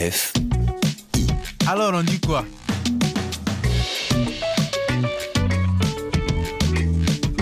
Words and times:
RFI. 0.00 0.32
Alors 1.68 1.92
on 1.92 2.02
dit 2.02 2.20
quoi 2.20 2.46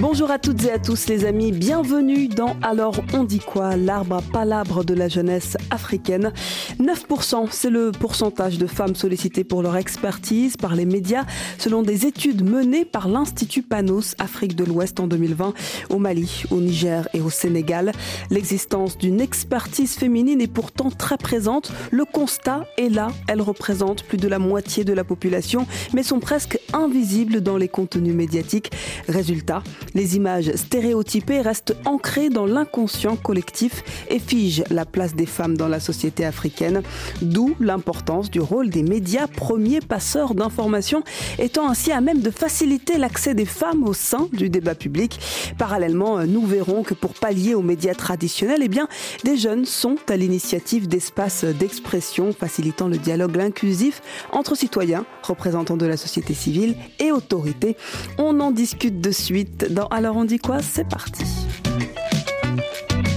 Bonjour 0.00 0.30
à 0.30 0.38
toutes 0.38 0.64
et 0.64 0.70
à 0.70 0.78
tous 0.78 1.08
les 1.08 1.24
amis, 1.24 1.50
bienvenue 1.50 2.28
dans 2.28 2.54
Alors 2.62 2.94
on 3.12 3.24
dit 3.24 3.40
quoi, 3.40 3.76
l'arbre 3.76 4.18
à 4.18 4.22
palabre 4.22 4.84
de 4.84 4.94
la 4.94 5.08
jeunesse 5.08 5.56
africaine. 5.72 6.32
9%, 6.78 7.48
c'est 7.50 7.68
le 7.68 7.90
pourcentage 7.90 8.58
de 8.58 8.68
femmes 8.68 8.94
sollicitées 8.94 9.42
pour 9.42 9.60
leur 9.60 9.76
expertise 9.76 10.56
par 10.56 10.76
les 10.76 10.84
médias 10.84 11.24
selon 11.58 11.82
des 11.82 12.06
études 12.06 12.48
menées 12.48 12.84
par 12.84 13.08
l'Institut 13.08 13.62
Panos 13.62 14.14
Afrique 14.20 14.54
de 14.54 14.64
l'Ouest 14.64 15.00
en 15.00 15.08
2020 15.08 15.52
au 15.90 15.98
Mali, 15.98 16.44
au 16.52 16.60
Niger 16.60 17.08
et 17.12 17.20
au 17.20 17.30
Sénégal. 17.30 17.90
L'existence 18.30 18.98
d'une 18.98 19.20
expertise 19.20 19.96
féminine 19.96 20.40
est 20.40 20.46
pourtant 20.46 20.92
très 20.92 21.18
présente. 21.18 21.72
Le 21.90 22.04
constat 22.04 22.66
est 22.76 22.88
là, 22.88 23.08
elles 23.26 23.42
représentent 23.42 24.04
plus 24.04 24.18
de 24.18 24.28
la 24.28 24.38
moitié 24.38 24.84
de 24.84 24.92
la 24.92 25.02
population 25.02 25.66
mais 25.92 26.04
sont 26.04 26.20
presque 26.20 26.60
invisibles 26.72 27.40
dans 27.40 27.56
les 27.56 27.68
contenus 27.68 28.14
médiatiques. 28.14 28.70
Résultat, 29.08 29.64
les 29.94 30.16
images 30.16 30.50
stéréotypées 30.54 31.40
restent 31.40 31.76
ancrées 31.84 32.30
dans 32.30 32.46
l'inconscient 32.46 33.16
collectif 33.16 33.82
et 34.08 34.18
figent 34.18 34.64
la 34.70 34.84
place 34.84 35.14
des 35.14 35.26
femmes 35.26 35.56
dans 35.56 35.68
la 35.68 35.80
société 35.80 36.24
africaine, 36.24 36.82
d'où 37.22 37.54
l'importance 37.60 38.30
du 38.30 38.40
rôle 38.40 38.70
des 38.70 38.82
médias, 38.82 39.26
premiers 39.26 39.80
passeurs 39.80 40.34
d'informations, 40.34 41.02
étant 41.38 41.68
ainsi 41.68 41.92
à 41.92 42.00
même 42.00 42.20
de 42.20 42.30
faciliter 42.30 42.98
l'accès 42.98 43.34
des 43.34 43.44
femmes 43.44 43.84
au 43.84 43.94
sein 43.94 44.28
du 44.32 44.48
débat 44.48 44.74
public. 44.74 45.18
Parallèlement, 45.58 46.24
nous 46.26 46.44
verrons 46.46 46.82
que 46.82 46.94
pour 46.94 47.14
pallier 47.14 47.54
aux 47.54 47.62
médias 47.62 47.94
traditionnels, 47.94 48.60
eh 48.62 48.68
bien, 48.68 48.88
des 49.24 49.36
jeunes 49.36 49.64
sont 49.64 49.96
à 50.08 50.16
l'initiative 50.16 50.88
d'espaces 50.88 51.44
d'expression 51.44 52.32
facilitant 52.32 52.88
le 52.88 52.98
dialogue 52.98 53.38
inclusif 53.38 54.02
entre 54.32 54.56
citoyens, 54.56 55.04
représentants 55.22 55.76
de 55.76 55.86
la 55.86 55.96
société 55.96 56.34
civile 56.34 56.76
et 56.98 57.12
autorités. 57.12 57.76
On 58.18 58.40
en 58.40 58.50
discute 58.50 59.00
de 59.00 59.10
suite 59.10 59.66
alors 59.86 60.16
on 60.16 60.24
dit 60.24 60.38
quoi? 60.38 60.60
C'est 60.60 60.88
parti. 60.88 61.24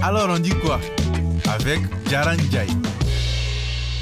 Alors 0.04 0.28
on 0.30 0.40
dit 0.40 0.54
quoi? 0.64 0.80
Avec 1.54 1.80
Jaran 2.10 2.38
Jai. 2.52 2.68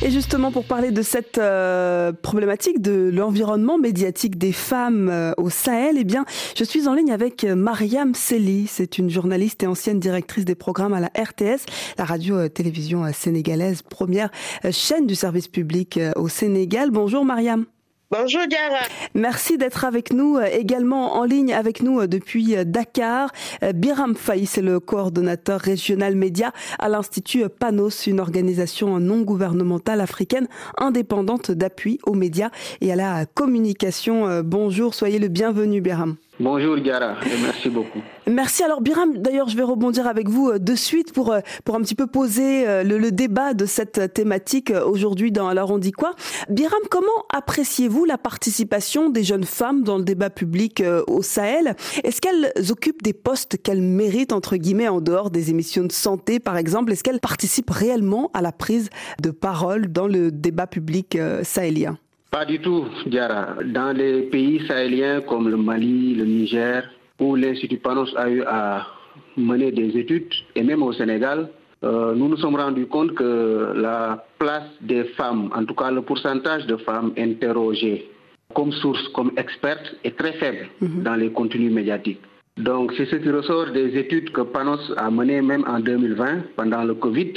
Et 0.02 0.12
justement, 0.12 0.50
pour 0.52 0.64
parler 0.64 0.92
de 0.92 1.02
cette 1.02 1.38
euh, 1.38 2.14
problématique 2.14 2.82
de 2.82 3.12
l'environnement 3.14 3.78
médiatique 3.78 4.38
des 4.38 4.54
femmes 4.54 5.10
euh, 5.10 5.34
au 5.38 5.50
Sahel, 5.50 5.98
eh 6.00 6.06
bien, 6.06 6.24
je 6.56 6.64
suis 6.64 6.88
en 6.88 6.94
ligne 6.94 7.12
avec 7.12 7.44
euh, 7.44 7.54
Mariam 7.56 8.16
Seli. 8.16 8.66
C'est 8.68 8.98
une 8.98 9.10
journaliste 9.10 9.62
et 9.64 9.68
ancienne 9.68 10.00
directrice 10.00 10.46
des 10.46 10.56
programmes 10.56 10.94
à 10.94 11.02
la 11.02 11.08
RTS, 11.08 11.66
la 11.98 12.06
radio-télévision 12.06 13.12
sénégalaise, 13.12 13.82
première 13.82 14.32
chaîne 14.72 15.06
du 15.06 15.16
service 15.16 15.50
public 15.50 16.00
au 16.16 16.30
Sénégal. 16.30 16.92
Bonjour 16.92 17.26
Mariam. 17.26 17.66
Bonjour 18.12 18.42
Diara. 18.50 18.88
Merci 19.14 19.60
d'être 19.60 19.86
avec 19.86 20.12
nous, 20.14 20.38
euh, 20.38 20.48
également 20.52 21.18
en 21.18 21.26
ligne 21.26 21.54
avec 21.54 21.84
nous 21.84 22.00
euh, 22.00 22.08
depuis 22.08 22.58
euh, 22.58 22.64
Dakar. 22.64 23.30
Biram 23.76 24.16
Faye, 24.16 24.48
c'est 24.48 24.64
le 24.64 24.80
coordonnateur 24.80 25.60
régional 25.60 26.16
média 26.16 26.52
à 26.80 26.90
l'Institut 26.90 27.48
Panos, 27.50 28.08
une 28.08 28.20
organisation 28.20 29.00
non 29.00 29.22
gouvernementale 29.22 30.02
africaine 30.02 30.48
indépendante 30.80 31.52
d'appui 31.52 32.00
aux 32.04 32.16
médias 32.16 32.50
et 32.82 32.92
à 32.92 32.96
la 32.96 33.28
communication. 33.28 34.42
Bonjour, 34.44 34.96
soyez 34.96 35.20
le 35.20 35.28
bienvenu 35.28 35.80
Biram. 35.80 36.16
Bonjour 36.42 36.78
Gara 36.78 37.18
merci 37.42 37.68
beaucoup. 37.68 38.00
Merci. 38.26 38.64
Alors 38.64 38.80
Biram, 38.80 39.18
d'ailleurs 39.18 39.50
je 39.50 39.58
vais 39.58 39.64
rebondir 39.64 40.08
avec 40.08 40.30
vous 40.30 40.52
euh, 40.52 40.58
de 40.58 40.74
suite 40.74 41.12
pour, 41.12 41.34
euh, 41.34 41.42
pour 41.66 41.76
un 41.76 41.82
petit 41.82 41.96
peu 41.96 42.08
poser 42.08 42.66
euh, 42.66 42.84
le, 42.84 43.12
débat 43.12 43.54
de 43.54 43.66
cette 43.66 44.14
thématique 44.14 44.72
aujourd'hui 44.72 45.34
dans 45.34 45.50
Alors 45.50 45.72
on 45.72 45.80
dit 45.80 45.92
quoi 45.92 46.14
Biram, 46.50 46.80
comment 46.90 47.08
appréciez-vous 47.34 48.06
la 48.06 48.18
participation 48.18 49.10
des 49.10 49.24
jeunes 49.24 49.44
femmes 49.44 49.84
dans 49.84 49.98
le 49.98 50.06
débat 50.06 50.30
public 50.30 50.82
au 51.08 51.22
Sahel? 51.22 51.76
Est-ce 52.06 52.22
qu'elles 52.22 52.54
occupent 52.72 53.02
des 53.02 53.14
postes 53.14 53.62
qu'elles 53.62 53.82
méritent 53.82 54.32
entre 54.32 54.56
guillemets 54.56 54.88
en 54.88 55.02
dehors 55.02 55.32
des 55.32 55.50
émissions 55.50 55.84
de 55.84 55.92
santé 55.92 56.40
par 56.40 56.56
exemple? 56.56 56.94
Est-ce 56.94 57.04
qu'elles 57.04 57.20
participent 57.20 57.72
réellement 57.72 58.32
à 58.34 58.42
la 58.42 58.54
prise 58.54 58.90
de 59.22 59.32
parole 59.32 59.92
dans 59.92 60.08
le 60.08 60.32
débat 60.32 60.68
public 60.68 61.18
sahélien? 61.44 61.98
Pas 62.32 62.46
du 62.46 62.60
tout, 62.60 62.86
Diara. 63.08 63.56
Dans 63.66 63.96
les 63.96 64.24
pays 64.24 64.66
sahéliens 64.68 65.22
comme 65.22 65.50
le 65.50 65.58
Mali, 65.58 66.16
le 66.16 66.26
Niger, 66.26 66.84
où 67.20 67.36
l'Institut 67.36 67.78
Panos 67.78 68.14
a 68.16 68.30
eu 68.30 68.44
à 68.44 68.88
mener 69.36 69.72
des 69.72 69.98
études, 69.98 70.32
et 70.56 70.64
même 70.64 70.84
au 70.84 70.94
Sénégal, 70.94 71.50
euh, 71.84 72.14
nous 72.14 72.28
nous 72.28 72.38
sommes 72.38 72.56
rendus 72.56 72.88
compte 72.88 73.14
que 73.16 73.74
la 73.76 74.26
place 74.38 74.70
des 74.82 75.06
femmes, 75.18 75.50
en 75.56 75.64
tout 75.66 75.74
cas 75.76 75.92
le 75.92 76.02
pourcentage 76.02 76.66
de 76.68 76.76
femmes 76.78 77.14
interrogées 77.18 78.10
comme 78.54 78.72
source, 78.72 79.08
comme 79.10 79.32
expertes, 79.38 79.96
est 80.04 80.18
très 80.18 80.34
faible 80.34 80.68
mhm. 80.82 81.04
dans 81.04 81.16
les 81.16 81.32
contenus 81.32 81.72
médiatiques. 81.72 82.20
Donc 82.58 82.92
c'est 82.98 83.06
ce 83.06 83.16
qui 83.16 83.30
ressort 83.30 83.72
des 83.72 83.96
études 83.98 84.32
que 84.32 84.42
Panos 84.42 84.92
a 84.98 85.10
menées 85.10 85.42
même 85.42 85.64
en 85.68 85.80
2020, 85.80 86.56
pendant 86.58 86.84
le 86.84 86.96
Covid, 86.96 87.34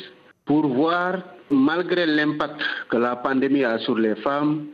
pour 0.46 0.66
voir, 0.66 1.18
malgré 1.50 2.06
l'impact 2.06 2.60
que 2.90 2.96
la 2.96 3.16
pandémie 3.16 3.62
a 3.64 3.78
sur 3.78 3.96
les 3.96 4.16
femmes, 4.16 4.66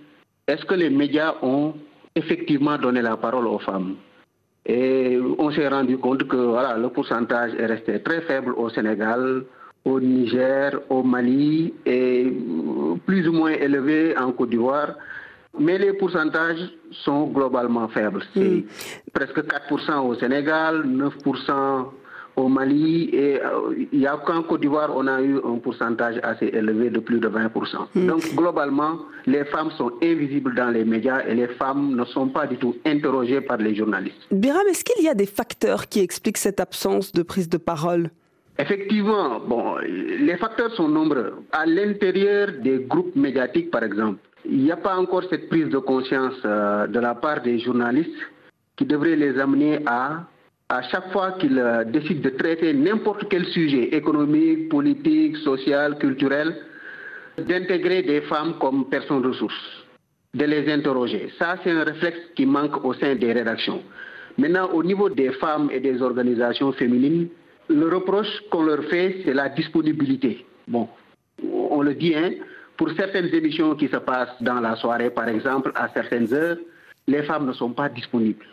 est-ce 0.49 0.65
que 0.65 0.75
les 0.75 0.91
médias 0.91 1.35
ont 1.43 1.75
effectivement 2.15 2.79
donné 2.79 3.03
la 3.03 3.17
parole 3.17 3.47
aux 3.47 3.59
femmes? 3.59 3.97
Et 4.65 5.19
on 5.39 5.51
s'est 5.51 5.69
rendu 5.69 5.99
compte 5.99 6.27
que 6.27 6.37
voilà, 6.37 6.77
le 6.77 6.89
pourcentage 6.89 7.53
est 7.55 7.67
resté 7.67 8.03
très 8.03 8.23
faible 8.23 8.53
au 8.57 8.69
Sénégal, 8.71 9.45
au 9.85 10.01
Niger, 10.01 10.73
au 10.89 11.03
Mali 11.03 11.73
et 11.87 12.33
plus 13.07 13.29
ou 13.29 13.33
moins 13.33 13.53
élevé 13.53 14.17
en 14.19 14.33
Côte 14.33 14.51
d'Ivoire. 14.51 14.95
Mais 15.59 15.79
les 15.79 15.93
pourcentages 15.95 16.71
sont 16.91 17.27
globalement 17.29 17.89
faibles. 17.89 18.23
C'est 18.35 18.41
hmm. 18.41 18.65
presque 19.13 19.41
4% 19.41 20.07
au 20.07 20.15
Sénégal, 20.15 20.85
9% 20.87 21.87
au 22.39 22.49
Mali 22.49 23.11
et 23.13 23.41
euh, 23.43 23.75
il 23.93 24.01
y 24.01 24.07
a 24.07 24.17
qu'en 24.25 24.43
Côte 24.43 24.61
d'Ivoire, 24.61 24.91
on 24.95 25.07
a 25.07 25.21
eu 25.21 25.37
un 25.37 25.59
pourcentage 25.59 26.17
assez 26.23 26.47
élevé 26.47 26.89
de 26.91 27.01
plus 27.01 27.19
de 27.19 27.29
20%. 27.29 27.49
Hmm. 27.95 28.07
Donc 28.07 28.23
globalement, 28.35 29.01
les 29.27 29.45
femmes 29.47 29.71
sont 29.73 29.93
invisibles 30.03 30.55
dans 30.55 30.71
les 30.71 30.85
médias 30.85 31.21
et 31.27 31.35
les 31.35 31.49
femmes 31.49 31.97
ne 31.97 32.05
sont 32.05 32.29
pas 32.29 32.47
du 32.47 32.57
tout 32.57 32.77
interrogées 32.87 33.41
par 33.41 33.59
les 33.59 33.75
journalistes. 33.75 34.23
Biram, 34.31 34.67
est-ce 34.71 34.85
qu'il 34.85 35.05
y 35.05 35.09
a 35.09 35.15
des 35.15 35.27
facteurs 35.27 35.89
qui 35.89 36.01
expliquent 36.01 36.39
cette 36.39 36.61
absence 36.61 37.13
de 37.13 37.23
prise 37.23 37.49
de 37.49 37.59
parole? 37.59 38.11
Effectivement, 38.59 39.41
bon, 39.41 39.77
les 39.79 40.37
facteurs 40.37 40.73
sont 40.75 40.89
nombreux. 40.89 41.33
À 41.53 41.65
l'intérieur 41.67 42.49
des 42.61 42.79
groupes 42.89 43.15
médiatiques, 43.15 43.71
par 43.71 43.85
exemple, 43.85 44.19
il 44.45 44.63
n'y 44.65 44.73
a 44.73 44.77
pas 44.77 44.97
encore 44.97 45.25
cette 45.31 45.49
prise 45.49 45.69
de 45.69 45.79
conscience 45.79 46.35
euh, 46.45 46.87
de 46.87 46.99
la 46.99 47.15
part 47.15 47.43
des 47.43 47.59
journalistes 47.59 48.23
qui 48.77 48.85
devrait 48.85 49.17
les 49.17 49.39
amener 49.39 49.81
à 49.87 50.25
à 50.71 50.83
chaque 50.83 51.11
fois 51.13 51.33
qu'il 51.33 51.59
euh, 51.59 51.85
décide 51.85 52.21
de 52.21 52.31
traiter 52.31 52.75
n'importe 52.75 53.27
quel 53.31 53.47
sujet 53.47 53.95
économique, 53.95 54.69
politique, 54.69 55.37
social, 55.39 55.99
culturel, 55.99 56.55
d'intégrer 57.39 58.03
des 58.03 58.21
femmes 58.23 58.55
comme 58.61 58.89
personnes 58.89 59.25
ressources, 59.25 59.87
de 60.35 60.45
les 60.45 60.71
interroger. 60.71 61.33
Ça, 61.39 61.57
c'est 61.65 61.71
un 61.71 61.85
réflexe 61.85 62.19
qui 62.35 62.45
manque 62.45 62.85
au 62.85 62.93
sein 62.95 63.15
des 63.15 63.33
rédactions. 63.33 63.83
Maintenant, 64.37 64.69
au 64.73 64.83
niveau 64.83 65.09
des 65.09 65.31
femmes 65.33 65.71
et 65.73 65.81
des 65.81 66.03
organisations 66.03 66.73
féminines, 66.73 67.29
le 67.69 67.89
reproche 67.89 68.43
qu'on 68.51 68.65
leur 68.65 68.85
fait, 68.85 69.23
c'est 69.25 69.35
la 69.35 69.49
disponibilité. 69.49 70.45
Bon, 70.67 70.89
on 71.43 71.81
le 71.81 71.95
dit, 71.95 72.15
hein, 72.15 72.33
pour 72.77 72.91
certaines 72.91 73.33
émissions 73.35 73.75
qui 73.75 73.89
se 73.89 73.97
passent 73.97 74.41
dans 74.43 74.61
la 74.61 74.77
soirée, 74.77 75.11
par 75.11 75.29
exemple, 75.29 75.73
à 75.75 75.89
certaines 75.89 76.33
heures, 76.35 76.59
les 77.07 77.23
femmes 77.23 77.47
ne 77.47 77.53
sont 77.53 77.73
pas 77.73 77.89
disponibles. 77.89 78.45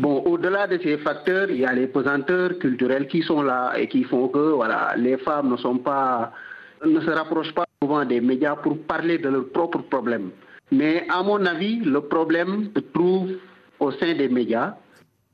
Bon, 0.00 0.22
au-delà 0.24 0.66
de 0.66 0.78
ces 0.78 0.98
facteurs, 0.98 1.50
il 1.50 1.60
y 1.60 1.64
a 1.64 1.72
les 1.72 1.88
pesanteurs 1.88 2.58
culturels 2.58 3.08
qui 3.08 3.22
sont 3.22 3.42
là 3.42 3.72
et 3.76 3.88
qui 3.88 4.04
font 4.04 4.28
que 4.28 4.52
voilà, 4.52 4.94
les 4.96 5.16
femmes 5.18 5.50
ne 5.50 6.90
ne 6.90 7.00
se 7.00 7.10
rapprochent 7.10 7.54
pas 7.54 7.64
souvent 7.82 8.04
des 8.04 8.20
médias 8.20 8.56
pour 8.56 8.78
parler 8.86 9.18
de 9.18 9.28
leurs 9.28 9.48
propres 9.48 9.82
problèmes. 9.82 10.30
Mais 10.70 11.04
à 11.08 11.22
mon 11.22 11.44
avis, 11.44 11.80
le 11.80 12.00
problème 12.00 12.70
se 12.74 12.80
trouve 12.80 13.32
au 13.80 13.90
sein 13.92 14.14
des 14.14 14.28
médias, 14.28 14.74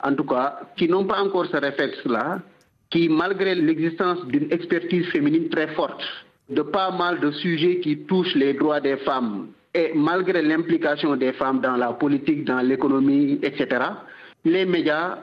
en 0.02 0.14
tout 0.14 0.24
cas, 0.24 0.60
qui 0.76 0.88
n'ont 0.88 1.04
pas 1.04 1.22
encore 1.22 1.46
ce 1.46 1.56
réflexe-là, 1.56 2.40
qui, 2.90 3.08
malgré 3.08 3.54
l'existence 3.54 4.24
d'une 4.26 4.50
expertise 4.50 5.06
féminine 5.08 5.48
très 5.48 5.68
forte, 5.68 6.02
de 6.48 6.62
pas 6.62 6.90
mal 6.90 7.20
de 7.20 7.30
sujets 7.32 7.80
qui 7.80 7.98
touchent 8.04 8.34
les 8.34 8.54
droits 8.54 8.80
des 8.80 8.96
femmes, 8.98 9.48
et 9.74 9.92
malgré 9.94 10.40
l'implication 10.42 11.16
des 11.16 11.32
femmes 11.32 11.60
dans 11.60 11.76
la 11.76 11.92
politique, 11.92 12.44
dans 12.44 12.60
l'économie, 12.60 13.38
etc., 13.42 13.66
les 14.44 14.64
médias 14.64 15.18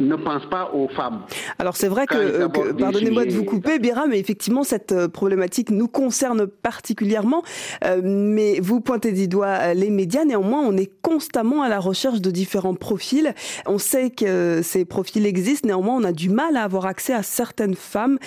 ne 0.00 0.16
pensent 0.16 0.48
pas 0.50 0.70
aux 0.72 0.88
femmes. 0.88 1.22
Alors 1.58 1.76
c'est 1.76 1.88
vrai 1.88 2.06
que, 2.06 2.46
pardonnez-moi 2.72 3.26
de 3.26 3.32
vous 3.32 3.44
couper, 3.44 3.78
Bira, 3.78 4.06
mais 4.06 4.18
effectivement 4.18 4.64
cette 4.64 4.92
euh, 4.92 5.08
problématique 5.08 5.70
nous 5.70 5.88
concerne 5.88 6.46
particulièrement. 6.46 7.42
Euh, 7.84 8.00
mais 8.02 8.60
vous 8.60 8.80
pointez 8.80 9.12
du 9.12 9.28
doigt 9.28 9.46
euh, 9.46 9.74
les 9.74 9.90
médias. 9.90 10.24
Néanmoins, 10.24 10.62
on 10.62 10.76
est 10.76 10.90
constamment 11.02 11.62
à 11.62 11.68
la 11.68 11.78
recherche 11.78 12.20
de 12.20 12.30
différents 12.30 12.74
profils. 12.74 13.34
On 13.66 13.78
sait 13.78 14.10
que 14.10 14.60
ces 14.62 14.84
profils 14.84 15.26
existent. 15.26 15.66
Néanmoins, 15.66 15.96
on 15.96 16.04
a 16.04 16.12
du 16.12 16.30
mal 16.30 16.56
à 16.56 16.64
avoir 16.64 16.86
accès 16.86 17.12
à 17.12 17.22
certaines 17.22 17.74
femmes 17.74 18.18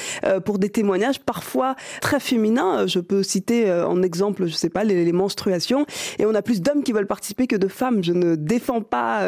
pour 0.46 0.60
des 0.60 0.70
témoignages 0.70 1.20
parfois 1.20 1.76
très 2.02 2.20
féminins. 2.20 2.86
Je 2.88 3.00
peux 3.00 3.24
citer 3.24 3.72
en 3.72 4.02
exemple, 4.02 4.46
je 4.48 4.54
sais 4.54 4.70
pas, 4.70 4.84
les, 4.84 5.06
les 5.06 5.12
menstruations. 5.12 5.86
Et 6.20 6.26
on 6.26 6.36
a 6.36 6.42
plus 6.42 6.62
d'hommes 6.62 6.84
qui 6.84 6.92
veulent 6.92 7.08
participer 7.08 7.48
que 7.48 7.56
de 7.56 7.68
femmes. 7.68 8.04
Je 8.04 8.14
ne 8.14 8.36
défends 8.36 8.82
pas, 8.82 9.22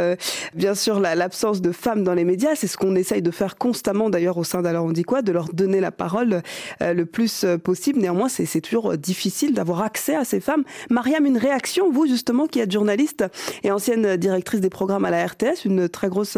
bien 0.54 0.76
sûr, 0.76 1.00
l'absence 1.00 1.62
de 1.62 1.72
femmes 1.72 2.04
dans 2.04 2.14
les 2.14 2.26
médias 2.26 2.35
c'est 2.56 2.68
ce 2.68 2.78
qu'on 2.78 2.96
essaye 2.96 3.22
de 3.22 3.32
faire 3.32 3.58
constamment 3.58 4.10
d'ailleurs 4.10 4.38
au 4.38 4.44
sein 4.44 4.62
d'Alors 4.62 4.86
on 4.86 4.92
dit 4.92 5.04
quoi, 5.04 5.22
de 5.22 5.32
leur 5.32 5.50
donner 5.54 5.80
la 5.80 5.92
parole 5.92 6.42
euh, 6.82 6.94
le 6.94 7.06
plus 7.06 7.44
euh, 7.44 7.58
possible. 7.58 8.00
Néanmoins, 8.00 8.30
c'est 8.30 8.62
toujours 8.62 8.92
euh, 8.92 8.98
difficile 8.98 9.54
d'avoir 9.54 9.82
accès 9.82 10.16
à 10.16 10.24
ces 10.24 10.40
femmes. 10.40 10.64
Mariam, 10.90 11.26
une 11.26 11.38
réaction, 11.38 11.92
vous 11.92 12.06
justement 12.06 12.48
qui 12.48 12.60
êtes 12.60 12.72
journaliste 12.72 13.26
et 13.64 13.72
ancienne 13.72 14.18
directrice 14.18 14.62
des 14.62 14.70
programmes 14.70 15.06
à 15.06 15.12
la 15.12 15.26
RTS, 15.26 15.66
une 15.66 15.90
très 15.90 16.10
grosse 16.10 16.38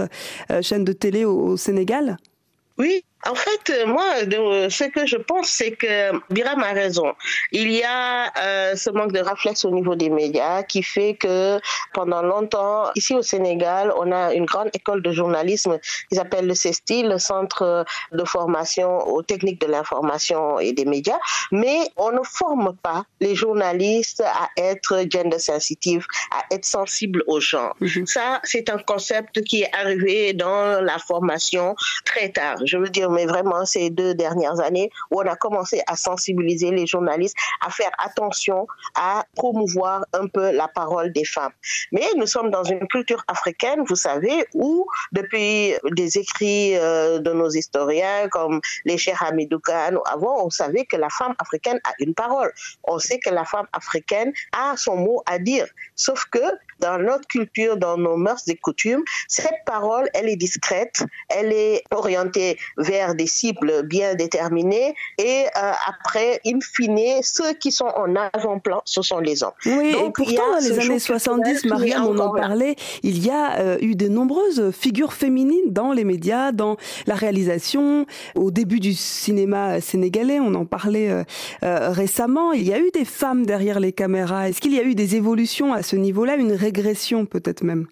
chaîne 0.62 0.84
de 0.84 0.94
télé 0.94 1.26
au 1.26 1.58
Sénégal? 1.58 2.18
Oui, 2.78 3.04
en 3.26 3.36
fait, 3.36 3.70
euh, 3.72 3.88
moi, 3.88 4.04
ce 4.70 4.84
que 4.90 5.06
je 5.06 5.18
pense, 5.18 5.50
c'est 5.50 5.72
que 5.72 6.12
Biram 6.32 6.62
a 6.62 6.72
raison. 6.72 7.14
Il 7.52 7.72
y 7.72 7.84
a 7.84 8.32
euh, 8.38 8.76
ce 8.76 8.90
manque 8.90 9.12
de 9.12 9.20
réflexe 9.20 9.66
au 9.66 9.72
niveau 9.72 9.96
des 9.96 10.10
médias 10.10 10.64
qui 10.64 10.84
fait 10.84 11.16
que 11.16 11.60
pendant 11.94 12.22
longtemps, 12.22 12.92
ici 12.96 13.16
au 13.16 13.22
Sénégal, 13.22 13.92
on 13.98 14.12
a 14.12 14.34
une 14.34 14.46
grande 14.46 14.70
école 14.74 15.02
de 15.02 15.12
journalisme 15.12 15.80
qui 16.10 16.16
s'appelle 16.16 16.46
le 16.46 16.54
CESTI, 16.54 17.04
le 17.04 17.18
Centre 17.18 17.86
de 18.12 18.24
formation 18.24 19.00
aux 19.08 19.24
techniques 19.24 19.62
de 19.62 19.68
l'information 19.68 20.60
et 20.60 20.74
des 20.74 20.86
médias, 20.86 21.20
mais 21.52 21.80
on 21.98 22.12
ne 22.12 22.24
forme 22.24 22.76
pas 22.82 23.04
les 23.20 23.36
journalistes 23.36 24.22
à 24.22 24.50
être 24.58 25.04
gender 25.10 25.40
sensitive, 25.40 26.06
à 26.32 26.54
être 26.54 26.66
sensibles 26.66 27.24
aux 27.28 27.40
gens. 27.40 27.72
Mhm. 27.80 28.06
Ça, 28.06 28.40
c'est 28.44 28.70
un 28.70 28.78
concept 28.78 29.42
qui 29.44 29.64
est 29.64 29.76
arrivé 29.76 30.34
dans 30.34 30.82
la 30.82 31.00
formation 31.00 31.76
très 32.06 32.30
tard. 32.30 32.58
Je 32.64 32.78
veux 32.78 32.90
dire, 32.90 33.07
mais 33.10 33.26
vraiment 33.26 33.66
ces 33.66 33.90
deux 33.90 34.14
dernières 34.14 34.60
années 34.60 34.90
où 35.12 35.22
on 35.22 35.28
a 35.28 35.36
commencé 35.36 35.82
à 35.88 35.96
sensibiliser 35.96 36.72
les 36.72 36.88
journalistes 36.88 37.36
à 37.66 37.70
faire 37.70 37.92
attention 37.98 38.68
à 38.96 39.26
promouvoir 39.36 40.06
un 40.14 40.28
peu 40.28 40.52
la 40.52 40.68
parole 40.68 41.12
des 41.12 41.26
femmes. 41.26 41.52
Mais 41.92 42.06
nous 42.16 42.28
sommes 42.28 42.50
dans 42.50 42.64
une 42.64 42.88
culture 42.88 43.24
africaine, 43.28 43.84
vous 43.88 43.96
savez, 43.96 44.46
où 44.54 44.86
depuis 45.12 45.74
des 45.92 46.18
écrits 46.18 46.78
euh, 46.78 47.20
de 47.20 47.32
nos 47.32 47.50
historiens 47.50 48.28
comme 48.30 48.62
les 48.86 48.98
chers 48.98 49.22
Hamidou 49.24 49.60
avant 50.06 50.46
on 50.46 50.50
savait 50.50 50.86
que 50.86 50.98
la 50.98 51.10
femme 51.10 51.36
africaine 51.40 51.80
a 51.84 51.92
une 52.00 52.14
parole. 52.14 52.52
On 52.84 53.00
sait 53.00 53.20
que 53.20 53.30
la 53.30 53.46
femme 53.46 53.68
africaine 53.74 54.32
a 54.52 54.76
son 54.78 54.98
mot 54.98 55.24
à 55.26 55.40
dire. 55.40 55.68
Sauf 55.96 56.26
que 56.32 56.40
dans 56.80 56.98
notre 57.00 57.28
culture, 57.28 57.78
dans 57.78 57.98
nos 57.98 58.18
mœurs 58.18 58.48
et 58.48 58.56
coutumes, 58.56 59.04
cette 59.28 59.66
parole, 59.66 60.08
elle 60.14 60.30
est 60.30 60.36
discrète, 60.36 61.04
elle 61.30 61.52
est 61.52 61.84
orientée 61.92 62.58
vers 62.78 62.97
des 63.16 63.28
cibles 63.28 63.84
bien 63.84 64.16
déterminées 64.16 64.96
et 65.18 65.46
euh, 65.46 65.72
après, 65.88 66.40
in 66.46 66.60
fine, 66.62 67.22
ceux 67.22 67.54
qui 67.54 67.72
sont 67.72 67.92
en 67.96 68.16
avant-plan, 68.34 68.82
ce 68.86 69.02
sont 69.02 69.20
les 69.20 69.44
hommes. 69.44 69.52
Oui, 69.66 69.96
et 69.98 70.12
pourtant, 70.12 70.52
dans 70.54 70.60
les 70.60 70.80
années 70.80 71.00
70, 71.00 71.66
Mariam, 71.66 72.06
on 72.06 72.18
en 72.18 72.34
parlait, 72.34 72.76
il 73.04 73.24
y 73.24 73.30
a 73.30 73.60
euh, 73.60 73.78
eu 73.82 73.96
de 73.96 74.08
nombreuses 74.08 74.72
figures 74.72 75.14
féminines 75.14 75.72
dans 75.72 75.92
les 75.92 76.04
médias, 76.04 76.52
dans 76.52 76.78
la 77.06 77.16
réalisation, 77.16 78.06
au 78.36 78.52
début 78.52 78.80
du 78.80 78.94
cinéma 78.94 79.82
sénégalais, 79.82 80.40
on 80.40 80.54
en 80.56 80.66
parlait 80.66 81.10
euh, 81.64 81.90
récemment, 81.90 82.52
il 82.54 82.68
y 82.68 82.74
a 82.74 82.80
eu 82.80 82.92
des 82.94 83.06
femmes 83.06 83.46
derrière 83.46 83.80
les 83.80 83.94
caméras. 83.94 84.50
Est-ce 84.50 84.62
qu'il 84.62 84.74
y 84.74 84.80
a 84.80 84.84
eu 84.84 84.96
des 84.96 85.16
évolutions 85.16 85.74
à 85.74 85.84
ce 85.84 85.96
niveau-là, 85.96 86.36
une 86.36 86.54
régression 86.54 87.26
peut-être 87.26 87.64
même? 87.64 87.88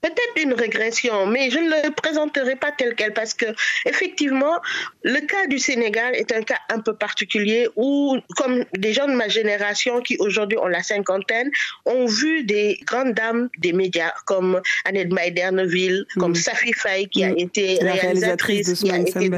Peut-être 0.00 0.42
une 0.42 0.54
régression, 0.54 1.26
mais 1.26 1.50
je 1.50 1.58
ne 1.58 1.68
le 1.68 1.90
présenterai 1.94 2.56
pas 2.56 2.72
tel 2.72 2.94
quel 2.94 3.12
parce 3.12 3.34
que 3.34 3.46
effectivement, 3.86 4.60
le 5.02 5.20
cas 5.26 5.46
du 5.48 5.58
Sénégal 5.58 6.14
est 6.14 6.32
un 6.32 6.42
cas 6.42 6.58
un 6.68 6.80
peu 6.80 6.94
particulier 6.94 7.68
où, 7.76 8.16
comme 8.36 8.64
des 8.76 8.92
gens 8.92 9.08
de 9.08 9.14
ma 9.14 9.28
génération 9.28 10.00
qui 10.00 10.16
aujourd'hui 10.18 10.58
ont 10.58 10.68
la 10.68 10.82
cinquantaine, 10.82 11.50
ont 11.84 12.06
vu 12.06 12.44
des 12.44 12.78
grandes 12.84 13.14
dames 13.14 13.48
des 13.58 13.72
médias 13.72 14.12
comme 14.26 14.60
Annette 14.84 15.12
Maïderneville, 15.12 16.04
comme 16.18 16.32
mm. 16.32 16.36
Safi 16.36 16.72
Faye 16.72 17.08
qui 17.08 17.24
a 17.24 17.30
mm. 17.30 17.38
été 17.38 17.78
réalisatrice, 17.80 18.72
qui 18.74 18.90
a 18.90 18.98
été 18.98 19.30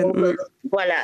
voilà, 0.71 0.95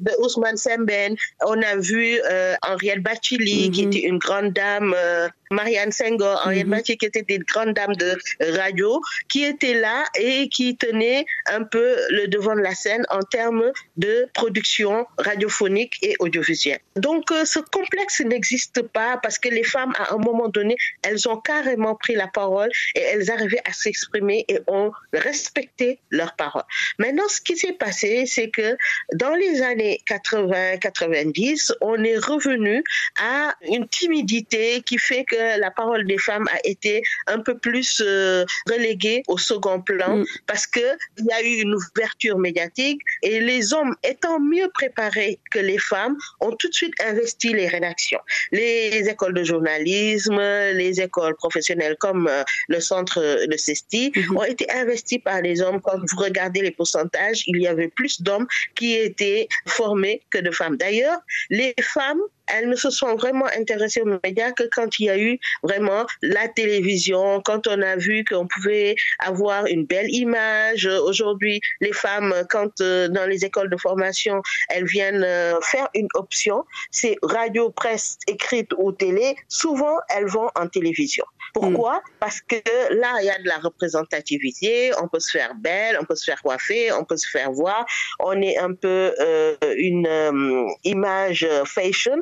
de 0.00 0.12
Ousmane 0.20 0.56
Semben. 0.56 1.16
On 1.44 1.60
a 1.62 1.76
vu 1.76 2.20
euh, 2.30 2.54
Henriette 2.62 3.02
Bachili, 3.02 3.70
qui 3.70 3.84
mm-hmm. 3.84 3.96
était 3.96 4.06
une 4.06 4.18
grande 4.18 4.52
dame, 4.52 4.94
euh, 4.96 5.28
Marianne 5.50 5.92
Senghor, 5.92 6.42
Henriette 6.44 6.66
mm 6.66 6.82
qui 6.82 6.92
était 7.06 7.22
des 7.22 7.38
grandes 7.38 7.74
dames 7.74 7.96
de 7.96 8.16
radio, 8.56 9.00
qui 9.28 9.44
étaient 9.44 9.74
là 9.74 10.04
et 10.18 10.48
qui 10.48 10.76
tenaient 10.76 11.24
un 11.46 11.64
peu 11.64 11.96
le 12.10 12.28
devant 12.28 12.54
de 12.54 12.60
la 12.60 12.74
scène 12.74 13.04
en 13.10 13.20
termes 13.20 13.72
de 13.96 14.28
production 14.34 15.06
radiophonique 15.18 15.98
et 16.02 16.16
audiovisuelle. 16.18 16.80
Donc, 16.96 17.30
euh, 17.32 17.44
ce 17.44 17.58
complexe 17.58 18.20
n'existe 18.20 18.82
pas 18.82 19.18
parce 19.22 19.38
que 19.38 19.48
les 19.48 19.62
femmes, 19.62 19.92
à 19.98 20.14
un 20.14 20.18
moment 20.18 20.48
donné, 20.48 20.76
elles 21.02 21.28
ont 21.28 21.36
carrément 21.36 21.94
pris 21.94 22.14
la 22.14 22.28
parole 22.28 22.70
et 22.94 23.00
elles 23.00 23.30
arrivaient 23.30 23.62
à 23.64 23.72
s'exprimer 23.72 24.44
et 24.48 24.60
ont 24.66 24.92
respecté 25.12 25.98
leur 26.10 26.34
parole. 26.36 26.64
Maintenant, 26.98 27.28
ce 27.28 27.40
qui 27.40 27.56
s'est 27.56 27.72
passé, 27.72 28.24
c'est 28.26 28.50
que 28.50 28.76
dans 29.14 29.34
les 29.34 29.62
années 29.62 30.00
80-90, 30.08 31.72
on 31.80 32.02
est 32.02 32.18
revenu 32.18 32.82
à 33.20 33.54
une 33.68 33.88
timidité 33.88 34.82
qui 34.82 34.98
fait 34.98 35.24
que 35.24 35.35
la 35.58 35.70
parole 35.70 36.06
des 36.06 36.18
femmes 36.18 36.46
a 36.52 36.58
été 36.64 37.02
un 37.26 37.40
peu 37.40 37.56
plus 37.56 38.02
euh, 38.04 38.44
reléguée 38.68 39.22
au 39.28 39.38
second 39.38 39.80
plan 39.80 40.18
mm. 40.18 40.24
parce 40.46 40.66
qu'il 40.66 40.96
y 41.18 41.32
a 41.32 41.42
eu 41.42 41.62
une 41.62 41.74
ouverture 41.74 42.38
médiatique 42.38 43.00
et 43.22 43.40
les 43.40 43.72
hommes 43.72 43.94
étant 44.02 44.40
mieux 44.40 44.68
préparés 44.72 45.38
que 45.50 45.58
les 45.58 45.78
femmes 45.78 46.16
ont 46.40 46.52
tout 46.52 46.68
de 46.68 46.74
suite 46.74 46.94
investi 47.04 47.52
les 47.52 47.68
rédactions. 47.68 48.20
Les 48.52 49.08
écoles 49.08 49.34
de 49.34 49.44
journalisme, 49.44 50.38
les 50.38 51.00
écoles 51.00 51.36
professionnelles 51.36 51.96
comme 51.98 52.28
euh, 52.28 52.42
le 52.68 52.80
centre 52.80 53.46
de 53.46 53.56
CESTI 53.56 54.10
mm-hmm. 54.10 54.36
ont 54.36 54.44
été 54.44 54.70
investies 54.72 55.18
par 55.18 55.40
les 55.42 55.60
hommes. 55.62 55.80
Quand 55.80 55.98
vous 55.98 56.16
regardez 56.22 56.62
les 56.62 56.70
pourcentages, 56.70 57.42
il 57.46 57.60
y 57.60 57.66
avait 57.66 57.88
plus 57.88 58.22
d'hommes 58.22 58.46
qui 58.74 58.94
étaient 58.94 59.48
formées 59.66 60.22
que 60.30 60.38
de 60.38 60.50
femmes. 60.50 60.76
D'ailleurs, 60.76 61.20
les 61.50 61.74
femmes 61.80 62.20
elles 62.48 62.68
ne 62.68 62.76
se 62.76 62.90
sont 62.90 63.14
vraiment 63.16 63.46
intéressées 63.58 64.00
aux 64.00 64.18
médias 64.24 64.52
que 64.52 64.64
quand 64.72 64.98
il 64.98 65.06
y 65.06 65.10
a 65.10 65.18
eu 65.18 65.38
vraiment 65.62 66.06
la 66.22 66.48
télévision, 66.48 67.40
quand 67.44 67.66
on 67.66 67.82
a 67.82 67.96
vu 67.96 68.24
qu'on 68.24 68.46
pouvait 68.46 68.96
avoir 69.18 69.66
une 69.66 69.84
belle 69.84 70.10
image. 70.14 70.86
Aujourd'hui, 70.86 71.60
les 71.80 71.92
femmes, 71.92 72.34
quand 72.50 72.80
euh, 72.80 73.08
dans 73.08 73.26
les 73.26 73.44
écoles 73.44 73.70
de 73.70 73.76
formation, 73.76 74.42
elles 74.68 74.86
viennent 74.86 75.24
euh, 75.24 75.60
faire 75.62 75.88
une 75.94 76.08
option, 76.14 76.64
c'est 76.90 77.16
radio, 77.22 77.70
presse 77.70 78.18
écrite 78.26 78.70
ou 78.78 78.92
télé, 78.92 79.36
souvent 79.48 79.96
elles 80.08 80.26
vont 80.26 80.48
en 80.54 80.68
télévision. 80.68 81.24
Pourquoi? 81.58 81.96
Mm. 81.96 82.10
Parce 82.20 82.40
que 82.42 82.56
là, 83.00 83.14
il 83.20 83.26
y 83.26 83.30
a 83.30 83.38
de 83.38 83.48
la 83.48 83.56
représentativité, 83.56 84.90
on 85.02 85.08
peut 85.08 85.20
se 85.20 85.30
faire 85.30 85.54
belle, 85.54 85.96
on 85.98 86.04
peut 86.04 86.14
se 86.14 86.24
faire 86.24 86.42
coiffer, 86.42 86.92
on 86.92 87.04
peut 87.04 87.16
se 87.16 87.28
faire 87.28 87.50
voir. 87.50 87.86
On 88.20 88.40
est 88.42 88.58
un 88.58 88.74
peu 88.74 89.14
euh, 89.18 89.56
une 89.78 90.06
euh, 90.06 90.68
image 90.84 91.48
fashion. 91.64 92.18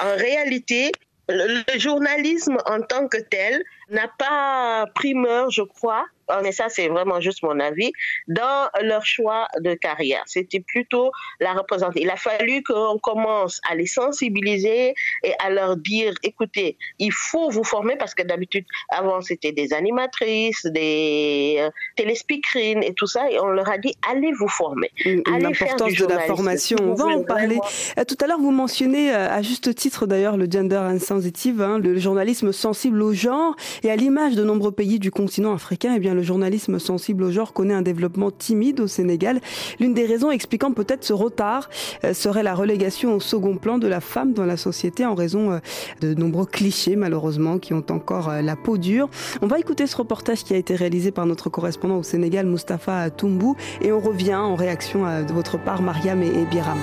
En 0.00 0.16
réalité, 0.16 0.92
le, 1.28 1.62
journalisme 1.78 2.56
en 2.64 2.80
tant 2.80 3.08
que 3.08 3.18
tel 3.18 3.62
n'a 3.90 4.08
pas 4.18 4.86
primeur, 4.94 5.50
je 5.50 5.62
crois, 5.62 6.06
mais 6.42 6.52
ça 6.52 6.68
c'est 6.68 6.88
vraiment 6.88 7.20
juste 7.20 7.42
mon 7.42 7.58
avis, 7.60 7.92
dans 8.26 8.68
leur 8.82 9.04
choix 9.04 9.48
de 9.60 9.74
carrière. 9.74 10.22
C'était 10.26 10.60
plutôt 10.60 11.10
la 11.40 11.52
représenter. 11.52 12.02
Il 12.02 12.10
a 12.10 12.16
fallu 12.16 12.62
qu'on 12.62 12.98
commence 12.98 13.60
à 13.68 13.74
les 13.74 13.86
sensibiliser 13.86 14.94
et 15.24 15.32
à 15.38 15.50
leur 15.50 15.76
dire, 15.76 16.14
écoutez, 16.22 16.76
il 16.98 17.12
faut 17.12 17.50
vous 17.50 17.64
former 17.64 17.96
parce 17.96 18.14
que 18.14 18.22
d'habitude, 18.22 18.64
avant 18.90 19.20
c'était 19.20 19.52
des 19.52 19.72
animatrices, 19.72 20.66
des 20.66 21.56
euh, 21.58 21.70
téléspeakerines 21.96 22.82
et 22.82 22.94
tout 22.94 23.06
ça, 23.06 23.30
et 23.30 23.38
on 23.40 23.48
leur 23.48 23.68
a 23.70 23.78
dit, 23.78 23.94
allez 24.10 24.32
vous 24.32 24.48
former. 24.48 24.90
L'importance 25.04 25.94
de 25.94 26.06
la 26.06 26.20
formation, 26.20 26.76
on 26.80 26.94
va 26.94 27.06
en 27.06 27.22
parler. 27.22 27.58
Euh, 27.98 28.04
tout 28.04 28.16
à 28.20 28.26
l'heure, 28.26 28.38
vous 28.38 28.50
mentionnez 28.50 29.14
euh, 29.14 29.30
à 29.30 29.42
juste 29.42 29.74
titre 29.74 30.06
d'ailleurs 30.06 30.36
le 30.36 30.46
gender 30.50 30.76
insensitive, 30.76 31.62
hein, 31.62 31.78
le 31.78 31.98
journalisme 31.98 32.52
sensible 32.52 33.02
au 33.02 33.12
genre 33.12 33.56
et 33.82 33.90
à 33.90 33.96
l'image 33.96 34.34
de 34.34 34.44
nombreux 34.44 34.72
pays 34.72 34.98
du 34.98 35.10
continent 35.10 35.54
africain. 35.54 35.92
Et 35.92 35.96
eh 35.96 36.00
bien, 36.00 36.14
le 36.18 36.24
journalisme 36.24 36.80
sensible 36.80 37.22
au 37.22 37.30
genre 37.30 37.52
connaît 37.52 37.74
un 37.74 37.82
développement 37.82 38.32
timide 38.32 38.80
au 38.80 38.88
Sénégal. 38.88 39.40
L'une 39.78 39.94
des 39.94 40.04
raisons 40.04 40.32
expliquant 40.32 40.72
peut-être 40.72 41.04
ce 41.04 41.12
retard 41.12 41.70
euh, 42.04 42.12
serait 42.12 42.42
la 42.42 42.54
relégation 42.54 43.14
au 43.14 43.20
second 43.20 43.56
plan 43.56 43.78
de 43.78 43.86
la 43.86 44.00
femme 44.00 44.32
dans 44.32 44.44
la 44.44 44.56
société 44.56 45.06
en 45.06 45.14
raison 45.14 45.52
euh, 45.52 45.58
de 46.00 46.14
nombreux 46.14 46.46
clichés 46.46 46.96
malheureusement 46.96 47.58
qui 47.58 47.72
ont 47.72 47.84
encore 47.90 48.32
la 48.42 48.56
peau 48.56 48.78
dure. 48.78 49.08
On 49.42 49.46
va 49.46 49.60
écouter 49.60 49.86
ce 49.86 49.96
reportage 49.96 50.42
qui 50.42 50.54
a 50.54 50.56
été 50.56 50.74
réalisé 50.74 51.12
par 51.12 51.24
notre 51.24 51.50
correspondant 51.50 51.98
au 51.98 52.02
Sénégal, 52.02 52.46
Mustapha 52.46 53.10
Toumbou, 53.10 53.56
et 53.80 53.92
on 53.92 54.00
revient 54.00 54.34
en 54.34 54.56
réaction 54.56 55.04
de 55.22 55.32
votre 55.32 55.58
part, 55.58 55.82
Mariam 55.82 56.22
et 56.22 56.44
Biram. 56.50 56.78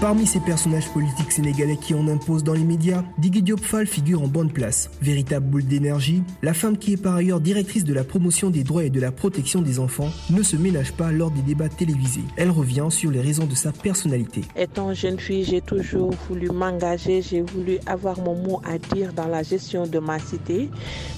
Parmi 0.00 0.26
ces 0.26 0.38
personnages 0.38 0.88
politiques 0.90 1.32
sénégalais 1.32 1.76
qui 1.76 1.92
en 1.92 2.06
imposent 2.06 2.44
dans 2.44 2.52
les 2.52 2.62
médias, 2.62 3.02
Digui 3.18 3.42
Diop 3.42 3.58
Fall 3.58 3.84
figure 3.84 4.22
en 4.22 4.28
bonne 4.28 4.52
place. 4.52 4.90
Véritable 5.02 5.46
boule 5.46 5.64
d'énergie, 5.64 6.22
la 6.40 6.54
femme 6.54 6.78
qui 6.78 6.92
est 6.92 7.02
par 7.02 7.16
ailleurs 7.16 7.40
directrice 7.40 7.82
de 7.82 7.92
la 7.92 8.04
promotion 8.04 8.50
des 8.50 8.62
droits 8.62 8.84
et 8.84 8.90
de 8.90 9.00
la 9.00 9.10
protection 9.10 9.60
des 9.60 9.80
enfants 9.80 10.10
ne 10.30 10.44
se 10.44 10.54
ménage 10.54 10.92
pas 10.92 11.10
lors 11.10 11.32
des 11.32 11.42
débats 11.42 11.68
télévisés. 11.68 12.22
Elle 12.36 12.52
revient 12.52 12.86
sur 12.90 13.10
les 13.10 13.20
raisons 13.20 13.46
de 13.46 13.56
sa 13.56 13.72
personnalité. 13.72 14.42
Étant 14.54 14.94
jeune 14.94 15.18
fille, 15.18 15.42
j'ai 15.42 15.60
toujours 15.60 16.12
voulu 16.28 16.48
m'engager, 16.48 17.20
j'ai 17.20 17.40
voulu 17.40 17.78
avoir 17.86 18.20
mon 18.20 18.36
mot 18.36 18.62
à 18.64 18.78
dire 18.78 19.12
dans 19.12 19.26
la 19.26 19.42
gestion 19.42 19.84
de 19.88 19.98
ma 19.98 20.20
cité. 20.20 20.70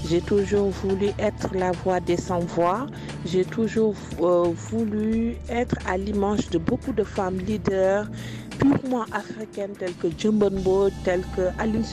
J'ai 0.09 0.21
toujours 0.21 0.71
voulu 0.71 1.09
être 1.19 1.53
la 1.53 1.71
voix 1.71 1.99
des 1.99 2.17
sans-voix. 2.17 2.87
J'ai 3.27 3.45
toujours 3.45 3.93
euh, 4.21 4.45
voulu 4.71 5.35
être 5.49 5.75
à 5.87 5.99
l'image 5.99 6.49
de 6.49 6.57
beaucoup 6.57 6.93
de 6.93 7.03
femmes 7.03 7.37
leaders 7.37 8.07
purement 8.61 9.05
africaines 9.11 9.73
telles 9.77 9.95
que 9.95 10.07
Djumbonbo, 10.15 10.89
telles 11.03 11.23
que 11.35 11.41
Aline 11.59 11.83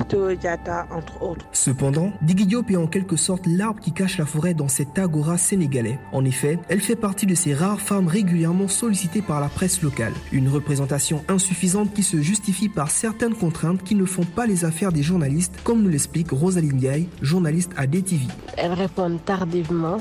Diata, 0.41 0.87
entre 0.93 1.23
autres. 1.23 1.47
Cependant, 1.53 2.13
Digui 2.23 2.47
Diop 2.47 2.71
est 2.71 2.77
en 2.77 2.87
quelque 2.87 3.17
sorte 3.17 3.47
l'arbre 3.47 3.81
qui 3.81 3.93
cache 3.93 4.19
la 4.19 4.27
forêt 4.27 4.55
dans 4.55 4.69
cet 4.69 4.99
agora 4.99 5.39
sénégalais. 5.39 5.99
En 6.13 6.25
effet, 6.25 6.59
elle 6.69 6.81
fait 6.81 6.97
partie 6.97 7.27
de 7.27 7.35
ces 7.35 7.55
rares 7.55 7.81
femmes 7.81 8.09
régulièrement 8.09 8.69
sollicitées 8.69 9.23
par 9.23 9.41
la 9.41 9.49
presse 9.49 9.83
locale. 9.83 10.13
Une 10.33 10.49
représentation 10.49 11.25
insuffisante 11.29 11.93
qui 11.95 12.03
se 12.03 12.19
justifie 12.19 12.69
par 12.69 12.91
certaines 12.91 13.35
contraintes 13.35 13.83
qui 13.83 13.95
ne 13.95 14.05
font 14.05 14.25
pas 14.25 14.47
les 14.47 14.65
affaires 14.65 14.93
des 14.93 15.03
journalistes, 15.03 15.55
comme 15.65 15.83
nous 15.83 15.91
l'explique 15.91 16.31
Rosaline 16.31 16.75
Ndiaye, 16.75 17.09
journaliste 17.23 17.73
à 17.77 17.87
DTV. 17.87 18.27
Elles 18.57 18.73
répondent 18.73 19.25
tardivement. 19.25 19.99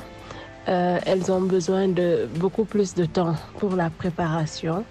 Euh, 0.67 0.99
elles 1.05 1.31
ont 1.31 1.41
besoin 1.41 1.87
de 1.87 2.27
beaucoup 2.39 2.65
plus 2.65 2.93
de 2.93 3.05
temps 3.05 3.35
pour 3.59 3.75
la 3.75 3.89
préparation. 3.89 4.83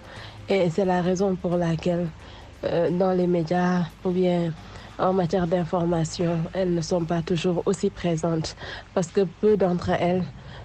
Et 0.49 0.69
c'est 0.69 0.85
la 0.85 1.01
raison 1.01 1.35
pour 1.35 1.57
laquelle 1.57 2.07
euh, 2.63 2.89
dans 2.91 3.11
les 3.11 3.27
médias 3.27 3.83
ou 4.05 4.11
bien 4.11 4.53
en 4.97 5.13
matière 5.13 5.47
d'information, 5.47 6.49
elles 6.53 6.73
ne 6.73 6.81
sont 6.81 7.05
pas 7.05 7.21
toujours 7.21 7.63
aussi 7.65 7.89
présentes. 7.89 8.55
Parce 8.93 9.07
que 9.11 9.21
peu 9.21 9.57
d'entre 9.57 9.89
elles 9.89 10.23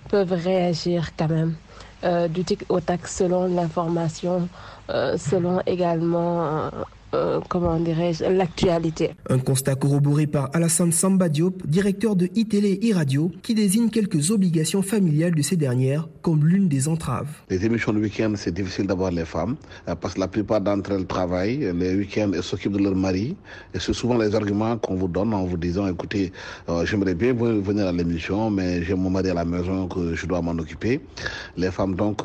peuvent 0.09 0.33
réagir 0.33 1.11
quand 1.17 1.29
même 1.29 1.57
euh, 2.05 2.29
du 2.29 2.45
tic 2.45 2.65
au 2.69 2.81
tac 2.81 3.07
selon 3.09 3.47
l'information, 3.55 4.49
euh, 4.91 5.17
selon 5.19 5.61
également 5.67 6.71
euh, 7.15 7.41
comment 7.49 7.79
dirais-je, 7.79 8.25
l'actualité. 8.25 9.11
Un 9.29 9.39
constat 9.39 9.75
corroboré 9.75 10.27
par 10.27 10.49
Alassane 10.55 10.93
Samba 10.93 11.29
Diop, 11.29 11.67
directeur 11.67 12.17
de 12.17 12.29
iTélé 12.35 12.79
et 12.83 12.93
Radio, 12.95 13.31
qui 13.43 13.55
désigne 13.55 13.91
quelques 13.91 14.31
obligations 14.31 14.81
familiales 14.81 15.35
de 15.35 15.43
ces 15.43 15.57
dernières 15.57 16.09
comme 16.23 16.47
l'une 16.47 16.69
des 16.69 16.89
entraves. 16.89 17.29
Les 17.51 17.65
émissions 17.67 17.93
de 17.93 18.01
week-end, 18.01 18.33
c'est 18.37 18.55
difficile 18.55 18.87
d'avoir 18.87 19.11
les 19.11 19.27
femmes 19.27 19.57
euh, 19.89 19.95
parce 19.95 20.15
que 20.15 20.21
la 20.21 20.29
plupart 20.29 20.61
d'entre 20.61 20.93
elles 20.93 21.07
travaillent 21.07 21.71
les 21.75 21.95
week-ends 21.95 22.33
et 22.33 22.41
s'occupent 22.41 22.79
de 22.79 22.83
leur 22.83 22.95
mari. 22.95 23.37
Et 23.75 23.79
c'est 23.79 23.93
souvent 23.93 24.17
les 24.17 24.35
arguments 24.35 24.79
qu'on 24.79 24.95
vous 24.95 25.09
donne 25.09 25.35
en 25.35 25.45
vous 25.45 25.59
disant 25.59 25.87
écoutez, 25.89 26.33
euh, 26.69 26.87
j'aimerais 26.87 27.15
bien 27.15 27.35
venir 27.35 27.87
à 27.87 27.93
l'émission, 27.93 28.51
mais 28.51 28.83
j'ai 28.83 28.95
mon 28.95 29.11
mari 29.11 29.29
à 29.31 29.35
la 29.35 29.45
maison 29.45 29.87
que 29.87 30.15
je 30.15 30.27
dois 30.27 30.41
m'en 30.41 30.53
occuper. 30.53 31.01
Les 31.59 31.71
femmes, 31.71 31.95
donc, 31.95 32.23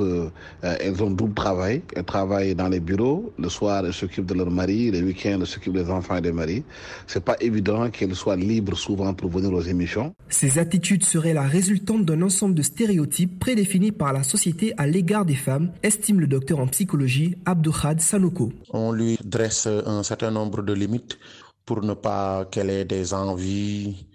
elles 0.62 1.03
ont 1.03 1.10
double 1.12 1.34
travail. 1.34 1.82
Elles 1.96 2.03
travaillent 2.03 2.56
dans 2.56 2.70
les 2.70 2.79
bureaux. 2.79 3.34
Le 3.38 3.50
soir, 3.50 3.86
elles 3.86 3.94
s'occupent 3.94 4.25
de 4.25 4.34
leur 4.34 4.50
mari 4.50 4.76
les 4.91 5.01
week-ends, 5.01 5.43
s'occupe 5.46 5.74
des 5.74 5.89
enfants 5.89 6.17
et 6.17 6.22
des 6.22 6.31
maris. 6.31 6.63
C'est 7.07 7.24
pas 7.24 7.36
évident 7.39 7.89
qu'elle 7.89 8.15
soit 8.15 8.36
libre 8.36 8.77
souvent 8.77 9.13
pour 9.13 9.29
venir 9.29 9.51
aux 9.53 9.62
émissions. 9.62 10.13
Ces 10.29 10.60
attitudes 10.60 11.03
seraient 11.03 11.34
la 11.34 11.48
résultante 11.48 12.05
d'un 12.05 12.22
ensemble 12.22 12.55
de 12.55 12.62
stéréotypes 12.62 13.39
prédéfinis 13.39 13.91
par 13.91 14.13
la 14.13 14.24
société 14.24 14.74
à 14.77 14.88
l'égard 14.88 15.25
des 15.25 15.36
femmes, 15.36 15.72
estime 15.84 16.19
le 16.19 16.27
docteur 16.27 16.60
en 16.60 16.67
psychologie 16.67 17.36
Abdoukhad 17.46 18.00
Sanoko. 18.00 18.51
On 18.72 18.91
lui 18.91 19.17
dresse 19.24 19.67
un 19.67 20.03
certain 20.03 20.31
nombre 20.31 20.62
de 20.62 20.74
limites 20.74 21.17
pour 21.65 21.84
ne 21.84 21.93
pas 21.93 22.46
qu'elle 22.46 22.69
ait 22.69 22.86
des 22.86 23.13
envies. 23.13 24.05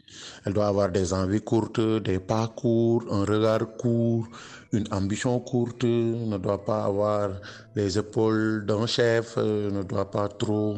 Elle 0.44 0.54
doit 0.54 0.66
avoir 0.66 0.90
des 0.90 1.12
envies 1.12 1.40
courtes, 1.40 1.80
des 1.80 2.18
pas 2.18 2.48
courts, 2.48 3.04
un 3.10 3.24
regard 3.24 3.76
court, 3.76 4.26
une 4.72 4.86
ambition 4.90 5.38
courte, 5.40 5.84
ne 5.84 6.38
doit 6.38 6.64
pas 6.64 6.84
avoir 6.84 7.30
les 7.74 7.98
épaules 7.98 8.64
d'un 8.66 8.86
chef, 8.86 9.36
ne 9.36 9.82
doit 9.82 10.10
pas 10.10 10.28
trop 10.28 10.76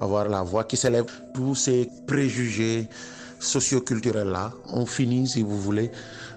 avoir 0.00 0.28
la 0.28 0.42
voix 0.42 0.64
qui 0.64 0.76
s'élève. 0.76 1.06
Tous 1.34 1.54
ces 1.54 1.88
préjugés 2.06 2.88
socioculturels-là 3.40 4.52
ont 4.72 4.86
fini, 4.86 5.26
si 5.26 5.42
vous 5.42 5.60
voulez, 5.60 5.90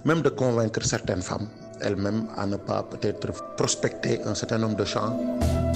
même 0.05 0.21
de 0.21 0.29
convaincre 0.29 0.83
certaines 0.83 1.21
femmes 1.21 1.47
elles-mêmes 1.81 2.27
à 2.35 2.45
ne 2.45 2.57
pas 2.57 2.83
peut-être 2.83 3.31
prospecter 3.55 4.21
un 4.23 4.35
certain 4.35 4.57
nombre 4.57 4.75
de 4.75 4.85
champs. 4.85 5.66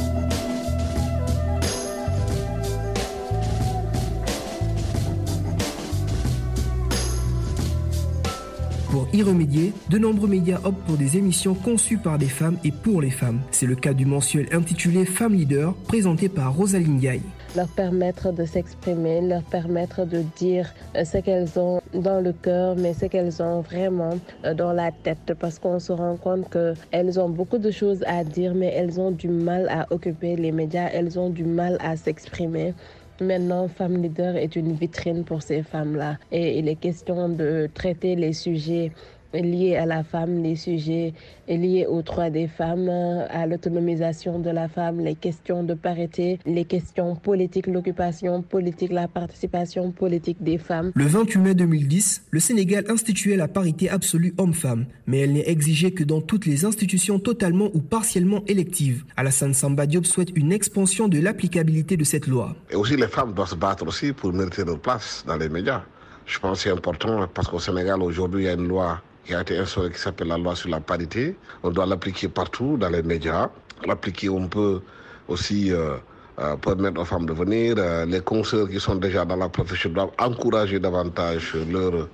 Pour 8.91 9.07
y 9.13 9.23
remédier, 9.23 9.71
de 9.89 9.97
nombreux 9.97 10.27
médias 10.27 10.59
optent 10.65 10.83
pour 10.85 10.97
des 10.97 11.15
émissions 11.15 11.53
conçues 11.53 11.97
par 11.97 12.17
des 12.17 12.27
femmes 12.27 12.57
et 12.65 12.73
pour 12.73 13.01
les 13.01 13.09
femmes. 13.09 13.39
C'est 13.49 13.65
le 13.65 13.75
cas 13.75 13.93
du 13.93 14.05
mensuel 14.05 14.49
intitulé 14.51 15.05
Femme 15.05 15.33
Leader, 15.33 15.73
présenté 15.87 16.27
par 16.27 16.53
Rosaline 16.53 16.99
Gaye 16.99 17.21
leur 17.55 17.67
permettre 17.67 18.31
de 18.31 18.45
s'exprimer, 18.45 19.21
leur 19.21 19.43
permettre 19.43 20.05
de 20.05 20.23
dire 20.37 20.73
euh, 20.95 21.03
ce 21.03 21.17
qu'elles 21.17 21.59
ont 21.59 21.81
dans 21.93 22.21
le 22.21 22.33
cœur, 22.33 22.75
mais 22.77 22.93
ce 22.93 23.05
qu'elles 23.05 23.41
ont 23.41 23.61
vraiment 23.61 24.17
euh, 24.45 24.53
dans 24.53 24.73
la 24.73 24.91
tête, 24.91 25.33
parce 25.39 25.59
qu'on 25.59 25.79
se 25.79 25.91
rend 25.91 26.15
compte 26.15 26.49
qu'elles 26.49 27.19
ont 27.19 27.29
beaucoup 27.29 27.57
de 27.57 27.71
choses 27.71 28.03
à 28.07 28.23
dire, 28.23 28.53
mais 28.55 28.73
elles 28.73 28.99
ont 28.99 29.11
du 29.11 29.27
mal 29.27 29.67
à 29.69 29.87
occuper 29.91 30.35
les 30.35 30.51
médias, 30.51 30.89
elles 30.93 31.19
ont 31.19 31.29
du 31.29 31.43
mal 31.43 31.77
à 31.81 31.95
s'exprimer. 31.95 32.73
Maintenant, 33.21 33.67
Femme 33.67 34.01
Leader 34.01 34.35
est 34.35 34.55
une 34.55 34.73
vitrine 34.73 35.23
pour 35.23 35.43
ces 35.43 35.61
femmes-là. 35.61 36.17
Et 36.31 36.57
il 36.57 36.67
est 36.67 36.75
question 36.75 37.29
de 37.29 37.69
traiter 37.71 38.15
les 38.15 38.33
sujets 38.33 38.91
liés 39.33 39.75
à 39.75 39.85
la 39.85 40.03
femme, 40.03 40.41
les 40.43 40.55
sujets 40.55 41.13
liés 41.47 41.85
aux 41.87 42.01
droits 42.01 42.29
des 42.29 42.47
femmes, 42.47 42.89
à 42.89 43.45
l'autonomisation 43.45 44.39
de 44.39 44.49
la 44.49 44.67
femme, 44.67 44.99
les 44.99 45.15
questions 45.15 45.63
de 45.63 45.73
parité, 45.73 46.39
les 46.45 46.65
questions 46.65 47.15
politiques, 47.15 47.67
l'occupation 47.67 48.41
politique, 48.41 48.91
la 48.91 49.07
participation 49.07 49.91
politique 49.91 50.37
des 50.41 50.57
femmes. 50.57 50.91
Le 50.95 51.05
28 51.05 51.39
mai 51.39 51.53
2010, 51.55 52.23
le 52.31 52.39
Sénégal 52.39 52.85
instituait 52.89 53.35
la 53.35 53.47
parité 53.47 53.89
absolue 53.89 54.33
homme-femme, 54.37 54.85
mais 55.07 55.19
elle 55.19 55.33
n'est 55.33 55.49
exigée 55.49 55.91
que 55.91 56.03
dans 56.03 56.21
toutes 56.21 56.45
les 56.45 56.65
institutions 56.65 57.19
totalement 57.19 57.69
ou 57.73 57.79
partiellement 57.79 58.43
électives. 58.47 59.03
Alassane 59.17 59.53
Samba 59.53 59.85
Diop 59.85 60.05
souhaite 60.05 60.29
une 60.35 60.51
expansion 60.51 61.07
de 61.07 61.19
l'applicabilité 61.19 61.97
de 61.97 62.03
cette 62.03 62.27
loi. 62.27 62.55
Et 62.69 62.75
aussi 62.75 62.95
les 62.95 63.07
femmes 63.07 63.33
doivent 63.33 63.49
se 63.49 63.55
battre 63.55 63.85
aussi 63.87 64.13
pour 64.13 64.31
mériter 64.33 64.63
leur 64.63 64.79
place 64.79 65.23
dans 65.27 65.35
les 65.37 65.49
médias. 65.49 65.83
Je 66.25 66.39
pense 66.39 66.59
que 66.59 66.63
c'est 66.63 66.71
important 66.71 67.27
parce 67.33 67.47
qu'au 67.47 67.59
Sénégal 67.59 68.01
aujourd'hui 68.01 68.43
il 68.43 68.45
y 68.45 68.49
a 68.49 68.53
une 68.53 68.67
loi 68.67 69.01
qui 69.25 69.33
a 69.33 69.41
été 69.41 69.57
instaurée 69.57 69.91
qui 69.91 69.99
s'appelle 69.99 70.27
la 70.27 70.37
loi 70.37 70.55
sur 70.55 70.69
la 70.69 70.79
parité. 70.79 71.35
On 71.63 71.69
doit 71.69 71.85
l'appliquer 71.85 72.27
partout 72.27 72.77
dans 72.77 72.89
les 72.89 73.03
médias. 73.03 73.49
L'appliquer, 73.85 74.29
on 74.29 74.47
peut 74.47 74.81
aussi 75.27 75.71
euh, 75.71 75.97
euh, 76.39 76.55
permettre 76.57 77.01
aux 77.01 77.05
femmes 77.05 77.25
de 77.25 77.33
venir. 77.33 77.75
Euh, 77.77 78.05
les 78.05 78.21
conseillers 78.21 78.67
qui 78.67 78.79
sont 78.79 78.95
déjà 78.95 79.25
dans 79.25 79.35
la 79.35 79.49
profession 79.49 79.89
doivent 79.91 80.11
encourager 80.19 80.79
davantage 80.79 81.55
leurs 81.69 82.09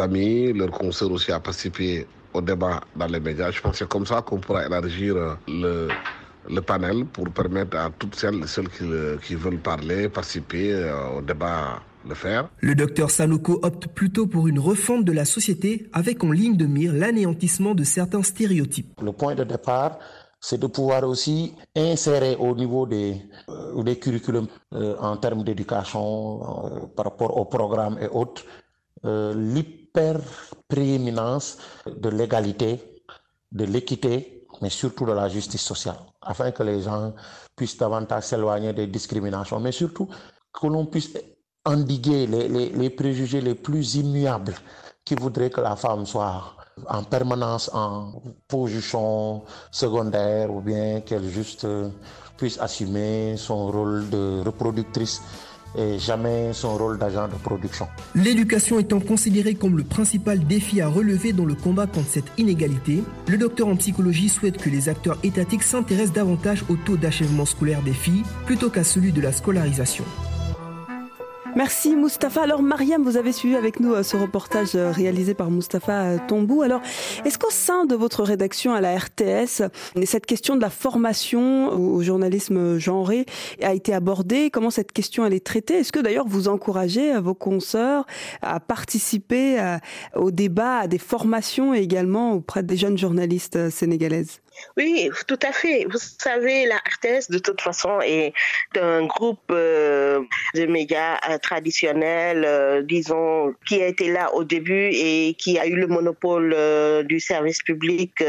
amis, 0.00 0.52
leurs 0.52 0.70
conseillers 0.70 1.12
aussi 1.12 1.32
à 1.32 1.40
participer 1.40 2.06
au 2.32 2.40
débat 2.40 2.80
dans 2.96 3.06
les 3.06 3.20
médias. 3.20 3.50
Je 3.50 3.60
pense 3.60 3.72
que 3.72 3.78
c'est 3.78 3.88
comme 3.88 4.06
ça 4.06 4.22
qu'on 4.22 4.38
pourra 4.38 4.66
élargir 4.66 5.36
le, 5.48 5.88
panel 6.66 7.04
pour 7.06 7.28
permettre 7.30 7.76
à 7.76 7.90
toutes 7.98 8.14
celles, 8.14 8.46
celles 8.46 8.68
qui 8.68 9.34
veulent 9.34 9.58
parler, 9.58 10.08
participer 10.08 10.90
au 11.16 11.20
débat 11.20 11.80
le 12.08 12.14
faire. 12.14 12.48
Le 12.60 12.74
docteur 12.74 13.10
Sanoko 13.10 13.60
opte 13.62 13.88
plutôt 13.88 14.26
pour 14.26 14.48
une 14.48 14.58
refonte 14.58 15.04
de 15.04 15.12
la 15.12 15.24
société 15.24 15.88
avec 15.92 16.24
en 16.24 16.32
ligne 16.32 16.56
de 16.56 16.66
mire 16.66 16.92
l'anéantissement 16.92 17.74
de 17.74 17.84
certains 17.84 18.22
stéréotypes. 18.22 19.00
Le 19.02 19.12
point 19.12 19.34
de 19.34 19.44
départ, 19.44 19.98
c'est 20.40 20.58
de 20.58 20.66
pouvoir 20.66 21.04
aussi 21.04 21.54
insérer 21.76 22.34
au 22.36 22.54
niveau 22.54 22.86
des, 22.86 23.22
euh, 23.48 23.82
des 23.82 23.98
curriculums 23.98 24.48
euh, 24.72 24.96
en 24.98 25.16
termes 25.18 25.44
d'éducation 25.44 26.64
euh, 26.64 26.86
par 26.96 27.04
rapport 27.06 27.36
au 27.36 27.44
programme 27.44 27.98
et 28.00 28.08
autres, 28.08 28.44
l'hyper-prééminence 29.02 31.56
de 31.86 32.10
l'égalité, 32.10 33.00
de 33.50 33.64
l'équité, 33.64 34.46
mais 34.60 34.68
surtout 34.68 35.06
de 35.06 35.12
la 35.12 35.30
justice 35.30 35.62
sociale, 35.62 35.96
afin 36.20 36.50
que 36.50 36.62
les 36.62 36.82
gens 36.82 37.14
puissent 37.56 37.78
davantage 37.78 38.24
s'éloigner 38.24 38.74
des 38.74 38.88
discriminations, 38.88 39.58
mais 39.58 39.72
surtout 39.72 40.06
que 40.52 40.66
l'on 40.66 40.84
puisse 40.84 41.16
endiguer 41.64 42.26
les, 42.26 42.48
les, 42.48 42.90
préjugés 42.90 43.40
les 43.40 43.54
plus 43.54 43.96
immuables 43.96 44.54
qui 45.04 45.14
voudrait 45.14 45.50
que 45.50 45.60
la 45.60 45.76
femme 45.76 46.06
soit 46.06 46.56
en 46.88 47.02
permanence 47.02 47.70
en 47.74 48.22
position 48.48 49.42
secondaire 49.70 50.50
ou 50.50 50.60
bien 50.60 51.00
qu'elle 51.00 51.28
juste 51.28 51.66
puisse 52.36 52.58
assumer 52.58 53.36
son 53.36 53.70
rôle 53.70 54.08
de 54.08 54.42
reproductrice 54.44 55.20
et 55.76 55.98
jamais 55.98 56.52
son 56.52 56.76
rôle 56.76 56.98
d'agent 56.98 57.28
de 57.28 57.34
production. 57.34 57.86
L'éducation 58.14 58.78
étant 58.78 58.98
considérée 58.98 59.54
comme 59.54 59.76
le 59.76 59.84
principal 59.84 60.44
défi 60.44 60.80
à 60.80 60.88
relever 60.88 61.32
dans 61.32 61.44
le 61.44 61.54
combat 61.54 61.86
contre 61.86 62.08
cette 62.08 62.32
inégalité, 62.38 63.04
le 63.28 63.38
docteur 63.38 63.68
en 63.68 63.76
psychologie 63.76 64.28
souhaite 64.28 64.56
que 64.56 64.70
les 64.70 64.88
acteurs 64.88 65.18
étatiques 65.22 65.62
s'intéressent 65.62 66.14
davantage 66.14 66.64
au 66.68 66.76
taux 66.76 66.96
d'achèvement 66.96 67.46
scolaire 67.46 67.82
des 67.82 67.92
filles 67.92 68.24
plutôt 68.46 68.70
qu'à 68.70 68.84
celui 68.84 69.12
de 69.12 69.20
la 69.20 69.32
scolarisation. 69.32 70.04
Merci 71.56 71.96
Mustapha. 71.96 72.42
Alors 72.42 72.62
Mariam, 72.62 73.02
vous 73.02 73.16
avez 73.16 73.32
suivi 73.32 73.56
avec 73.56 73.80
nous 73.80 73.92
euh, 73.92 74.02
ce 74.02 74.16
reportage 74.16 74.76
euh, 74.76 74.92
réalisé 74.92 75.34
par 75.34 75.50
Mustapha 75.50 76.02
euh, 76.02 76.18
Tombou. 76.28 76.62
Alors, 76.62 76.80
est-ce 77.24 77.38
qu'au 77.38 77.50
sein 77.50 77.86
de 77.86 77.96
votre 77.96 78.22
rédaction 78.22 78.72
à 78.72 78.80
la 78.80 78.96
RTS, 78.96 79.62
cette 80.04 80.26
question 80.26 80.54
de 80.54 80.60
la 80.60 80.70
formation 80.70 81.72
au 81.72 82.02
journalisme 82.02 82.78
genré 82.78 83.26
a 83.62 83.74
été 83.74 83.92
abordée? 83.92 84.50
Comment 84.50 84.70
cette 84.70 84.92
question 84.92 85.26
elle 85.26 85.34
est 85.34 85.44
traitée? 85.44 85.78
Est-ce 85.78 85.92
que 85.92 86.00
d'ailleurs 86.00 86.28
vous 86.28 86.46
encouragez 86.46 87.18
vos 87.18 87.34
consoeurs 87.34 88.06
à 88.42 88.60
participer 88.60 89.58
au 90.14 90.30
débat, 90.30 90.78
à 90.78 90.86
des 90.86 90.98
formations 90.98 91.74
également 91.74 92.32
auprès 92.32 92.62
des 92.62 92.76
jeunes 92.76 92.98
journalistes 92.98 93.70
sénégalaises? 93.70 94.40
Oui, 94.76 95.10
tout 95.26 95.38
à 95.42 95.52
fait. 95.52 95.86
Vous 95.90 95.98
savez, 95.98 96.66
la 96.66 96.76
RTS, 96.76 97.30
de 97.30 97.38
toute 97.38 97.60
façon, 97.60 98.00
est 98.00 98.32
un 98.76 99.06
groupe 99.06 99.50
euh, 99.50 100.20
de 100.54 100.66
médias 100.66 101.18
euh, 101.28 101.38
traditionnels, 101.38 102.44
euh, 102.44 102.82
disons, 102.82 103.54
qui 103.66 103.82
a 103.82 103.86
été 103.86 104.10
là 104.10 104.34
au 104.34 104.44
début 104.44 104.90
et 104.92 105.34
qui 105.38 105.58
a 105.58 105.66
eu 105.66 105.74
le 105.74 105.86
monopole 105.86 106.56
du 107.06 107.20
service 107.20 107.62
public 107.62 108.22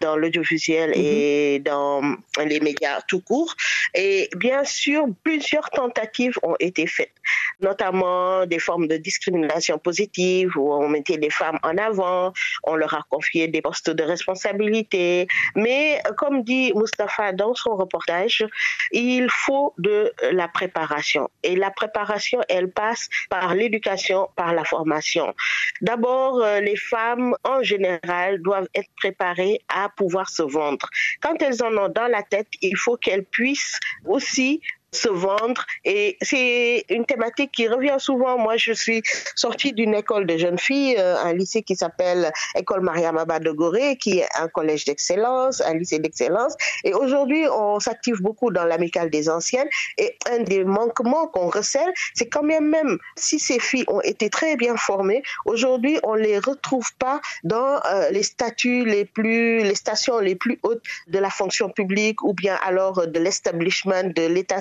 dans 0.00 0.16
l'audiovisuel 0.16 0.92
et 0.94 1.58
mhm. 1.58 1.64
dans 1.64 2.02
les 2.44 2.60
médias 2.60 3.00
tout 3.08 3.20
court. 3.20 3.54
Et 3.94 4.28
bien 4.36 4.64
sûr, 4.64 5.06
plusieurs 5.24 5.70
tentatives 5.70 6.38
ont 6.42 6.56
été 6.60 6.86
faites, 6.86 7.14
notamment 7.60 8.46
des 8.46 8.58
formes 8.58 8.86
de 8.86 8.96
discrimination 8.96 9.78
positive 9.78 10.56
où 10.56 10.72
on 10.72 10.88
mettait 10.88 11.16
les 11.16 11.30
femmes 11.30 11.58
en 11.62 11.76
avant, 11.78 12.32
on 12.64 12.74
leur 12.74 12.94
a 12.94 13.02
confié 13.10 13.48
des 13.48 13.62
postes 13.62 13.90
de 13.90 14.02
responsabilité, 14.02 15.26
mais 15.54 15.67
comme 16.16 16.42
dit 16.42 16.72
Mustapha 16.74 17.32
dans 17.32 17.54
son 17.54 17.76
reportage, 17.76 18.46
il 18.92 19.28
faut 19.30 19.74
de 19.78 20.12
la 20.32 20.48
préparation. 20.48 21.28
Et 21.42 21.56
la 21.56 21.70
préparation, 21.70 22.40
elle 22.48 22.70
passe 22.70 23.08
par 23.30 23.54
l'éducation, 23.54 24.28
par 24.36 24.52
la 24.54 24.64
formation. 24.64 25.34
D'abord, 25.80 26.40
euh, 26.42 26.60
les 26.60 26.76
femmes, 26.76 27.34
en 27.44 27.62
général, 27.62 28.40
doivent 28.42 28.68
être 28.74 28.90
préparées 28.96 29.60
à 29.68 29.88
pouvoir 29.88 30.28
se 30.28 30.42
vendre. 30.42 30.88
Quand 31.20 31.40
elles 31.42 31.62
en 31.62 31.76
ont 31.76 31.88
dans 31.88 32.08
la 32.08 32.22
tête, 32.22 32.48
il 32.62 32.76
faut 32.76 32.96
qu'elles 32.96 33.24
puissent 33.24 33.78
aussi 34.06 34.60
se 34.92 35.08
vendre. 35.08 35.64
Et 35.84 36.16
c'est 36.22 36.84
une 36.88 37.04
thématique 37.04 37.52
qui 37.52 37.68
revient 37.68 37.96
souvent. 37.98 38.38
Moi, 38.38 38.56
je 38.56 38.72
suis 38.72 39.02
sortie 39.34 39.72
d'une 39.72 39.94
école 39.94 40.26
de 40.26 40.36
jeunes 40.36 40.58
filles, 40.58 40.96
euh, 40.98 41.16
un 41.22 41.32
lycée 41.32 41.62
qui 41.62 41.76
s'appelle 41.76 42.32
École 42.54 42.80
Mariamaba 42.80 43.38
de 43.38 43.50
Gorée, 43.50 43.96
qui 43.96 44.20
est 44.20 44.28
un 44.38 44.48
collège 44.48 44.84
d'excellence, 44.84 45.60
un 45.60 45.74
lycée 45.74 45.98
d'excellence. 45.98 46.54
Et 46.84 46.94
aujourd'hui, 46.94 47.46
on 47.48 47.80
s'active 47.80 48.20
beaucoup 48.22 48.50
dans 48.50 48.64
l'amicale 48.64 49.10
des 49.10 49.28
anciennes. 49.28 49.68
Et 49.98 50.16
un 50.30 50.40
des 50.40 50.64
manquements 50.64 51.26
qu'on 51.26 51.48
recèle, 51.48 51.92
c'est 52.14 52.28
quand 52.28 52.42
même, 52.42 52.68
même 52.68 52.98
si 53.16 53.38
ces 53.38 53.58
filles 53.58 53.84
ont 53.88 54.00
été 54.00 54.30
très 54.30 54.56
bien 54.56 54.76
formées, 54.76 55.22
aujourd'hui, 55.44 55.98
on 56.02 56.14
les 56.14 56.38
retrouve 56.38 56.94
pas 56.98 57.20
dans 57.44 57.80
euh, 57.86 58.10
les 58.10 58.22
statuts 58.22 58.84
les 58.84 59.04
plus, 59.04 59.58
les 59.60 59.74
stations 59.74 60.18
les 60.18 60.34
plus 60.34 60.58
hautes 60.62 60.82
de 61.06 61.18
la 61.18 61.30
fonction 61.30 61.68
publique 61.68 62.22
ou 62.22 62.32
bien 62.32 62.58
alors 62.64 63.06
de 63.06 63.18
l'establishment 63.18 64.04
de 64.14 64.26
l'État 64.26 64.60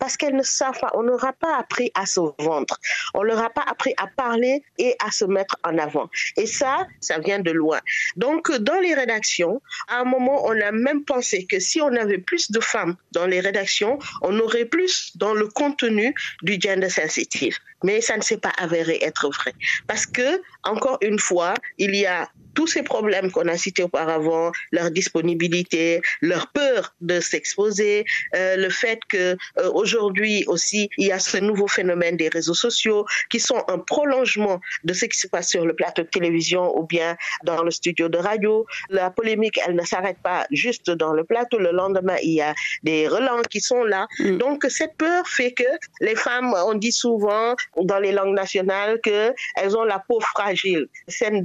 parce 0.00 0.16
qu'elles 0.16 0.36
ne 0.36 0.42
savent 0.42 0.78
pas, 0.80 0.90
on 0.94 1.02
n'aura 1.02 1.32
pas 1.32 1.56
appris 1.58 1.90
à 1.94 2.06
se 2.06 2.20
vendre, 2.38 2.78
on 3.14 3.22
leur 3.22 3.42
a 3.42 3.50
pas 3.50 3.64
appris 3.66 3.94
à 3.96 4.06
parler 4.06 4.62
et 4.78 4.96
à 5.04 5.10
se 5.10 5.24
mettre 5.24 5.56
en 5.64 5.78
avant. 5.78 6.08
Et 6.36 6.46
ça, 6.46 6.86
ça 7.00 7.18
vient 7.18 7.38
de 7.38 7.50
loin. 7.50 7.80
Donc, 8.16 8.50
dans 8.56 8.80
les 8.80 8.94
rédactions, 8.94 9.60
à 9.88 10.00
un 10.00 10.04
moment, 10.04 10.44
on 10.46 10.60
a 10.60 10.72
même 10.72 11.04
pensé 11.04 11.46
que 11.46 11.58
si 11.58 11.80
on 11.80 11.94
avait 11.94 12.18
plus 12.18 12.50
de 12.50 12.60
femmes 12.60 12.96
dans 13.12 13.26
les 13.26 13.40
rédactions, 13.40 13.98
on 14.22 14.38
aurait 14.40 14.64
plus 14.64 15.16
dans 15.16 15.34
le 15.34 15.48
contenu 15.48 16.14
du 16.42 16.58
gender 16.60 16.88
sensitive. 16.88 17.58
Mais 17.84 18.00
ça 18.00 18.16
ne 18.16 18.22
s'est 18.22 18.38
pas 18.38 18.52
avéré 18.58 18.98
être 19.02 19.28
vrai. 19.28 19.52
Parce 19.86 20.06
que, 20.06 20.42
encore 20.64 20.98
une 21.02 21.18
fois, 21.18 21.54
il 21.78 21.94
y 21.94 22.06
a 22.06 22.28
tous 22.56 22.66
ces 22.66 22.82
problèmes 22.82 23.30
qu'on 23.30 23.46
a 23.46 23.56
cités 23.56 23.84
auparavant, 23.84 24.50
leur 24.72 24.90
disponibilité, 24.90 26.00
leur 26.22 26.48
peur 26.48 26.94
de 27.00 27.20
s'exposer, 27.20 28.04
euh, 28.34 28.56
le 28.56 28.70
fait 28.70 28.98
que 29.08 29.36
euh, 29.58 29.70
aujourd'hui 29.72 30.44
aussi 30.48 30.88
il 30.96 31.06
y 31.08 31.12
a 31.12 31.18
ce 31.18 31.36
nouveau 31.36 31.68
phénomène 31.68 32.16
des 32.16 32.28
réseaux 32.28 32.54
sociaux 32.54 33.04
qui 33.30 33.38
sont 33.38 33.62
un 33.68 33.78
prolongement 33.78 34.58
de 34.84 34.92
ce 34.94 35.04
qui 35.04 35.18
se 35.18 35.28
passe 35.28 35.48
sur 35.50 35.64
le 35.66 35.74
plateau 35.74 36.02
de 36.02 36.08
télévision 36.08 36.76
ou 36.78 36.82
bien 36.84 37.16
dans 37.44 37.62
le 37.62 37.70
studio 37.70 38.08
de 38.08 38.18
radio. 38.18 38.66
La 38.88 39.10
polémique, 39.10 39.60
elle 39.66 39.76
ne 39.76 39.84
s'arrête 39.84 40.18
pas 40.22 40.46
juste 40.50 40.90
dans 40.90 41.12
le 41.12 41.24
plateau. 41.24 41.58
Le 41.58 41.72
lendemain, 41.72 42.16
il 42.22 42.32
y 42.32 42.40
a 42.40 42.54
des 42.82 43.06
relents 43.06 43.42
qui 43.50 43.60
sont 43.60 43.84
là. 43.84 44.06
Mm. 44.18 44.38
Donc 44.38 44.64
cette 44.68 44.96
peur 44.96 45.28
fait 45.28 45.52
que 45.52 45.70
les 46.00 46.16
femmes, 46.16 46.54
on 46.66 46.74
dit 46.74 46.92
souvent 46.92 47.54
dans 47.82 47.98
les 47.98 48.12
langues 48.12 48.34
nationales 48.34 48.98
que 49.02 49.34
elles 49.56 49.76
ont 49.76 49.84
la 49.84 49.98
peau 49.98 50.20
fragile. 50.20 50.88
C'est 51.08 51.28
une 51.28 51.44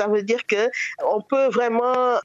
ça 0.00 0.08
veut 0.08 0.22
dire 0.22 0.46
que 0.46 0.70
on 1.04 1.20
peut 1.20 1.48
vraiment 1.48 2.18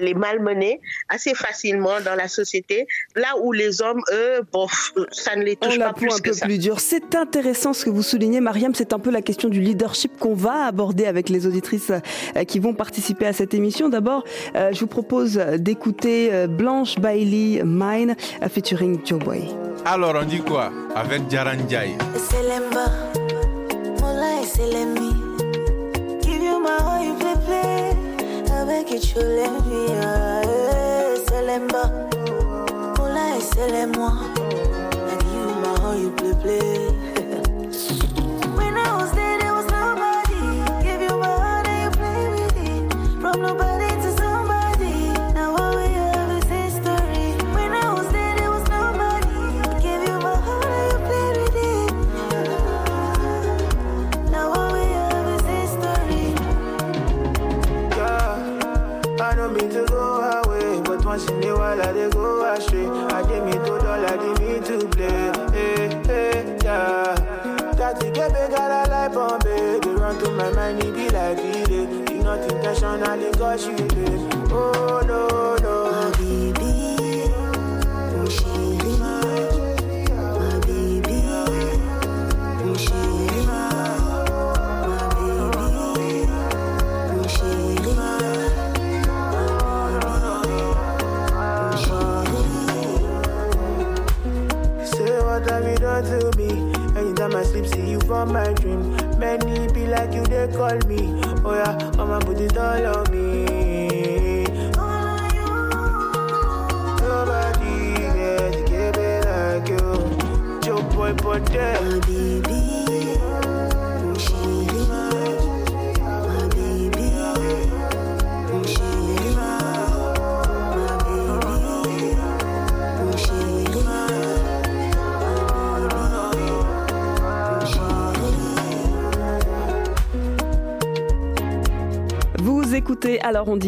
les 0.00 0.14
malmener 0.14 0.80
assez 1.08 1.34
facilement 1.34 2.00
dans 2.04 2.16
la 2.16 2.26
société, 2.26 2.88
là 3.14 3.28
où 3.40 3.52
les 3.52 3.80
hommes, 3.80 4.02
eux, 4.12 4.40
bon, 4.52 4.66
ça 5.12 5.36
ne 5.36 5.44
les 5.44 5.54
touche 5.54 5.78
pas 5.78 5.92
plus 5.92 6.12
un 6.12 6.18
peu 6.18 6.32
plus 6.32 6.58
dur. 6.58 6.80
C'est 6.80 7.14
intéressant 7.14 7.72
ce 7.72 7.84
que 7.84 7.90
vous 7.90 8.02
soulignez, 8.02 8.40
Mariam. 8.40 8.74
C'est 8.74 8.92
un 8.92 8.98
peu 8.98 9.12
la 9.12 9.22
question 9.22 9.48
du 9.48 9.60
leadership 9.60 10.18
qu'on 10.18 10.34
va 10.34 10.64
aborder 10.66 11.06
avec 11.06 11.28
les 11.28 11.46
auditrices 11.46 11.92
euh, 11.92 12.42
qui 12.42 12.58
vont 12.58 12.74
participer 12.74 13.26
à 13.26 13.32
cette 13.32 13.54
émission. 13.54 13.88
D'abord, 13.88 14.24
euh, 14.56 14.72
je 14.72 14.80
vous 14.80 14.88
propose 14.88 15.36
d'écouter 15.36 16.30
euh, 16.32 16.48
Blanche 16.48 16.96
Bailey 16.98 17.62
Mine 17.64 18.16
featuring 18.50 18.98
Joe 19.04 19.20
Boy. 19.20 19.48
Alors, 19.84 20.16
on 20.20 20.24
dit 20.24 20.40
quoi? 20.40 20.72
Avec 20.96 21.30
Jaran 21.30 21.58
My 26.64 26.80
heart 26.80 27.04
you 27.04 27.14
play 27.18 27.36
play. 27.44 27.90
I 28.50 28.64
beg 28.64 28.90
you 28.90 28.98
let 29.20 29.66
me 29.66 29.86
Selemba, 31.28 31.82
you 35.34 35.44
heart 35.80 35.98
you 35.98 36.10
play 36.12 36.34
play. 36.42 36.88
when 38.56 38.78
I 38.78 38.96
was 38.96 39.12
there, 39.12 39.38
there 39.40 39.52
was 39.52 39.66
nobody. 39.66 40.40
Give 40.86 41.02
you 41.02 41.18
my 41.18 41.34
heart 41.42 41.68
and 41.68 41.84
you 41.84 41.90
play 42.00 42.28
with 42.30 42.56
it. 42.56 43.20
From 43.20 43.42
nobody 43.42 43.73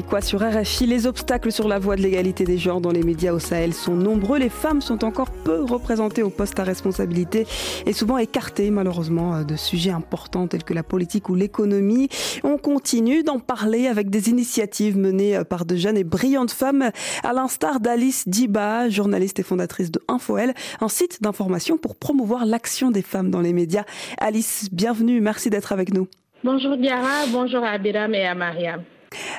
quoi 0.03 0.21
sur 0.21 0.41
RFI 0.43 0.87
Les 0.87 1.07
obstacles 1.07 1.53
sur 1.53 1.69
la 1.69 1.79
voie 1.79 1.97
de 1.97 2.03
l'égalité 2.03 2.45
des 2.45 2.59
genres 2.59 2.81
dans 2.81 2.91
les 2.91 3.03
médias 3.03 3.33
au 3.33 3.39
Sahel 3.39 3.73
sont 3.73 3.95
nombreux. 3.95 4.39
Les 4.39 4.49
femmes 4.49 4.81
sont 4.81 5.05
encore 5.05 5.31
peu 5.31 5.63
représentées 5.63 6.23
au 6.23 6.31
poste 6.31 6.59
à 6.59 6.65
responsabilité 6.65 7.47
et 7.87 7.93
souvent 7.93 8.19
écartées 8.19 8.71
malheureusement 8.71 9.43
de 9.43 9.57
sujets 9.57 9.91
importants 9.91 10.47
tels 10.49 10.65
que 10.65 10.75
la 10.75 10.83
politique 10.83 11.29
ou 11.29 11.35
l'économie. 11.35 12.09
On 12.45 12.59
continue 12.59 13.23
d'en 13.23 13.39
parler 13.39 13.87
avec 13.87 14.11
des 14.11 14.29
initiatives 14.29 14.99
menées 14.99 15.41
par 15.49 15.65
de 15.65 15.77
jeunes 15.77 15.97
et 15.97 16.05
brillantes 16.05 16.51
femmes 16.51 16.91
à 17.23 17.33
l'instar 17.33 17.81
d'Alice 17.81 18.29
Diba, 18.29 18.89
journaliste 18.89 19.39
et 19.39 19.45
fondatrice 19.45 19.91
de 19.91 20.01
InfoL, 20.09 20.53
un 20.81 20.89
site 20.89 21.23
d'information 21.23 21.79
pour 21.79 21.97
promouvoir 21.97 22.45
l'action 22.45 22.91
des 22.91 23.03
femmes 23.03 23.31
dans 23.31 23.41
les 23.41 23.53
médias. 23.53 23.85
Alice, 24.19 24.69
bienvenue, 24.73 25.21
merci 25.21 25.51
d'être 25.51 25.73
avec 25.73 25.95
nous. 25.95 26.09
Bonjour 26.45 26.77
Diara, 26.77 27.27
bonjour 27.33 27.63
à 27.65 27.71
Abiram 27.71 28.15
et 28.15 28.27
à 28.27 28.35
Mariam. 28.35 28.83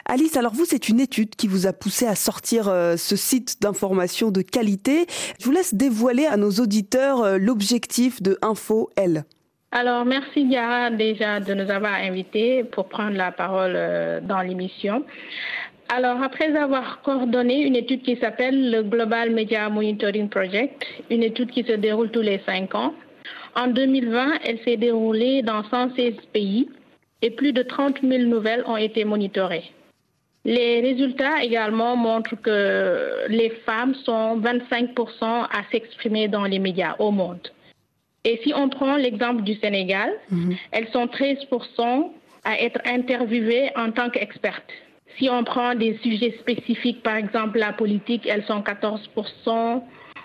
Alice, 0.06 0.38
alors 0.38 0.54
vous, 0.54 0.66
c'est 0.66 0.90
une 0.90 1.00
étude 1.00 1.36
qui 1.36 1.48
vous 1.48 1.68
a 1.68 1.74
poussé 1.74 2.06
à 2.06 2.16
sortir 2.16 2.68
euh, 2.68 2.98
ce 2.98 3.16
site 3.16 3.62
d'information 3.62 4.32
de 4.32 4.42
qualité. 4.42 5.06
Je 5.40 5.46
vous 5.46 5.52
laisse 5.52 5.74
dévoiler 5.74 6.26
à 6.26 6.38
nos 6.38 6.52
auditeurs 6.52 7.22
euh, 7.24 7.38
l'objectif 7.38 8.22
de 8.22 8.38
Info 8.42 8.90
L. 8.96 9.26
Alors, 9.72 10.06
merci 10.06 10.46
Diara 10.46 10.92
déjà 10.92 11.40
de 11.40 11.54
nous 11.54 11.70
avoir 11.70 11.96
invités 11.96 12.64
pour 12.64 12.88
prendre 12.88 13.18
la 13.18 13.32
parole 13.32 13.74
euh, 13.76 14.22
dans 14.22 14.42
l'émission. 14.42 15.04
Alors, 15.90 16.22
après 16.22 16.56
avoir 16.56 17.02
coordonné 17.02 17.62
une 17.62 17.76
étude 17.76 18.02
qui 18.02 18.18
s'appelle 18.18 18.72
le 18.72 18.84
Global 18.84 19.32
Media 19.32 19.70
Monitoring 19.70 20.30
Project, 20.30 20.86
une 21.10 21.24
étude 21.24 21.52
qui 21.52 21.64
se 21.64 21.74
déroule 21.74 22.12
tous 22.12 22.22
les 22.22 22.42
cinq 22.46 22.76
ans, 22.76 22.94
en 23.56 23.68
2020, 23.68 24.40
elle 24.46 24.60
s'est 24.66 24.78
déroulée 24.78 25.42
dans 25.42 25.64
116 25.64 26.14
pays 26.32 26.70
et 27.22 27.32
plus 27.32 27.54
de 27.54 27.64
30 27.64 28.02
000 28.02 28.24
nouvelles 28.24 28.64
ont 28.68 28.78
été 28.78 29.06
monitorées. 29.06 29.72
Les 30.46 30.80
résultats 30.82 31.44
également 31.44 31.96
montrent 31.96 32.42
que 32.42 33.28
les 33.28 33.50
femmes 33.66 33.96
sont 34.06 34.40
25% 34.40 35.24
à 35.24 35.64
s'exprimer 35.72 36.28
dans 36.28 36.46
les 36.46 36.60
médias 36.60 36.96
au 37.00 37.12
monde. 37.12 37.46
Et 38.24 38.40
si 38.44 38.54
on 38.56 38.70
prend 38.70 38.96
l'exemple 38.96 39.44
du 39.44 39.56
Sénégal, 39.56 40.12
mmh. 40.32 40.54
elles 40.72 40.88
sont 40.90 41.06
13% 41.06 42.12
à 42.46 42.62
être 42.62 42.80
interviewées 42.86 43.72
en 43.76 43.92
tant 43.92 44.10
qu'expertes. 44.10 44.72
Si 45.18 45.30
on 45.30 45.44
prend 45.44 45.76
des 45.76 45.98
sujets 46.04 46.38
spécifiques, 46.40 47.04
par 47.04 47.16
exemple 47.16 47.58
la 47.60 47.74
politique, 47.74 48.28
elles 48.28 48.46
sont 48.46 48.62
14 48.62 49.10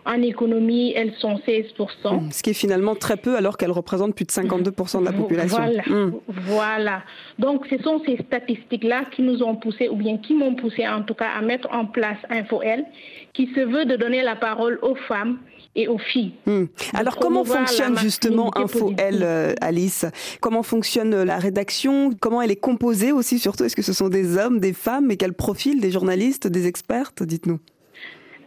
en 0.05 0.21
économie, 0.23 0.93
elles 0.97 1.15
sont 1.19 1.37
16%. 1.47 2.33
Ce 2.33 2.43
qui 2.43 2.51
est 2.51 2.55
finalement 2.55 2.95
très 2.95 3.17
peu 3.17 3.37
alors 3.37 3.57
qu'elles 3.57 3.71
représentent 3.71 4.15
plus 4.15 4.25
de 4.25 4.31
52% 4.31 5.01
de 5.01 5.05
la 5.05 5.13
population. 5.13 5.59
Voilà. 5.59 5.83
Mmh. 5.87 6.13
voilà. 6.29 7.03
Donc 7.39 7.67
ce 7.71 7.79
sont 7.83 8.03
ces 8.05 8.17
statistiques-là 8.17 9.05
qui 9.15 9.23
nous 9.23 9.43
ont 9.43 9.57
poussé, 9.57 9.89
ou 9.89 9.97
bien 9.97 10.19
qui 10.19 10.35
m'ont 10.35 10.55
poussé 10.55 10.87
en 10.87 11.03
tout 11.03 11.15
cas 11.15 11.29
à 11.39 11.43
mettre 11.43 11.69
en 11.73 11.87
place 11.87 12.19
InfoL, 12.31 12.85
qui 13.33 13.47
se 13.55 13.61
veut 13.61 13.85
de 13.85 13.97
donner 13.97 14.23
la 14.23 14.37
parole 14.37 14.79
aux 14.83 14.97
femmes 14.97 15.39
et 15.75 15.89
aux 15.89 15.99
filles. 15.99 16.33
Mmh. 16.47 16.65
Alors 16.95 17.17
comment 17.17 17.45
fonctionne 17.45 17.97
justement 17.99 18.51
InfoL, 18.57 18.95
euh, 18.99 19.55
Alice? 19.61 20.05
Comment 20.41 20.63
fonctionne 20.63 21.23
la 21.23 21.39
rédaction? 21.39 22.11
Comment 22.21 22.43
elle 22.43 22.51
est 22.51 22.57
composée 22.57 23.13
aussi 23.13 23.39
surtout? 23.39 23.65
Est-ce 23.65 23.77
que 23.77 23.83
ce 23.83 23.93
sont 23.93 24.09
des 24.09 24.37
hommes, 24.37 24.59
des 24.59 24.73
femmes 24.73 25.11
Et 25.11 25.17
quel 25.17 25.33
profil 25.33 25.81
Des 25.81 25.91
journalistes, 25.91 26.47
des 26.47 26.67
expertes? 26.67 27.23
Dites-nous. 27.23 27.61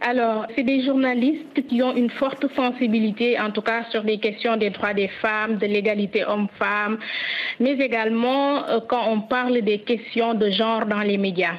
Alors, 0.07 0.45
c'est 0.55 0.61
des 0.61 0.83
journalistes 0.83 1.65
qui 1.67 1.81
ont 1.81 1.95
une 1.95 2.11
forte 2.11 2.45
sensibilité, 2.55 3.39
en 3.39 3.49
tout 3.49 3.63
cas 3.63 3.85
sur 3.89 4.03
les 4.03 4.19
questions 4.19 4.55
des 4.55 4.69
droits 4.69 4.93
des 4.93 5.07
femmes, 5.07 5.57
de 5.57 5.65
l'égalité 5.65 6.23
homme-femme, 6.23 6.99
mais 7.59 7.71
également 7.71 8.69
euh, 8.69 8.81
quand 8.87 9.09
on 9.09 9.21
parle 9.21 9.61
des 9.61 9.79
questions 9.79 10.35
de 10.35 10.51
genre 10.51 10.85
dans 10.85 10.99
les 10.99 11.17
médias. 11.17 11.55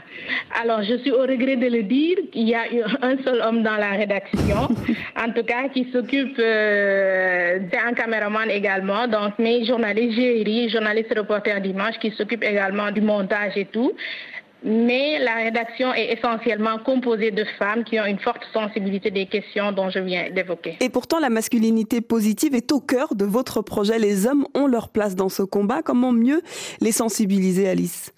Alors, 0.62 0.84
je 0.84 0.94
suis 0.98 1.10
au 1.10 1.22
regret 1.22 1.56
de 1.56 1.66
le 1.66 1.82
dire, 1.82 2.18
il 2.34 2.48
y 2.48 2.54
a 2.54 2.66
un 3.02 3.16
seul 3.24 3.42
homme 3.44 3.64
dans 3.64 3.76
la 3.78 3.90
rédaction, 3.90 4.68
en 5.26 5.32
tout 5.32 5.42
cas 5.42 5.68
qui 5.74 5.90
s'occupe 5.90 6.38
euh, 6.38 7.58
d'un 7.58 7.94
caméraman 7.94 8.48
également, 8.48 9.08
donc 9.08 9.40
mes 9.40 9.64
journalistes 9.64 10.14
Géry, 10.14 10.68
journaliste 10.68 11.12
reporter 11.18 11.60
d'image 11.60 11.98
qui 11.98 12.12
s'occupe 12.12 12.44
également 12.44 12.92
du 12.92 13.00
montage 13.00 13.56
et 13.56 13.64
tout 13.64 13.92
mais 14.62 15.18
la 15.18 15.34
rédaction 15.34 15.92
est 15.94 16.12
essentiellement 16.12 16.78
composée 16.78 17.30
de 17.30 17.44
femmes 17.58 17.84
qui 17.84 18.00
ont 18.00 18.04
une 18.04 18.18
forte 18.18 18.42
sensibilité 18.52 19.10
des 19.10 19.26
questions 19.26 19.72
dont 19.72 19.90
je 19.90 19.98
viens 19.98 20.30
d'évoquer. 20.30 20.76
Et 20.80 20.88
pourtant, 20.88 21.20
la 21.20 21.30
masculinité 21.30 22.00
positive 22.00 22.54
est 22.54 22.72
au 22.72 22.80
cœur 22.80 23.14
de 23.14 23.24
votre 23.24 23.62
projet. 23.62 23.98
Les 23.98 24.26
hommes 24.26 24.46
ont 24.54 24.66
leur 24.66 24.88
place 24.88 25.14
dans 25.14 25.28
ce 25.28 25.42
combat. 25.42 25.82
Comment 25.82 26.12
mieux 26.12 26.42
les 26.80 26.92
sensibiliser, 26.92 27.68
Alice? 27.68 28.12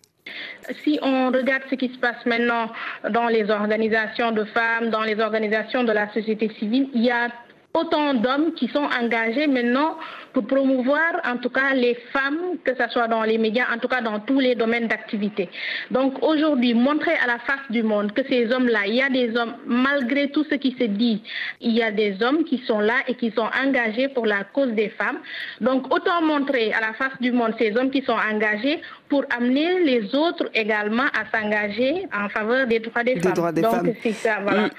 Si 0.85 0.99
on 1.03 1.31
regarde 1.31 1.63
ce 1.71 1.75
qui 1.75 1.89
se 1.89 1.99
passe 1.99 2.25
maintenant 2.27 2.71
dans 3.11 3.29
les 3.29 3.51
organisations 3.51 4.33
de 4.33 4.45
femmes, 4.45 4.91
dans 4.91 5.03
les 5.03 5.19
organisations 5.21 5.85
de 5.85 5.93
la 5.93 6.13
société 6.13 6.51
civile, 6.59 6.89
il 6.95 7.05
y 7.05 7.11
a 7.11 7.29
autant 7.75 8.15
d'hommes 8.15 8.53
qui 8.55 8.69
sont 8.69 8.87
engagés 9.01 9.47
maintenant 9.47 9.97
pour 10.33 10.47
promouvoir 10.47 11.21
en 11.25 11.37
tout 11.39 11.51
cas 11.51 11.75
les 11.75 11.95
femmes, 12.13 12.59
que 12.65 12.73
ce 12.75 12.89
soit 12.91 13.09
dans 13.09 13.23
les 13.23 13.39
médias, 13.39 13.67
en 13.75 13.79
tout 13.79 13.89
cas 13.89 14.01
dans 14.01 14.21
tous 14.21 14.41
les 14.41 14.55
domaines 14.55 14.89
d'activité. 14.89 15.49
Donc 15.91 16.23
aujourd'hui, 16.23 16.75
montrer 16.75 17.15
à 17.23 17.27
la 17.27 17.39
face 17.39 17.71
du 17.71 17.83
monde 17.83 18.13
que 18.13 18.23
ces 18.29 18.53
hommes-là, 18.53 18.87
il 18.87 18.95
y 18.95 19.03
a 19.03 19.09
des 19.09 19.37
hommes, 19.37 19.55
malgré 19.67 20.31
tout 20.31 20.45
ce 20.51 20.55
qui 20.57 20.77
se 20.79 20.85
dit, 20.85 21.23
il 21.61 21.73
y 21.73 21.83
a 21.83 21.91
des 21.91 22.23
hommes 22.23 22.45
qui 22.45 22.59
sont 22.67 22.81
là 22.81 22.97
et 23.07 23.15
qui 23.15 23.31
sont 23.31 23.49
engagés 23.65 24.09
pour 24.09 24.27
la 24.27 24.45
cause 24.45 24.73
des 24.73 24.91
femmes. 24.91 25.19
Donc 25.61 25.93
autant 25.95 26.23
montrer 26.23 26.73
à 26.73 26.81
la 26.81 26.93
face 26.95 27.19
du 27.21 27.33
monde 27.33 27.55
ces 27.59 27.77
hommes 27.77 27.91
qui 27.91 28.03
sont 28.03 28.13
engagés 28.13 28.81
pour 29.09 29.25
amener 29.37 29.81
les 29.85 30.15
autres 30.15 30.49
également 30.55 31.05
à 31.05 31.25
s'engager 31.33 32.07
en 32.15 32.29
faveur 32.29 32.67
des 32.67 32.81
droits 32.81 33.05
des, 33.05 33.21
femmes. 33.21 33.33
Droits 33.33 33.53
des 33.53 33.63
Donc 33.63 33.97
c'est 34.03 34.13
ça, 34.13 34.39
voilà. 34.43 34.71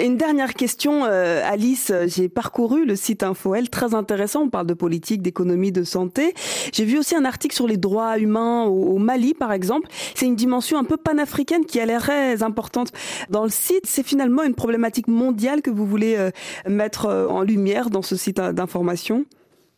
Une 0.00 0.16
dernière 0.16 0.54
question, 0.54 1.04
euh, 1.04 1.42
Alice. 1.44 1.92
J'ai 2.06 2.28
parcouru 2.28 2.84
le 2.84 2.96
site 2.96 3.22
InfoL, 3.22 3.68
très 3.68 3.94
intéressant. 3.94 4.42
On 4.42 4.48
parle 4.48 4.66
de 4.66 4.74
politique, 4.74 5.22
d'économie, 5.22 5.70
de 5.70 5.84
santé. 5.84 6.34
J'ai 6.72 6.84
vu 6.84 6.98
aussi 6.98 7.14
un 7.14 7.24
article 7.24 7.54
sur 7.54 7.68
les 7.68 7.76
droits 7.76 8.18
humains 8.18 8.64
au, 8.64 8.98
Mali, 8.98 9.32
par 9.32 9.52
exemple. 9.52 9.88
C'est 10.14 10.26
une 10.26 10.34
dimension 10.34 10.76
un 10.78 10.84
peu 10.84 10.96
panafricaine 10.96 11.66
qui 11.66 11.78
a 11.78 11.86
l'air 11.86 12.00
très 12.00 12.42
importante 12.42 12.92
dans 13.28 13.44
le 13.44 13.50
site. 13.50 13.86
C'est 13.86 14.04
finalement 14.04 14.42
une 14.42 14.54
problématique 14.54 15.06
mondiale 15.06 15.62
que 15.62 15.70
vous 15.70 15.86
voulez 15.86 16.16
euh, 16.16 16.30
mettre 16.68 17.06
euh, 17.06 17.28
en 17.28 17.42
lumière 17.42 17.90
dans 17.90 18.02
ce 18.02 18.16
site 18.16 18.40
d'information? 18.40 19.24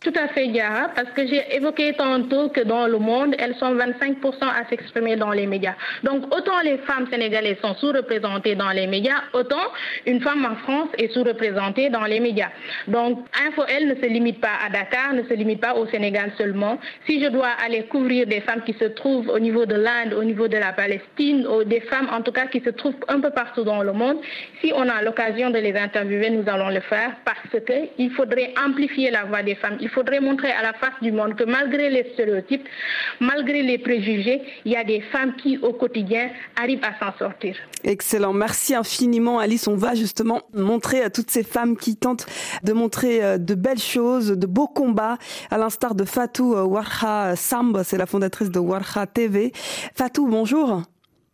Tout 0.02 0.12
à 0.16 0.26
fait, 0.28 0.46
Yara, 0.46 0.88
parce 0.96 1.10
que 1.10 1.24
j'ai 1.28 1.54
évoqué 1.54 1.92
tantôt 1.92 2.48
que 2.48 2.62
dans 2.62 2.88
le 2.88 2.98
monde, 2.98 3.36
elles 3.38 3.54
sont 3.54 3.72
25% 3.76 4.42
à 4.42 4.68
s'exprimer 4.68 5.14
dans 5.14 5.30
les 5.30 5.46
médias. 5.46 5.74
Donc, 6.02 6.24
autant 6.34 6.60
les 6.64 6.78
femmes 6.78 7.06
sénégalaises 7.08 7.58
sont 7.62 7.74
sous-représentées 7.76 8.56
dans 8.56 8.70
les 8.70 8.88
médias, 8.88 9.22
autant 9.32 9.62
une 10.04 10.20
femme 10.20 10.44
en 10.44 10.56
France 10.56 10.88
est 10.98 11.12
sous-représentée 11.12 11.88
dans 11.88 12.02
les 12.04 12.18
médias. 12.18 12.48
Donc, 12.88 13.24
Info, 13.46 13.62
elle 13.68 13.86
ne 13.86 13.94
se 13.94 14.06
limite 14.06 14.40
pas 14.40 14.56
à 14.66 14.70
Dakar, 14.70 15.12
ne 15.14 15.22
se 15.22 15.34
limite 15.34 15.60
pas 15.60 15.74
au 15.74 15.86
Sénégal 15.86 16.32
seulement. 16.36 16.78
Si 17.06 17.22
je 17.22 17.28
dois 17.28 17.50
aller 17.64 17.84
couvrir 17.84 18.26
des 18.26 18.40
femmes 18.40 18.62
qui 18.66 18.72
se 18.72 18.86
trouvent 18.86 19.28
au 19.28 19.38
niveau 19.38 19.66
de 19.66 19.76
l'Inde, 19.76 20.14
au 20.14 20.24
niveau 20.24 20.48
de 20.48 20.56
la 20.56 20.72
Palestine, 20.72 21.46
ou 21.46 21.62
des 21.62 21.80
femmes 21.80 22.08
en 22.12 22.22
tout 22.22 22.32
cas 22.32 22.46
qui 22.46 22.60
se 22.60 22.70
trouvent 22.70 22.96
un 23.06 23.20
peu 23.20 23.30
partout 23.30 23.62
dans 23.62 23.84
le 23.84 23.92
monde, 23.92 24.16
si 24.60 24.72
on 24.74 24.88
a 24.88 25.00
l'occasion 25.02 25.50
de 25.50 25.58
les 25.58 25.76
interviewer, 25.76 26.30
nous 26.30 26.48
allons 26.48 26.70
le 26.70 26.80
faire 26.80 27.12
parce 27.24 27.38
qu'il 27.64 28.10
faudrait 28.10 28.52
amplifier 28.66 29.12
la 29.12 29.24
voix 29.26 29.44
des 29.44 29.54
femmes 29.54 29.78
faudrait 29.94 30.20
montrer 30.20 30.50
à 30.50 30.62
la 30.62 30.72
face 30.72 30.94
du 31.00 31.12
monde 31.12 31.34
que 31.36 31.44
malgré 31.44 31.90
les 31.90 32.10
stéréotypes, 32.12 32.66
malgré 33.20 33.62
les 33.62 33.78
préjugés, 33.78 34.42
il 34.64 34.72
y 34.72 34.76
a 34.76 34.84
des 34.84 35.00
femmes 35.00 35.34
qui, 35.36 35.58
au 35.58 35.72
quotidien, 35.72 36.30
arrivent 36.60 36.84
à 36.84 36.98
s'en 36.98 37.16
sortir. 37.18 37.56
Excellent. 37.84 38.32
Merci 38.32 38.74
infiniment, 38.74 39.38
Alice. 39.38 39.66
On 39.68 39.76
va 39.76 39.94
justement 39.94 40.42
montrer 40.54 41.02
à 41.02 41.10
toutes 41.10 41.30
ces 41.30 41.42
femmes 41.42 41.76
qui 41.76 41.96
tentent 41.96 42.26
de 42.62 42.72
montrer 42.72 43.22
euh, 43.24 43.38
de 43.38 43.54
belles 43.54 43.78
choses, 43.78 44.28
de 44.28 44.46
beaux 44.46 44.68
combats, 44.68 45.18
à 45.50 45.58
l'instar 45.58 45.94
de 45.94 46.04
Fatou 46.04 46.54
euh, 46.54 46.64
Warha 46.64 47.36
Samb. 47.36 47.82
C'est 47.84 47.98
la 47.98 48.06
fondatrice 48.06 48.50
de 48.50 48.58
Warha 48.58 49.06
TV. 49.06 49.52
Fatou, 49.94 50.26
bonjour. 50.28 50.82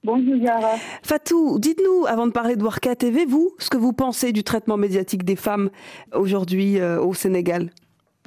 Bonjour 0.04 0.36
Yara. 0.36 0.76
Fatou, 1.02 1.58
dites-nous, 1.58 2.06
avant 2.06 2.26
de 2.26 2.32
parler 2.32 2.56
de 2.56 2.62
Warka 2.62 2.94
TV, 2.94 3.26
vous, 3.26 3.50
ce 3.58 3.68
que 3.68 3.76
vous 3.76 3.92
pensez 3.92 4.32
du 4.32 4.44
traitement 4.44 4.76
médiatique 4.76 5.24
des 5.24 5.36
femmes 5.36 5.70
aujourd'hui 6.14 6.78
euh, 6.78 7.00
au 7.00 7.14
Sénégal? 7.14 7.70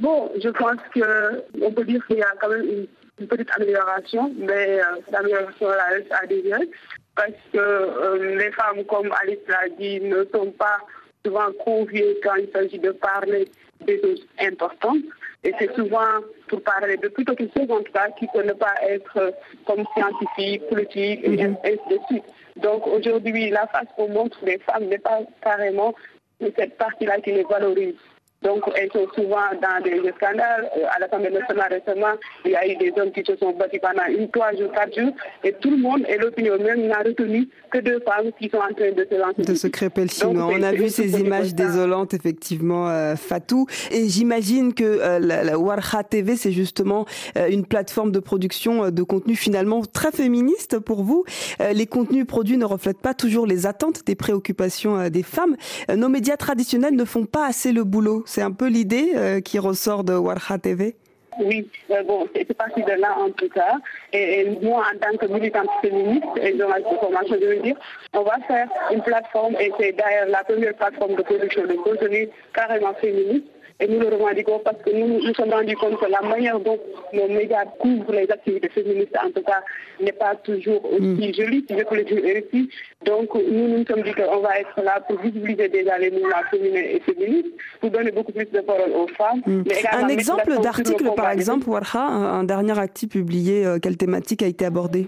Bon, 0.01 0.31
je 0.43 0.49
pense 0.49 0.77
qu'on 0.95 1.71
peut 1.73 1.85
dire 1.85 2.03
qu'il 2.07 2.17
y 2.17 2.23
a 2.23 2.33
quand 2.41 2.49
même 2.49 2.87
une, 3.19 3.27
petite 3.27 3.51
amélioration, 3.55 4.33
mais 4.35 4.79
euh, 4.79 4.83
l'amélioration 5.11 5.67
reste 5.67 6.11
à 6.11 6.25
désirer 6.25 6.67
parce 7.15 7.29
que 7.53 7.59
euh, 7.59 8.35
les 8.35 8.51
femmes, 8.51 8.83
comme 8.85 9.13
Alice 9.21 9.37
l'a 9.47 9.69
dit, 9.77 10.01
ne 10.01 10.25
sont 10.33 10.49
pas 10.53 10.79
souvent 11.23 11.51
conviées 11.63 12.17
quand 12.23 12.33
il 12.33 12.49
s'agit 12.51 12.79
de 12.79 12.89
parler 12.89 13.47
des 13.85 14.01
choses 14.01 14.25
importantes. 14.39 15.03
Et 15.43 15.53
c'est 15.59 15.71
souvent 15.75 16.19
pour 16.47 16.63
parler 16.63 16.97
de 16.97 17.09
plutôt 17.09 17.35
quelque 17.35 17.59
chose 17.59 17.69
en 17.69 17.83
tout 17.83 17.91
cas 17.91 18.09
qui 18.17 18.25
peut 18.33 18.41
ne 18.41 18.53
pas 18.53 18.73
être 18.89 19.33
comme 19.67 19.85
scientifique, 19.95 20.67
politique, 20.67 21.19
et 21.23 21.29
mm-hmm. 21.29 21.57
ainsi 21.63 21.95
de 21.95 21.99
suite. 22.09 22.23
Donc 22.55 22.87
aujourd'hui, 22.87 23.51
la 23.51 23.67
face 23.67 23.87
qu'on 23.95 24.09
montre 24.09 24.43
des 24.45 24.57
femmes 24.59 24.85
n'est 24.85 24.97
pas 24.97 25.19
carrément 25.43 25.93
cette 26.57 26.75
partie-là 26.77 27.19
qui 27.19 27.33
les 27.33 27.43
valorise. 27.43 27.93
Donc, 28.43 28.63
elles 28.75 28.91
sont 28.91 29.07
souvent 29.15 29.49
dans 29.61 29.83
des 29.83 29.97
scandales. 30.17 30.69
Euh, 30.77 30.85
À 30.95 30.99
l'Assemblée 30.99 31.29
nationale 31.29 31.69
récemment, 31.71 32.13
il 32.45 32.51
y 32.51 32.55
a 32.55 32.67
eu 32.67 32.75
des 32.75 32.91
hommes 32.99 33.11
qui 33.11 33.23
se 33.25 33.35
sont 33.37 33.51
battus 33.51 33.79
pendant 33.81 34.05
une, 34.09 34.29
trois 34.31 34.51
jours, 34.55 34.71
quatre 34.71 34.99
jours. 34.99 35.13
Et 35.43 35.53
tout 35.53 35.69
le 35.69 35.77
monde, 35.77 36.03
et 36.09 36.17
l'opinion 36.17 36.57
même, 36.57 36.87
n'a 36.87 36.99
retenu 36.99 37.47
que 37.71 37.77
deux 37.79 37.99
femmes 38.01 38.31
qui 38.39 38.49
sont 38.49 38.57
en 38.57 38.73
train 38.73 38.91
de 38.91 39.07
se 39.09 39.15
lancer. 39.15 39.41
De 39.43 39.55
se 39.55 39.67
crêper 39.67 40.01
le 40.01 40.07
chinois. 40.09 40.33
Donc, 40.33 40.53
On 40.55 40.63
a 40.63 40.71
vu 40.71 40.89
ces 40.89 41.19
images 41.19 41.53
désolantes, 41.53 42.13
effectivement, 42.13 42.89
euh, 42.89 43.15
Fatou. 43.15 43.67
Et 43.91 44.07
j'imagine 44.09 44.73
que 44.73 44.83
euh, 44.83 45.19
la, 45.19 45.43
la 45.43 45.59
Warha 45.59 46.03
TV, 46.03 46.35
c'est 46.35 46.51
justement 46.51 47.05
euh, 47.37 47.47
une 47.49 47.65
plateforme 47.65 48.11
de 48.11 48.19
production 48.19 48.85
euh, 48.85 48.89
de 48.91 49.03
contenu 49.03 49.35
finalement 49.35 49.81
très 49.85 50.11
féministe 50.11 50.79
pour 50.79 51.03
vous. 51.03 51.23
Euh, 51.61 51.73
les 51.73 51.85
contenus 51.85 52.25
produits 52.25 52.57
ne 52.57 52.65
reflètent 52.65 53.01
pas 53.01 53.13
toujours 53.13 53.45
les 53.45 53.65
attentes 53.67 54.05
des 54.05 54.15
préoccupations 54.15 55.09
des 55.09 55.23
femmes. 55.23 55.55
Nos 55.95 56.09
médias 56.09 56.37
traditionnels 56.37 56.95
ne 56.95 57.05
font 57.05 57.25
pas 57.25 57.45
assez 57.45 57.71
le 57.71 57.83
boulot. 57.83 58.23
C'est 58.33 58.41
un 58.41 58.53
peu 58.53 58.69
l'idée 58.69 59.11
euh, 59.17 59.41
qui 59.41 59.59
ressort 59.59 60.05
de 60.05 60.13
Warha 60.13 60.57
TV. 60.57 60.95
Oui, 61.43 61.67
mais 61.89 62.01
bon, 62.03 62.29
c'est 62.33 62.53
parti 62.53 62.81
de 62.81 62.93
là 62.93 63.17
en 63.19 63.29
tout 63.31 63.49
cas. 63.49 63.75
Et, 64.13 64.47
moi, 64.61 64.85
en 64.87 64.97
tant 64.97 65.17
que 65.17 65.25
militante 65.25 65.67
féministe 65.81 66.23
et 66.41 66.57
journaliste 66.57 66.91
de 66.93 66.95
formation, 66.95 67.35
je 67.41 67.45
veux 67.45 67.59
dire, 67.61 67.75
on 68.13 68.21
va 68.21 68.37
faire 68.47 68.69
une 68.93 69.01
plateforme 69.01 69.55
et 69.59 69.69
c'est 69.77 69.91
d'ailleurs 69.91 70.29
la 70.29 70.45
première 70.45 70.73
plateforme 70.75 71.15
de 71.15 71.23
production 71.23 71.63
de 71.67 71.73
contenu 71.73 72.29
carrément 72.53 72.93
féministe. 73.01 73.47
Et 73.79 73.87
nous 73.87 73.99
le 73.99 74.07
revendiquons 74.07 74.59
parce 74.63 74.77
que 74.83 74.91
nous 74.91 75.19
nous 75.25 75.33
sommes 75.33 75.49
rendus 75.51 75.75
compte 75.75 75.99
que 75.99 76.05
la 76.05 76.21
manière 76.21 76.59
dont 76.59 76.79
nos 77.13 77.27
médias 77.27 77.65
couvrent 77.79 78.13
les 78.13 78.29
activités 78.29 78.69
féministes, 78.69 79.15
en 79.23 79.31
tout 79.31 79.41
cas, 79.43 79.61
n'est 79.99 80.11
pas 80.11 80.35
toujours 80.35 80.83
aussi 80.93 81.33
jolie, 81.33 81.65
si 81.67 81.77
je 81.77 81.83
peux 81.83 81.95
le 81.95 82.03
dire 82.03 82.21
ainsi. 82.35 82.69
Donc, 83.05 83.33
nous 83.35 83.67
nous 83.69 83.85
sommes 83.85 84.03
dit 84.03 84.13
qu'on 84.13 84.39
va 84.41 84.59
être 84.59 84.81
là 84.83 84.99
pour 85.07 85.19
visibiliser 85.19 85.69
déjà 85.69 85.97
les 85.97 86.11
mouvements 86.11 86.43
féminins 86.51 86.79
et 86.95 86.99
féministes, 86.99 87.49
pour 87.79 87.89
donner 87.89 88.11
beaucoup 88.11 88.31
plus 88.31 88.45
de 88.45 88.61
parole 88.61 88.91
aux 88.91 89.07
femmes. 89.07 89.41
mais 89.47 89.79
également 89.79 90.05
Un 90.05 90.09
exemple 90.09 90.61
d'article, 90.61 91.11
par 91.15 91.31
exemple, 91.31 91.69
Warha, 91.69 92.01
un, 92.01 92.39
un 92.39 92.43
dernier 92.43 92.77
article 92.77 93.17
publié, 93.19 93.65
euh, 93.65 93.79
quelle 93.81 93.97
thématique 93.97 94.43
a 94.43 94.47
été 94.47 94.65
abordée? 94.65 95.07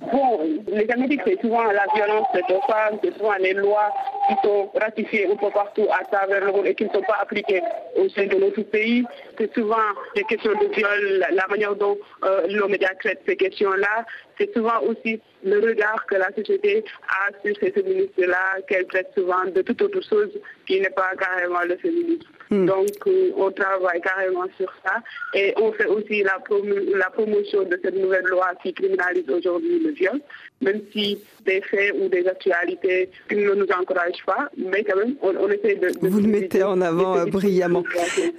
Bon, 0.00 0.40
les 0.68 0.86
thématiques, 0.86 1.22
c'est 1.26 1.40
souvent 1.40 1.64
la 1.64 1.84
violence 1.92 2.28
aux 2.34 2.72
femmes, 2.72 2.98
c'est 3.02 3.12
souvent 3.16 3.34
les 3.40 3.52
lois 3.52 3.92
qui 4.28 4.34
sont 4.44 4.70
ratifiées 4.80 5.26
un 5.26 5.34
peu 5.34 5.50
partout 5.50 5.86
à 5.90 6.04
travers 6.04 6.44
le 6.44 6.52
monde 6.52 6.66
et 6.66 6.74
qui 6.74 6.84
ne 6.84 6.90
sont 6.90 7.02
pas 7.02 7.18
appliquées 7.20 7.60
au 7.96 8.08
sein 8.10 8.26
de 8.26 8.36
notre 8.36 8.62
pays. 8.62 9.04
C'est 9.36 9.52
souvent 9.54 9.76
des 10.14 10.22
questions 10.22 10.52
de 10.52 10.66
viol, 10.72 11.26
la, 11.32 11.46
manière 11.48 11.74
dont 11.74 11.98
euh, 12.22 12.46
nos 12.48 12.68
médias 12.68 12.94
traitent 13.00 13.22
ces 13.26 13.36
questions-là. 13.36 14.04
C'est 14.38 14.52
souvent 14.54 14.80
aussi 14.82 15.20
le 15.42 15.58
regard 15.58 16.06
que 16.06 16.14
la 16.14 16.32
société 16.32 16.84
a 17.08 17.32
sur 17.44 17.56
ces 17.60 17.72
féministes-là, 17.72 18.60
qu'elle 18.68 18.86
traite 18.86 19.10
souvent 19.16 19.44
de 19.52 19.62
toute 19.62 19.82
autre 19.82 20.00
chose 20.08 20.30
qui 20.66 20.80
n'est 20.80 20.90
pas 20.90 21.10
carrément 21.18 21.62
le 21.66 21.76
féminisme. 21.76 22.28
Donc, 22.50 22.88
euh, 23.06 23.30
on 23.36 23.50
travaille 23.50 24.00
carrément 24.00 24.44
sur 24.56 24.72
ça 24.84 24.94
et 25.34 25.52
on 25.60 25.70
fait 25.72 25.86
aussi 25.86 26.22
la, 26.22 26.38
promo- 26.38 26.96
la 26.96 27.10
promotion 27.10 27.62
de 27.64 27.78
cette 27.82 27.96
nouvelle 27.96 28.24
loi 28.24 28.48
qui 28.62 28.72
criminalise 28.72 29.28
aujourd'hui 29.28 29.78
le 29.80 29.90
viol, 29.90 30.20
même 30.62 30.80
si 30.92 31.18
des 31.44 31.60
faits 31.60 31.94
ou 32.00 32.08
des 32.08 32.26
actualités 32.26 33.10
ne 33.30 33.54
nous 33.54 33.66
encouragent 33.78 34.24
pas, 34.26 34.48
mais 34.56 34.82
quand 34.84 34.96
même, 34.96 35.14
on, 35.22 35.34
on 35.36 35.48
essaie 35.50 35.74
de... 35.76 35.88
de 35.90 36.08
Vous 36.08 36.20
le 36.20 36.26
mettez 36.28 36.62
en 36.62 36.80
avant 36.80 37.18
euh, 37.18 37.26
brillamment. 37.26 37.84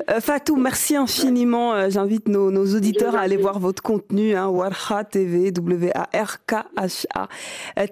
Euh, 0.09 0.19
Fatou, 0.19 0.55
merci 0.55 0.95
infiniment. 0.95 1.89
J'invite 1.89 2.27
nos, 2.27 2.49
nos 2.51 2.65
auditeurs 2.75 3.15
à 3.15 3.19
aller 3.21 3.37
voir 3.37 3.59
votre 3.59 3.81
contenu, 3.83 4.35
hein, 4.35 4.47
Warha 4.47 5.03
TV, 5.03 5.51
W-A-R-K-H-A 5.51 7.27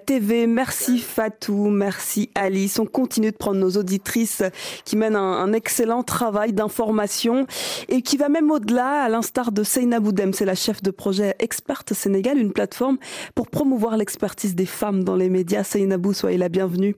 TV. 0.06 0.46
Merci 0.46 0.98
Fatou, 0.98 1.68
merci 1.68 2.30
Alice. 2.34 2.78
On 2.78 2.86
continue 2.86 3.30
de 3.30 3.36
prendre 3.36 3.58
nos 3.60 3.70
auditrices 3.72 4.42
qui 4.84 4.96
mènent 4.96 5.16
un, 5.16 5.20
un 5.22 5.52
excellent 5.52 6.02
travail 6.08 6.52
d'information 6.52 7.46
et 7.88 8.00
qui 8.02 8.16
va 8.16 8.28
même 8.28 8.50
au-delà, 8.50 9.02
à 9.02 9.08
l'instar 9.08 9.52
de 9.52 9.62
Seyna 9.62 10.00
Boudem, 10.00 10.32
c'est 10.32 10.46
la 10.46 10.54
chef 10.54 10.82
de 10.82 10.90
projet 10.90 11.36
Experte 11.38 11.92
Sénégal, 11.92 12.38
une 12.38 12.52
plateforme 12.52 12.96
pour 13.34 13.48
promouvoir 13.48 13.96
l'expertise 13.96 14.54
des 14.54 14.66
femmes 14.66 15.04
dans 15.04 15.16
les 15.16 15.28
médias. 15.28 15.62
Seyna 15.62 15.98
Bou, 15.98 16.14
soyez 16.14 16.38
la 16.38 16.48
bienvenue. 16.48 16.96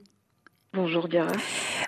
Bonjour 0.73 1.09
Diara. 1.09 1.33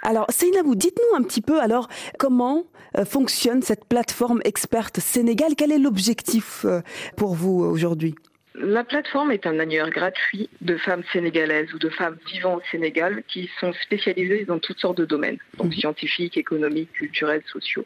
Alors, 0.02 0.26
Seynabou, 0.30 0.76
dites-nous 0.76 1.18
un 1.18 1.24
petit 1.24 1.40
peu 1.40 1.62
alors 1.62 1.88
comment 2.20 2.64
euh, 2.98 3.06
fonctionne 3.06 3.62
cette 3.62 3.86
plateforme 3.86 4.42
experte 4.44 5.00
Sénégal? 5.00 5.54
Quel 5.56 5.72
est 5.72 5.80
l'objectif 5.80 6.66
euh, 6.66 6.82
pour 7.16 7.34
vous 7.34 7.64
euh, 7.64 7.68
aujourd'hui? 7.68 8.16
La 8.56 8.84
plateforme 8.84 9.32
est 9.32 9.48
un 9.48 9.58
annuaire 9.60 9.90
gratuit 9.90 10.48
de 10.62 10.78
femmes 10.78 11.04
sénégalaises 11.12 11.74
ou 11.74 11.80
de 11.80 11.90
femmes 11.90 12.18
vivant 12.32 12.56
au 12.56 12.62
Sénégal 12.72 13.24
qui 13.28 13.50
sont 13.60 13.74
spécialisées 13.74 14.46
dans 14.46 14.60
toutes 14.60 14.80
sortes 14.80 14.98
de 14.98 15.06
domaines, 15.06 15.40
donc 15.58 15.74
scientifiques, 15.74 16.38
économiques, 16.38 16.92
culturels, 16.94 17.42
sociaux. 17.52 17.86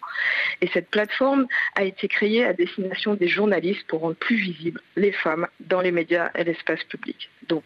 Et 0.62 0.68
cette 0.74 0.90
plateforme 0.90 1.48
a 1.76 1.86
été 1.86 2.10
créée 2.10 2.44
à 2.44 2.52
destination 2.52 3.14
des 3.14 3.30
journalistes 3.30 3.88
pour 3.88 4.02
rendre 4.02 4.18
plus 4.18 4.36
visibles 4.36 4.82
les 4.98 5.14
femmes 5.14 5.48
dans 5.62 5.80
les 5.80 5.92
médias 5.92 6.32
et 6.36 6.44
l'espace 6.44 6.84
public. 6.84 7.30
Donc 7.48 7.64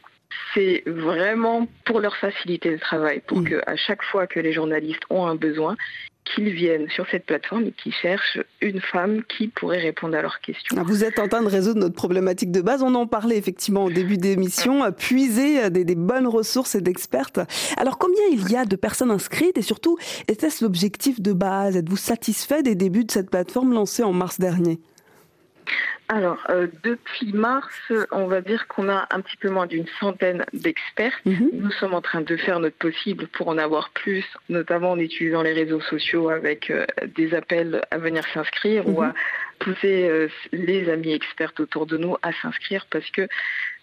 c'est 0.53 0.83
vraiment 0.85 1.67
pour 1.85 2.01
leur 2.01 2.15
faciliter 2.17 2.69
le 2.69 2.79
travail, 2.79 3.21
pour 3.25 3.43
que 3.43 3.61
à 3.65 3.75
chaque 3.75 4.03
fois 4.03 4.27
que 4.27 4.39
les 4.39 4.53
journalistes 4.53 5.03
ont 5.09 5.25
un 5.25 5.35
besoin, 5.35 5.75
qu'ils 6.23 6.53
viennent 6.53 6.89
sur 6.89 7.05
cette 7.09 7.25
plateforme 7.25 7.65
et 7.65 7.71
qu'ils 7.71 7.93
cherchent 7.93 8.39
une 8.61 8.79
femme 8.79 9.23
qui 9.23 9.47
pourrait 9.47 9.79
répondre 9.79 10.15
à 10.15 10.21
leurs 10.21 10.39
questions. 10.41 10.77
Ah, 10.79 10.83
Vous 10.85 11.03
êtes 11.03 11.19
en 11.19 11.27
train 11.27 11.41
de 11.41 11.47
résoudre 11.47 11.79
notre 11.79 11.95
problématique 11.95 12.51
de 12.51 12.61
base. 12.61 12.83
On 12.83 12.95
en 12.95 13.07
parlait 13.07 13.37
effectivement 13.37 13.85
au 13.85 13.89
début 13.89 14.17
euh, 14.23 14.91
Puiser 14.91 15.63
euh, 15.63 15.69
des, 15.69 15.83
des 15.83 15.95
bonnes 15.95 16.27
ressources 16.27 16.75
et 16.75 16.81
d'expertes. 16.81 17.39
Alors, 17.77 17.97
combien 17.97 18.23
il 18.31 18.49
y 18.51 18.55
a 18.55 18.65
de 18.65 18.75
personnes 18.75 19.11
inscrites 19.11 19.57
et 19.57 19.61
surtout, 19.61 19.97
était-ce 20.27 20.63
l'objectif 20.63 21.21
de 21.21 21.33
base? 21.33 21.75
Êtes-vous 21.75 21.97
satisfait 21.97 22.63
des 22.63 22.75
débuts 22.75 23.05
de 23.05 23.11
cette 23.11 23.29
plateforme 23.29 23.73
lancée 23.73 24.03
en 24.03 24.13
mars 24.13 24.39
dernier? 24.39 24.79
Alors, 26.13 26.39
euh, 26.49 26.67
depuis 26.83 27.31
mars, 27.31 27.93
on 28.11 28.27
va 28.27 28.41
dire 28.41 28.67
qu'on 28.67 28.89
a 28.89 29.07
un 29.11 29.21
petit 29.21 29.37
peu 29.37 29.49
moins 29.49 29.65
d'une 29.65 29.87
centaine 30.01 30.45
d'experts. 30.51 31.17
Nous 31.25 31.71
sommes 31.71 31.93
en 31.93 32.01
train 32.01 32.19
de 32.19 32.35
faire 32.35 32.59
notre 32.59 32.75
possible 32.75 33.27
pour 33.27 33.47
en 33.47 33.57
avoir 33.57 33.91
plus, 33.91 34.25
notamment 34.49 34.91
en 34.91 34.99
utilisant 34.99 35.41
les 35.41 35.53
réseaux 35.53 35.79
sociaux 35.79 36.27
avec 36.27 36.69
euh, 36.69 36.85
des 37.15 37.33
appels 37.33 37.81
à 37.91 37.97
venir 37.97 38.25
s'inscrire 38.33 38.89
ou 38.89 39.01
à 39.01 39.13
pousser 39.61 40.09
euh, 40.09 40.27
les 40.51 40.89
amis 40.89 41.13
experts 41.13 41.53
autour 41.59 41.85
de 41.85 41.97
nous 41.97 42.15
à 42.21 42.31
s'inscrire 42.41 42.85
parce 42.89 43.09
que 43.11 43.27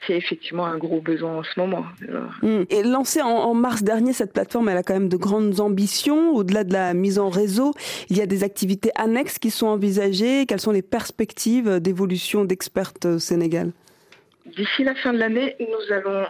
c'est 0.07 0.17
effectivement 0.17 0.67
un 0.67 0.79
gros 0.79 1.01
besoin 1.01 1.39
en 1.39 1.43
ce 1.43 1.59
moment. 1.59 1.85
Alors, 2.09 2.29
Mm. 2.43 2.65
Et 2.71 2.83
lancée 2.83 3.23
en, 3.23 3.29
en 3.29 3.55
mars 3.55 3.83
dernier, 3.83 4.13
cette 4.13 4.33
plateforme, 4.33 4.69
elle 4.69 4.77
a 4.77 4.83
quand 4.83 4.95
même 4.95 5.09
de 5.09 5.17
grandes 5.17 5.61
ambitions. 5.61 6.35
Au-delà 6.35 6.65
de 6.65 6.73
la 6.73 6.95
mise 6.95 7.19
en 7.19 7.29
réseau, 7.29 7.75
il 8.11 8.17
y 8.17 8.21
a 8.21 8.27
des 8.27 8.45
activités 8.45 8.91
annexes 8.95 9.39
qui 9.39 9.51
sont 9.51 9.67
envisagées. 9.67 10.47
Quelles 10.47 10.61
sont 10.61 10.73
les 10.73 10.83
perspectives 10.83 11.81
d'évolution 11.81 12.45
d'expertes 12.45 13.07
au 13.07 13.19
Sénégal? 13.19 13.73
D'ici 14.57 14.83
la 14.83 14.95
fin 14.95 15.13
de 15.13 15.19
l'année, 15.19 15.57
nous 15.61 15.95
allons 15.95 16.27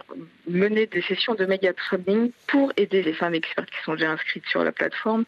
mener 0.47 0.87
des 0.87 1.01
sessions 1.03 1.35
de 1.35 1.45
média 1.45 1.71
training 1.73 2.31
pour 2.47 2.73
aider 2.75 3.01
les 3.01 3.13
femmes 3.13 3.33
expertes 3.33 3.69
qui 3.69 3.81
sont 3.85 3.93
déjà 3.93 4.11
inscrites 4.11 4.45
sur 4.47 4.63
la 4.63 4.73
plateforme 4.73 5.23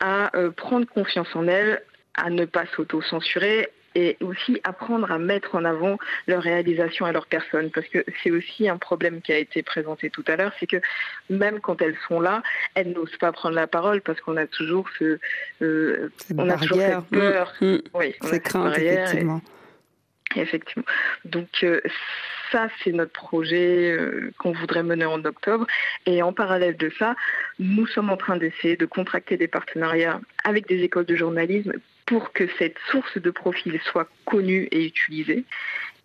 à 0.00 0.36
euh, 0.36 0.50
prendre 0.50 0.86
confiance 0.86 1.28
en 1.34 1.46
elles, 1.46 1.82
à 2.16 2.30
ne 2.30 2.44
pas 2.44 2.64
s'auto-censurer 2.74 3.68
et 3.96 4.18
aussi 4.20 4.60
apprendre 4.62 5.10
à 5.10 5.18
mettre 5.18 5.54
en 5.54 5.64
avant 5.64 5.98
leur 6.26 6.42
réalisation 6.42 7.06
et 7.06 7.12
leur 7.12 7.26
personne. 7.26 7.70
Parce 7.70 7.88
que 7.88 8.04
c'est 8.22 8.30
aussi 8.30 8.68
un 8.68 8.76
problème 8.76 9.22
qui 9.22 9.32
a 9.32 9.38
été 9.38 9.62
présenté 9.62 10.10
tout 10.10 10.24
à 10.28 10.36
l'heure, 10.36 10.52
c'est 10.60 10.66
que 10.66 10.76
même 11.30 11.60
quand 11.60 11.80
elles 11.80 11.96
sont 12.06 12.20
là, 12.20 12.42
elles 12.74 12.92
n'osent 12.92 13.16
pas 13.16 13.32
prendre 13.32 13.54
la 13.54 13.66
parole 13.66 14.02
parce 14.02 14.20
qu'on 14.20 14.36
a 14.36 14.46
toujours 14.46 14.86
ce, 14.98 15.18
euh, 15.62 16.10
on 16.36 16.48
a 16.50 16.58
toujours 16.58 16.78
cette 16.78 17.06
peur. 17.10 17.54
Mm, 17.62 17.66
mm. 17.66 17.80
Oui, 17.94 18.14
on 18.22 18.26
a 18.26 18.74
cette 18.74 18.82
et- 18.82 18.86
effectivement. 18.92 19.40
Effectivement. 20.34 20.84
Donc 21.24 21.48
euh, 21.62 21.80
ça, 22.52 22.68
c'est 22.84 22.92
notre 22.92 23.12
projet 23.12 23.92
euh, 23.92 24.30
qu'on 24.38 24.52
voudrait 24.52 24.82
mener 24.82 25.06
en 25.06 25.24
octobre. 25.24 25.66
Et 26.04 26.20
en 26.22 26.34
parallèle 26.34 26.76
de 26.76 26.90
ça, 26.98 27.14
nous 27.58 27.86
sommes 27.86 28.10
en 28.10 28.18
train 28.18 28.36
d'essayer 28.36 28.76
de 28.76 28.84
contracter 28.84 29.38
des 29.38 29.48
partenariats 29.48 30.20
avec 30.44 30.68
des 30.68 30.82
écoles 30.82 31.06
de 31.06 31.16
journalisme 31.16 31.72
pour 32.06 32.32
que 32.32 32.48
cette 32.58 32.78
source 32.90 33.18
de 33.18 33.30
profil 33.30 33.78
soit 33.84 34.08
connue 34.24 34.68
et 34.70 34.86
utilisée. 34.86 35.44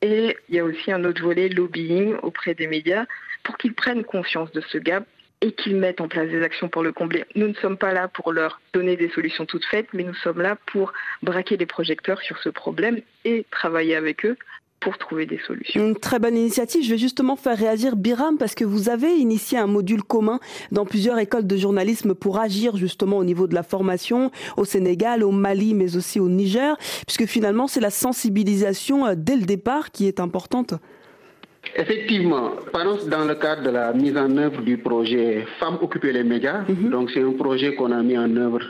Et 0.02 0.36
il 0.50 0.56
y 0.56 0.60
a 0.60 0.66
aussi 0.66 0.92
un 0.92 1.04
autre 1.06 1.22
volet 1.22 1.48
lobbying 1.48 2.16
auprès 2.24 2.56
des 2.56 2.68
médias 2.68 3.06
pour 3.44 3.58
qu'ils 3.58 3.74
prennent 3.74 4.04
conscience 4.04 4.52
de 4.52 4.62
ce 4.62 4.78
gap 4.78 5.06
et 5.42 5.52
qu'ils 5.54 5.76
mettent 5.76 6.02
en 6.02 6.08
place 6.08 6.30
des 6.30 6.44
actions 6.44 6.70
pour 6.70 6.84
le 6.84 6.92
combler. 6.92 7.26
Nous 7.36 7.48
ne 7.48 7.54
sommes 7.56 7.78
pas 7.78 7.94
là 7.94 8.08
pour 8.08 8.32
leur 8.32 8.62
donner 8.74 8.96
des 8.96 9.10
solutions 9.10 9.46
toutes 9.46 9.66
faites, 9.66 9.88
mais 9.94 10.04
nous 10.04 10.14
sommes 10.16 10.42
là 10.42 10.58
pour 10.68 10.94
braquer 11.24 11.58
les 11.58 11.66
projecteurs 11.66 12.22
sur 12.22 12.38
ce 12.40 12.50
problème 12.50 13.02
et 13.26 13.46
travailler 13.50 13.96
avec 13.96 14.26
eux 14.26 14.38
pour 14.82 14.98
trouver 14.98 15.26
des 15.26 15.40
solutions. 15.48 15.80
Une 15.80 15.96
très 15.96 16.20
bonne 16.20 16.36
initiative. 16.36 16.84
Je 16.84 16.92
vais 16.92 16.98
justement 16.98 17.36
faire 17.36 17.58
réagir 17.58 17.96
Biram 17.96 18.38
parce 18.38 18.56
que 18.56 18.66
vous 18.66 18.90
avez 18.90 19.14
initié 19.16 19.58
un 19.58 19.68
module 19.68 20.04
commun 20.04 20.40
dans 20.72 20.86
plusieurs 20.86 21.18
écoles 21.20 21.48
de 21.48 21.56
journalisme 21.56 22.16
pour 22.16 22.40
agir 22.40 22.76
justement 22.76 23.18
au 23.18 23.24
niveau 23.24 23.48
de 23.48 23.54
la 23.54 23.64
formation 23.64 24.32
au 24.58 24.66
Sénégal, 24.66 25.24
au 25.24 25.32
Mali, 25.32 25.74
mais 25.76 25.96
aussi 25.96 26.20
au 26.20 26.28
Niger, 26.28 26.76
puisque 27.08 27.26
finalement 27.28 27.68
c'est 27.68 27.80
la 27.80 27.92
sensibilisation 27.92 29.06
euh, 29.06 29.14
dès 29.16 29.36
le 29.36 29.44
départ 29.44 29.92
qui 29.92 30.08
est 30.08 30.20
importante. 30.20 30.74
Effectivement, 31.76 32.52
pendant 32.74 32.98
dans 33.06 33.26
le 33.26 33.36
cadre 33.36 33.62
de 33.62 33.70
la 33.70 33.94
mise 33.94 34.18
en 34.18 34.36
œuvre 34.38 34.62
du 34.62 34.78
projet 34.78 35.46
Femmes 35.60 35.78
occuper 35.80 36.12
les 36.12 36.24
médias, 36.24 36.64
donc 36.68 37.12
c'est 37.12 37.22
un 37.22 37.34
projet 37.34 37.76
qu'on 37.76 37.92
a 37.92 38.02
mis 38.02 38.18
en 38.18 38.36
œuvre 38.36 38.62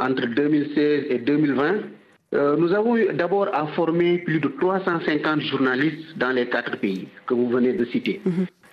entre 0.00 0.26
2016 0.26 1.04
et 1.08 1.18
2020, 1.18 1.74
euh, 2.34 2.56
nous 2.56 2.72
avons 2.72 2.96
d'abord 3.12 3.48
à 3.52 3.66
former 3.68 4.18
plus 4.18 4.40
de 4.40 4.48
350 4.48 5.40
journalistes 5.42 6.16
dans 6.16 6.30
les 6.30 6.46
quatre 6.46 6.78
pays 6.78 7.08
que 7.26 7.34
vous 7.34 7.48
venez 7.48 7.74
de 7.74 7.84
citer. 7.86 8.22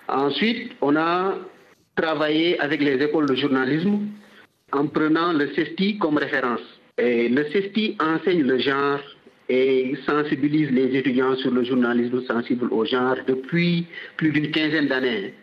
Ensuite, 0.08 0.72
on 0.80 0.96
a 0.96 1.34
travaillé 1.94 2.58
avec 2.58 2.80
les 2.80 3.02
écoles 3.04 3.26
de 3.26 3.34
journalisme 3.34 3.98
en 4.72 4.86
prenant 4.86 5.32
le 5.32 5.48
CESTI 5.48 5.98
comme 5.98 6.16
référence. 6.16 6.60
Et 6.96 7.28
le 7.28 7.44
CESTI 7.50 7.96
enseigne 8.00 8.42
le 8.42 8.58
genre 8.58 9.00
et 9.48 9.94
sensibilise 10.06 10.70
les 10.70 10.96
étudiants 10.96 11.36
sur 11.36 11.50
le 11.50 11.64
journalisme 11.64 12.22
sensible 12.22 12.68
au 12.70 12.84
genre 12.84 13.16
depuis 13.26 13.86
plus 14.16 14.30
d'une 14.30 14.50
quinzaine 14.52 14.86
d'années. 14.86 15.34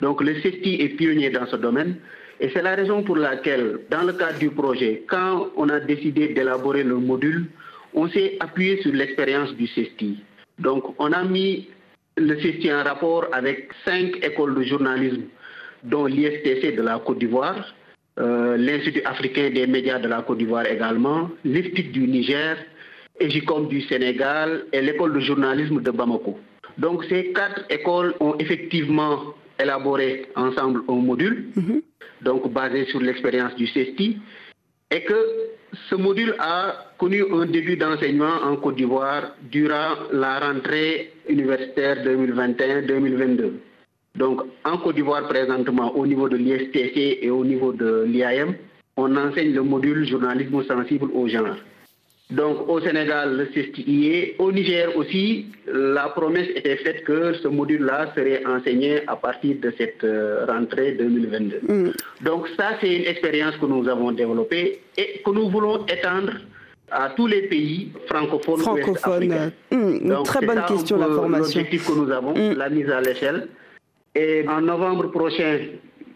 Donc 0.00 0.22
le 0.22 0.34
CESTI 0.40 0.74
est 0.82 0.96
pionnier 0.96 1.30
dans 1.30 1.46
ce 1.46 1.56
domaine 1.56 1.96
et 2.40 2.50
c'est 2.52 2.62
la 2.62 2.74
raison 2.74 3.02
pour 3.02 3.16
laquelle, 3.16 3.80
dans 3.90 4.02
le 4.02 4.12
cadre 4.12 4.38
du 4.38 4.50
projet, 4.50 5.02
quand 5.08 5.48
on 5.56 5.68
a 5.68 5.80
décidé 5.80 6.28
d'élaborer 6.28 6.82
le 6.82 6.96
module, 6.96 7.46
on 7.94 8.08
s'est 8.08 8.36
appuyé 8.40 8.80
sur 8.82 8.92
l'expérience 8.92 9.54
du 9.54 9.66
CESTI. 9.66 10.18
Donc 10.58 10.94
on 10.98 11.12
a 11.12 11.22
mis 11.24 11.68
le 12.16 12.38
CESTI 12.40 12.72
en 12.72 12.82
rapport 12.84 13.26
avec 13.32 13.70
cinq 13.84 14.16
écoles 14.24 14.54
de 14.54 14.62
journalisme, 14.64 15.22
dont 15.82 16.06
l'ISTC 16.06 16.74
de 16.76 16.82
la 16.82 16.98
Côte 16.98 17.18
d'Ivoire, 17.18 17.74
euh, 18.18 18.56
l'Institut 18.56 19.02
africain 19.04 19.50
des 19.50 19.66
médias 19.66 19.98
de 19.98 20.08
la 20.08 20.22
Côte 20.22 20.38
d'Ivoire 20.38 20.66
également, 20.66 21.30
l'IFTIC 21.44 21.92
du 21.92 22.06
Niger, 22.06 22.56
EGICOM 23.18 23.68
du 23.68 23.80
Sénégal 23.82 24.64
et 24.72 24.82
l'école 24.82 25.14
de 25.14 25.20
journalisme 25.20 25.80
de 25.80 25.90
Bamako. 25.90 26.38
Donc 26.76 27.04
ces 27.04 27.32
quatre 27.32 27.64
écoles 27.70 28.14
ont 28.20 28.34
effectivement 28.38 29.34
élaboré 29.58 30.26
ensemble 30.36 30.82
un 30.88 30.94
module, 30.94 31.46
donc 32.22 32.52
basé 32.52 32.86
sur 32.86 33.00
l'expérience 33.00 33.54
du 33.54 33.66
CESTI, 33.66 34.18
et 34.90 35.04
que 35.04 35.14
ce 35.88 35.94
module 35.94 36.34
a 36.38 36.92
connu 36.98 37.24
un 37.32 37.46
début 37.46 37.76
d'enseignement 37.76 38.42
en 38.44 38.56
Côte 38.56 38.76
d'Ivoire 38.76 39.34
durant 39.50 39.94
la 40.12 40.38
rentrée 40.40 41.12
universitaire 41.28 42.04
2021-2022. 42.04 43.52
Donc 44.14 44.42
en 44.64 44.78
Côte 44.78 44.94
d'Ivoire 44.94 45.28
présentement, 45.28 45.94
au 45.96 46.06
niveau 46.06 46.28
de 46.28 46.36
l'ISTC 46.36 47.18
et 47.22 47.30
au 47.30 47.44
niveau 47.44 47.72
de 47.72 48.04
l'IAM, 48.06 48.54
on 48.96 49.14
enseigne 49.16 49.52
le 49.52 49.62
module 49.62 50.06
journalisme 50.06 50.62
sensible 50.64 51.10
au 51.12 51.28
genre. 51.28 51.56
Donc 52.30 52.68
au 52.68 52.80
Sénégal, 52.80 53.36
le 53.36 53.44
CSTI 53.46 54.34
Au 54.38 54.50
Niger 54.50 54.96
aussi, 54.96 55.46
la 55.72 56.08
promesse 56.08 56.48
était 56.56 56.76
faite 56.78 57.04
que 57.04 57.34
ce 57.34 57.46
module-là 57.46 58.12
serait 58.16 58.44
enseigné 58.44 59.02
à 59.06 59.14
partir 59.14 59.56
de 59.62 59.72
cette 59.78 60.02
euh, 60.02 60.44
rentrée 60.44 60.92
2022. 60.92 61.92
Donc 62.22 62.48
ça, 62.56 62.70
c'est 62.80 62.92
une 62.96 63.06
expérience 63.06 63.54
que 63.58 63.66
nous 63.66 63.88
avons 63.88 64.10
développée 64.10 64.80
et 64.96 65.22
que 65.24 65.30
nous 65.30 65.48
voulons 65.50 65.86
étendre 65.86 66.32
à 66.90 67.10
tous 67.10 67.28
les 67.28 67.42
pays 67.42 67.92
francophones. 68.08 68.60
Francophones. 68.60 69.52
Une 69.70 70.08
Donc, 70.08 70.26
très 70.26 70.40
c'est 70.40 70.46
bonne 70.46 70.56
ça 70.56 70.62
question, 70.62 70.96
un 70.96 71.08
la 71.08 71.14
formation. 71.14 71.60
L'objectif 71.60 71.86
que 71.86 71.92
nous 71.92 72.10
avons, 72.10 72.34
la 72.56 72.68
mise 72.68 72.90
à 72.90 73.00
l'échelle. 73.00 73.48
Et 74.16 74.44
en 74.48 74.62
novembre 74.62 75.10
prochain, 75.10 75.58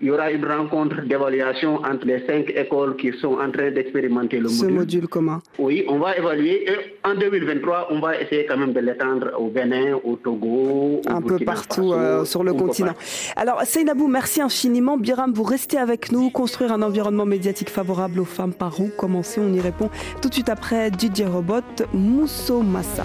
il 0.01 0.09
y 0.09 0.11
aura 0.11 0.31
une 0.31 0.45
rencontre 0.47 1.03
d'évaluation 1.03 1.77
entre 1.77 2.07
les 2.07 2.25
cinq 2.27 2.51
écoles 2.57 2.97
qui 2.97 3.13
sont 3.21 3.35
en 3.39 3.51
train 3.51 3.71
d'expérimenter 3.71 4.39
le 4.39 4.49
Ce 4.49 4.63
module. 4.65 4.79
module 4.79 5.09
commun. 5.09 5.43
Oui, 5.59 5.85
on 5.89 5.99
va 5.99 6.17
évaluer 6.17 6.65
et 6.71 6.77
en 7.05 7.15
2023, 7.15 7.89
on 7.91 8.01
va 8.01 8.21
essayer 8.21 8.47
quand 8.47 8.57
même 8.57 8.73
de 8.73 8.81
l'étendre 8.81 9.33
au 9.39 9.49
Bénin, 9.49 9.99
au 10.03 10.17
Togo, 10.17 10.47
au 10.47 11.01
un 11.07 11.21
peu 11.21 11.39
partout 11.41 11.91
Faso, 11.91 11.95
euh, 11.95 12.25
sur 12.25 12.43
le 12.45 12.55
continent. 12.55 12.95
Alors, 13.37 13.61
Seynabou, 13.65 14.09
merci 14.09 14.41
infiniment. 14.41 14.97
Biram, 14.97 15.33
vous 15.33 15.43
restez 15.43 15.77
avec 15.79 16.13
nous. 16.13 16.31
Construire 16.31 16.73
un 16.73 16.83
environnement 16.83 17.27
médiatique 17.27 17.71
favorable 17.71 18.21
aux 18.21 18.25
femmes 18.25 18.55
par 18.55 18.81
où 18.81 18.89
commencer? 18.97 19.41
On 19.41 19.53
y 19.53 19.61
répond 19.61 19.91
tout 20.23 20.29
de 20.29 20.35
suite 20.35 20.49
après 20.49 20.89
DJ 20.91 21.23
Robot, 21.27 21.61
Mousso 21.93 22.63
Massa. 22.63 23.05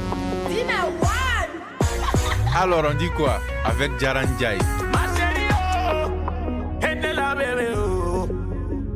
Alors 2.58 2.84
on 2.90 2.98
dit 2.98 3.10
quoi? 3.18 3.40
Avec 3.66 3.92
Jaranjai 4.00 4.58
Henela 4.58 5.05
rappelez-vous. 7.26 8.28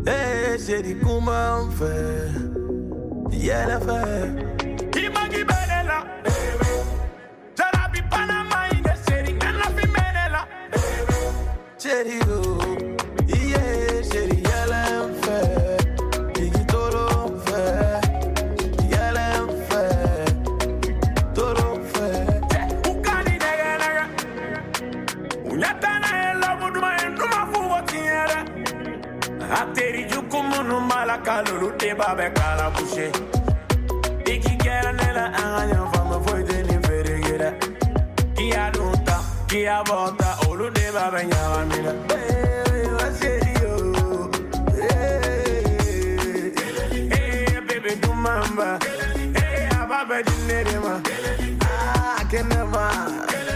Eh, 0.08 0.58
j'ai 0.66 0.82
dit 0.82 0.96
comment 1.04 1.64
on 1.64 1.72
fait. 1.72 2.30
Yeah, 3.32 3.68
la 3.68 3.80
fait. 3.80 5.00
Imagine 5.00 5.48
là. 5.88 6.04
Jalabi 7.58 8.02
Panama, 8.10 8.60
il 8.72 8.80
est 8.80 9.10
chéri. 9.10 9.36
Elle 9.42 9.56
baby. 9.56 9.82
fait 9.82 9.88
Menela. 9.88 10.48
Oh. 12.32 12.89
malulu 31.40 31.70
de 31.80 31.90
ba 32.00 32.08
bɛ 32.18 32.28
kala 32.38 32.66
bouché 32.76 33.08
i 34.32 34.36
k'i 34.44 34.54
kɛra 34.64 34.92
ne 35.00 35.08
la 35.18 35.26
an 35.42 35.48
ka 35.56 35.62
ɲɔgɔn 35.70 35.88
faamu 35.94 36.18
foyi 36.26 36.44
tɛ 36.50 36.58
k'i 38.36 38.46
y'a 38.54 38.64
dun 38.74 38.94
ta 39.08 39.16
k'i 39.50 39.60
y'a 39.68 39.78
bɔ 39.88 39.98
ta 40.20 40.30
olu 40.48 40.68
de 40.76 40.86
b'a 40.96 41.06
bɛ 41.14 41.22
ɲagami 41.32 41.80
dɛ 41.86 41.94
bebe 47.68 47.92
dumanba 48.02 48.70
a 49.78 49.82
b'a 49.90 50.00
bɛ 50.10 50.18
di 50.28 50.36
ne 50.48 50.58
de 50.68 50.78
ma. 50.84 50.94
Ah, 51.64 53.49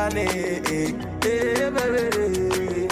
gane 0.00 0.24
eh, 0.24 0.94
eh 1.24 1.70
baby 1.74 2.88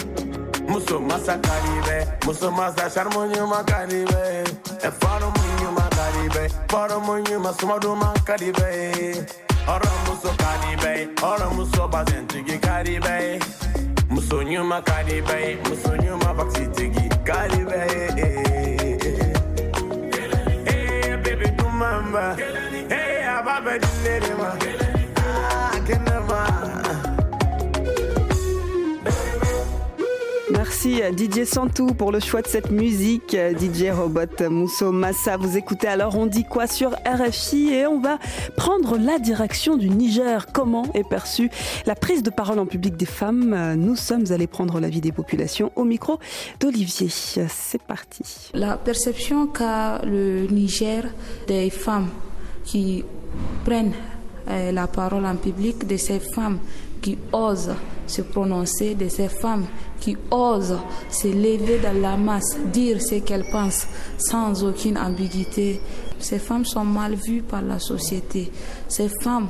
muso 0.69 1.01
masa 1.01 1.39
caribe 1.39 1.97
muso 2.27 2.51
masa 2.51 2.91
charmonyo 2.91 3.47
ma 3.49 3.63
caribe. 3.65 4.45
E 4.87 4.91
faro 5.01 5.33
munyo 5.37 5.71
ma 5.73 5.89
karibe, 5.97 6.51
faro 6.69 7.01
munyo 7.01 7.41
ma 7.41 7.53
sumado 7.53 7.95
ma 7.97 8.13
caribe. 8.27 9.27
Ora 9.67 9.91
muso 10.07 10.31
karibe, 10.43 11.09
ora 11.23 11.49
muso 11.57 11.89
bazenti 11.89 12.43
gi 12.47 12.59
muso 14.11 14.43
nyuma 14.43 14.83
karibe, 14.83 15.59
muso 15.69 15.97
nyuma 15.97 16.35
baksiti 16.35 16.91
gi 16.95 17.09
caribe. 17.25 17.83
Eh 20.67 21.17
baby 21.23 21.49
do 21.57 21.69
mamba. 21.69 22.37
Eh 22.91 23.25
ababa 23.37 23.79
dinere 23.79 24.35
ma. 24.41 24.51
Ah 25.17 25.81
kenema 25.87 26.78
Merci 30.51 31.03
à 31.03 31.11
DJ 31.11 31.45
Santou 31.45 31.89
pour 31.89 32.11
le 32.11 32.21
choix 32.21 32.41
de 32.41 32.47
cette 32.47 32.71
musique. 32.71 33.37
DJ 33.37 33.91
Robot 33.91 34.49
Mousso 34.51 34.93
Massa, 34.93 35.37
vous 35.37 35.57
écoutez 35.59 35.89
alors 35.89 36.17
On 36.17 36.27
dit 36.27 36.45
quoi 36.45 36.67
sur 36.67 36.93
RFI 37.07 37.75
et 37.75 37.87
on 37.87 38.01
va 38.01 38.19
prendre 38.57 38.97
la 38.97 39.19
direction 39.19 39.77
du 39.77 39.91
Niger. 39.91 40.47
Comment 40.53 40.85
est 40.95 41.07
perçue 41.09 41.51
la 41.87 41.95
prise 41.95 42.23
de 42.23 42.31
parole 42.31 42.59
en 42.59 42.67
public 42.67 42.97
des 42.97 43.07
femmes? 43.07 43.75
Nous 43.77 43.95
sommes 43.97 44.25
allés 44.33 44.47
prendre 44.47 44.81
l'avis 44.81 45.01
des 45.03 45.13
populations 45.13 45.71
au 45.77 45.85
micro 45.85 46.19
d'Olivier. 46.61 47.09
C'est 47.11 47.83
parti. 47.83 48.51
La 48.55 48.77
perception 48.79 49.47
qu'a 49.49 50.01
le 50.05 50.47
Niger 50.47 51.05
des 51.47 51.69
femmes 51.69 52.09
qui 52.65 53.05
prennent 53.65 53.93
euh, 54.51 54.73
la 54.73 54.87
parole 54.87 55.27
en 55.27 55.37
public, 55.37 55.87
de 55.87 55.97
ces 55.99 56.21
femmes 56.21 56.59
qui 57.01 57.19
osent 57.33 57.75
se 58.07 58.23
prononcer, 58.23 58.95
de 58.95 59.09
ces 59.09 59.29
femmes 59.29 59.67
qui 60.01 60.17
osent 60.31 60.79
se 61.11 61.29
lever 61.29 61.79
dans 61.83 62.01
la 62.01 62.17
masse, 62.17 62.57
dire 62.73 63.01
ce 63.03 63.17
qu'elles 63.17 63.49
pensent 63.51 63.87
sans 64.19 64.65
aucune 64.65 64.97
ambiguïté. 64.99 65.81
Ces 66.19 66.39
femmes 66.39 66.65
sont 66.65 66.85
mal 66.85 67.15
vues 67.15 67.43
par 67.43 67.63
la 67.63 67.79
société. 67.79 68.51
Ces 68.89 69.09
femmes 69.23 69.49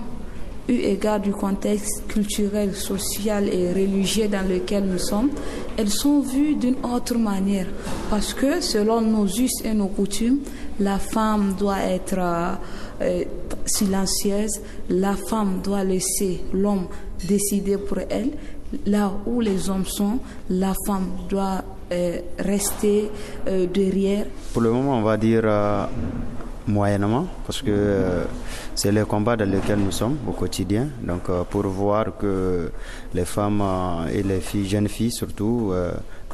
eu 0.68 0.80
égard 0.82 1.20
du 1.20 1.32
contexte 1.32 2.06
culturel, 2.08 2.74
social 2.74 3.48
et 3.48 3.72
religieux 3.72 4.28
dans 4.28 4.46
lequel 4.46 4.84
nous 4.84 4.98
sommes, 4.98 5.30
elles 5.78 5.88
sont 5.88 6.20
vues 6.20 6.54
d'une 6.56 6.76
autre 6.84 7.16
manière. 7.16 7.66
Parce 8.10 8.34
que 8.34 8.60
selon 8.60 9.00
nos 9.00 9.26
us 9.26 9.64
et 9.64 9.72
nos 9.72 9.88
coutumes, 9.88 10.40
la 10.78 10.98
femme 10.98 11.54
doit 11.58 11.80
être 11.80 12.18
euh, 13.00 13.24
silencieuse, 13.64 14.60
la 14.90 15.14
femme 15.14 15.60
doit 15.64 15.84
laisser 15.84 16.42
l'homme 16.52 16.86
décider 17.26 17.78
pour 17.78 17.98
elle. 18.08 18.30
Là 18.86 19.10
où 19.26 19.40
les 19.40 19.70
hommes 19.70 19.86
sont, 19.86 20.18
la 20.50 20.74
femme 20.86 21.08
doit 21.28 21.64
euh, 21.90 22.18
rester 22.38 23.10
derrière. 23.72 24.26
Pour 24.52 24.60
le 24.60 24.70
moment, 24.70 24.98
on 24.98 25.02
va 25.02 25.16
dire 25.16 25.44
moyennement, 26.68 27.26
parce 27.46 27.62
que 27.62 27.70
euh, 27.70 28.24
c'est 28.74 28.92
le 28.92 29.04
combat 29.04 29.36
dans 29.36 29.50
lequel 29.50 29.78
nous 29.78 29.90
sommes 29.90 30.18
au 30.28 30.32
quotidien. 30.32 30.88
Donc, 31.02 31.28
euh, 31.28 31.42
pour 31.44 31.62
voir 31.66 32.16
que 32.16 32.70
les 33.14 33.24
femmes 33.24 33.62
euh, 33.62 34.06
et 34.12 34.22
les 34.22 34.40
jeunes 34.64 34.88
filles 34.88 35.10
surtout, 35.10 35.72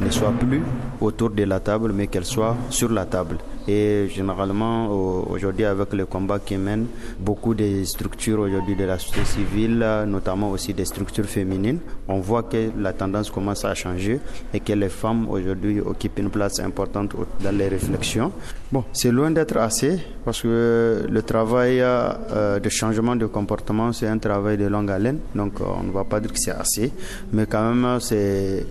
ne 0.01 0.11
soient 0.11 0.33
plus 0.33 0.63
autour 1.01 1.31
de 1.31 1.45
la 1.45 1.61
table, 1.61 1.93
mais 1.93 2.07
qu'elles 2.09 2.25
soient 2.25 2.57
sur 2.71 2.91
la 2.91 3.07
table. 3.07 3.39
Et 3.67 4.09
généralement, 4.15 4.89
aujourd'hui, 5.31 5.65
avec 5.65 5.95
le 5.95 6.05
combat 6.05 6.39
qui 6.39 6.57
mène, 6.59 6.87
beaucoup 7.19 7.55
des 7.55 7.85
structures 7.87 8.41
aujourd'hui 8.41 8.77
de 8.77 8.85
la 8.85 8.99
société 8.99 9.25
civile, 9.25 10.05
notamment 10.07 10.51
aussi 10.51 10.75
des 10.75 10.85
structures 10.85 11.25
féminines, 11.25 11.79
on 12.07 12.21
voit 12.21 12.43
que 12.43 12.71
la 12.79 12.93
tendance 12.93 13.31
commence 13.31 13.65
à 13.65 13.75
changer 13.75 14.21
et 14.53 14.61
que 14.61 14.73
les 14.75 14.91
femmes 14.91 15.29
aujourd'hui 15.31 15.81
occupent 15.81 16.19
une 16.19 16.29
place 16.31 16.61
importante 16.61 17.17
dans 17.43 17.57
les 17.57 17.69
réflexions. 17.69 18.33
Bon, 18.71 18.85
c'est 18.93 19.11
loin 19.11 19.31
d'être 19.31 19.57
assez 19.57 19.99
parce 20.27 20.43
que 20.43 21.07
le 21.09 21.23
travail 21.23 21.79
euh, 21.81 22.59
de 22.61 22.69
changement 22.69 23.17
de 23.17 23.27
comportement, 23.27 23.93
c'est 23.93 24.09
un 24.09 24.19
travail 24.19 24.59
de 24.59 24.67
longue 24.67 24.91
haleine. 24.91 25.21
Donc, 25.35 25.55
on 25.61 25.85
ne 25.85 25.93
va 25.93 26.05
pas 26.05 26.21
dire 26.21 26.33
que 26.33 26.39
c'est 26.39 26.51
assez, 26.51 26.93
mais 27.33 27.47
quand 27.47 27.73
même, 27.73 27.99
c'est 28.01 28.67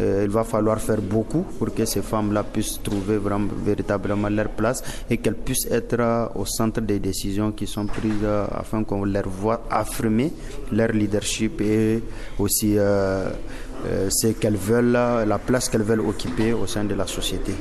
euh, 0.00 0.22
il 0.24 0.30
va 0.30 0.44
falloir 0.44 0.78
faire 0.78 1.00
beaucoup 1.00 1.42
pour 1.58 1.72
que 1.74 1.84
ces 1.86 2.02
femmes-là 2.02 2.42
puissent 2.44 2.80
trouver 2.82 3.16
vraiment, 3.16 3.48
véritablement 3.64 4.28
leur 4.28 4.48
place 4.50 4.82
et 5.08 5.16
qu'elles 5.18 5.36
puissent 5.36 5.66
être 5.70 5.96
euh, 6.00 6.26
au 6.34 6.44
centre 6.44 6.80
des 6.82 6.98
décisions 6.98 7.52
qui 7.52 7.66
sont 7.66 7.86
prises 7.86 8.12
euh, 8.22 8.46
afin 8.50 8.84
qu'on 8.84 9.04
leur 9.04 9.28
voit 9.28 9.62
affirmer 9.70 10.32
leur 10.72 10.88
leadership 10.88 11.60
et 11.62 12.02
aussi 12.38 12.76
ce 12.76 14.26
qu'elles 14.38 14.56
veulent, 14.56 14.92
la 14.92 15.38
place 15.38 15.68
qu'elles 15.68 15.82
veulent 15.82 16.00
occuper 16.00 16.52
au 16.52 16.66
sein 16.66 16.84
de 16.84 16.94
la 16.94 17.06
société 17.06 17.52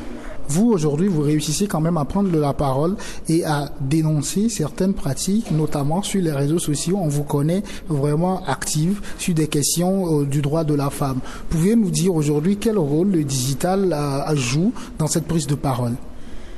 vous 0.50 0.72
aujourd'hui, 0.72 1.08
vous 1.08 1.22
réussissez 1.22 1.68
quand 1.68 1.82
même 1.82 1.98
à 1.98 2.06
prendre 2.06 2.36
la 2.38 2.54
parole 2.54 2.96
et 3.28 3.44
à 3.46 3.70
dénoncer 3.82 4.50
certaines 4.50 4.94
pratiques, 4.94 5.52
notamment 5.52 6.02
sur 6.02 6.22
les 6.22 6.32
réseaux 6.32 6.60
sociaux. 6.60 6.98
On 7.02 7.08
vous 7.08 7.24
connaît 7.24 7.64
vraiment 7.88 8.44
active 8.46 9.02
sur 9.18 9.34
des 9.34 9.48
questions 9.48 10.22
euh, 10.22 10.26
du 10.26 10.42
droit 10.42 10.64
de 10.64 10.74
la 10.74 10.90
femme. 10.90 11.20
Pouvez 11.50 11.76
nous 11.76 11.90
dire 11.90 12.14
aujourd'hui 12.16 12.58
quel 12.58 12.78
rôle 12.78 13.12
le 13.12 13.24
digital 13.24 13.94
euh, 13.94 14.36
joue 14.36 14.74
dans 14.98 15.08
cette 15.08 15.26
prise 15.26 15.48
de 15.48 15.56
parole? 15.56 15.94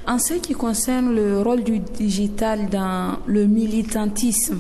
En 0.07 0.19
ce 0.19 0.35
qui 0.35 0.53
concerne 0.53 1.13
le 1.13 1.41
rôle 1.41 1.63
du 1.63 1.79
digital 1.79 2.69
dans 2.69 3.17
le 3.25 3.45
militantisme, 3.45 4.59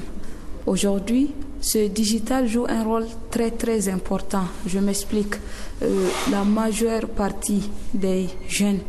aujourd'hui, 0.65 1.31
ce 1.61 1.87
digital 1.87 2.47
joue 2.47 2.65
un 2.67 2.83
rôle 2.83 3.05
très 3.31 3.51
très 3.51 3.89
important. 3.89 4.43
Je 4.65 4.79
m'explique. 4.79 5.35
Euh, 5.83 6.07
la 6.31 6.43
majeure 6.43 7.07
partie 7.07 7.69
des 7.93 8.27
jeunes 8.47 8.79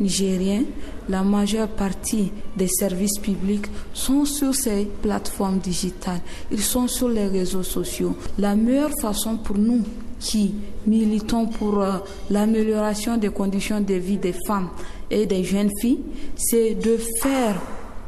nigériens, 0.00 0.64
la 1.08 1.22
majeure 1.22 1.68
partie 1.68 2.32
des 2.56 2.68
services 2.68 3.18
publics 3.18 3.66
sont 3.92 4.24
sur 4.24 4.54
ces 4.54 4.88
plateformes 5.02 5.58
digitales. 5.58 6.20
Ils 6.50 6.62
sont 6.62 6.88
sur 6.88 7.08
les 7.08 7.26
réseaux 7.26 7.62
sociaux. 7.62 8.16
La 8.38 8.54
meilleure 8.54 8.92
façon 9.00 9.36
pour 9.36 9.58
nous 9.58 9.82
qui 10.18 10.54
militons 10.86 11.46
pour 11.46 11.80
euh, 11.80 11.98
l'amélioration 12.30 13.16
des 13.16 13.30
conditions 13.30 13.80
de 13.80 13.94
vie 13.94 14.18
des 14.18 14.34
femmes 14.46 14.68
et 15.10 15.26
des 15.26 15.42
jeunes 15.44 15.70
filles, 15.80 16.00
c'est 16.36 16.74
de 16.74 16.96
faire 17.20 17.60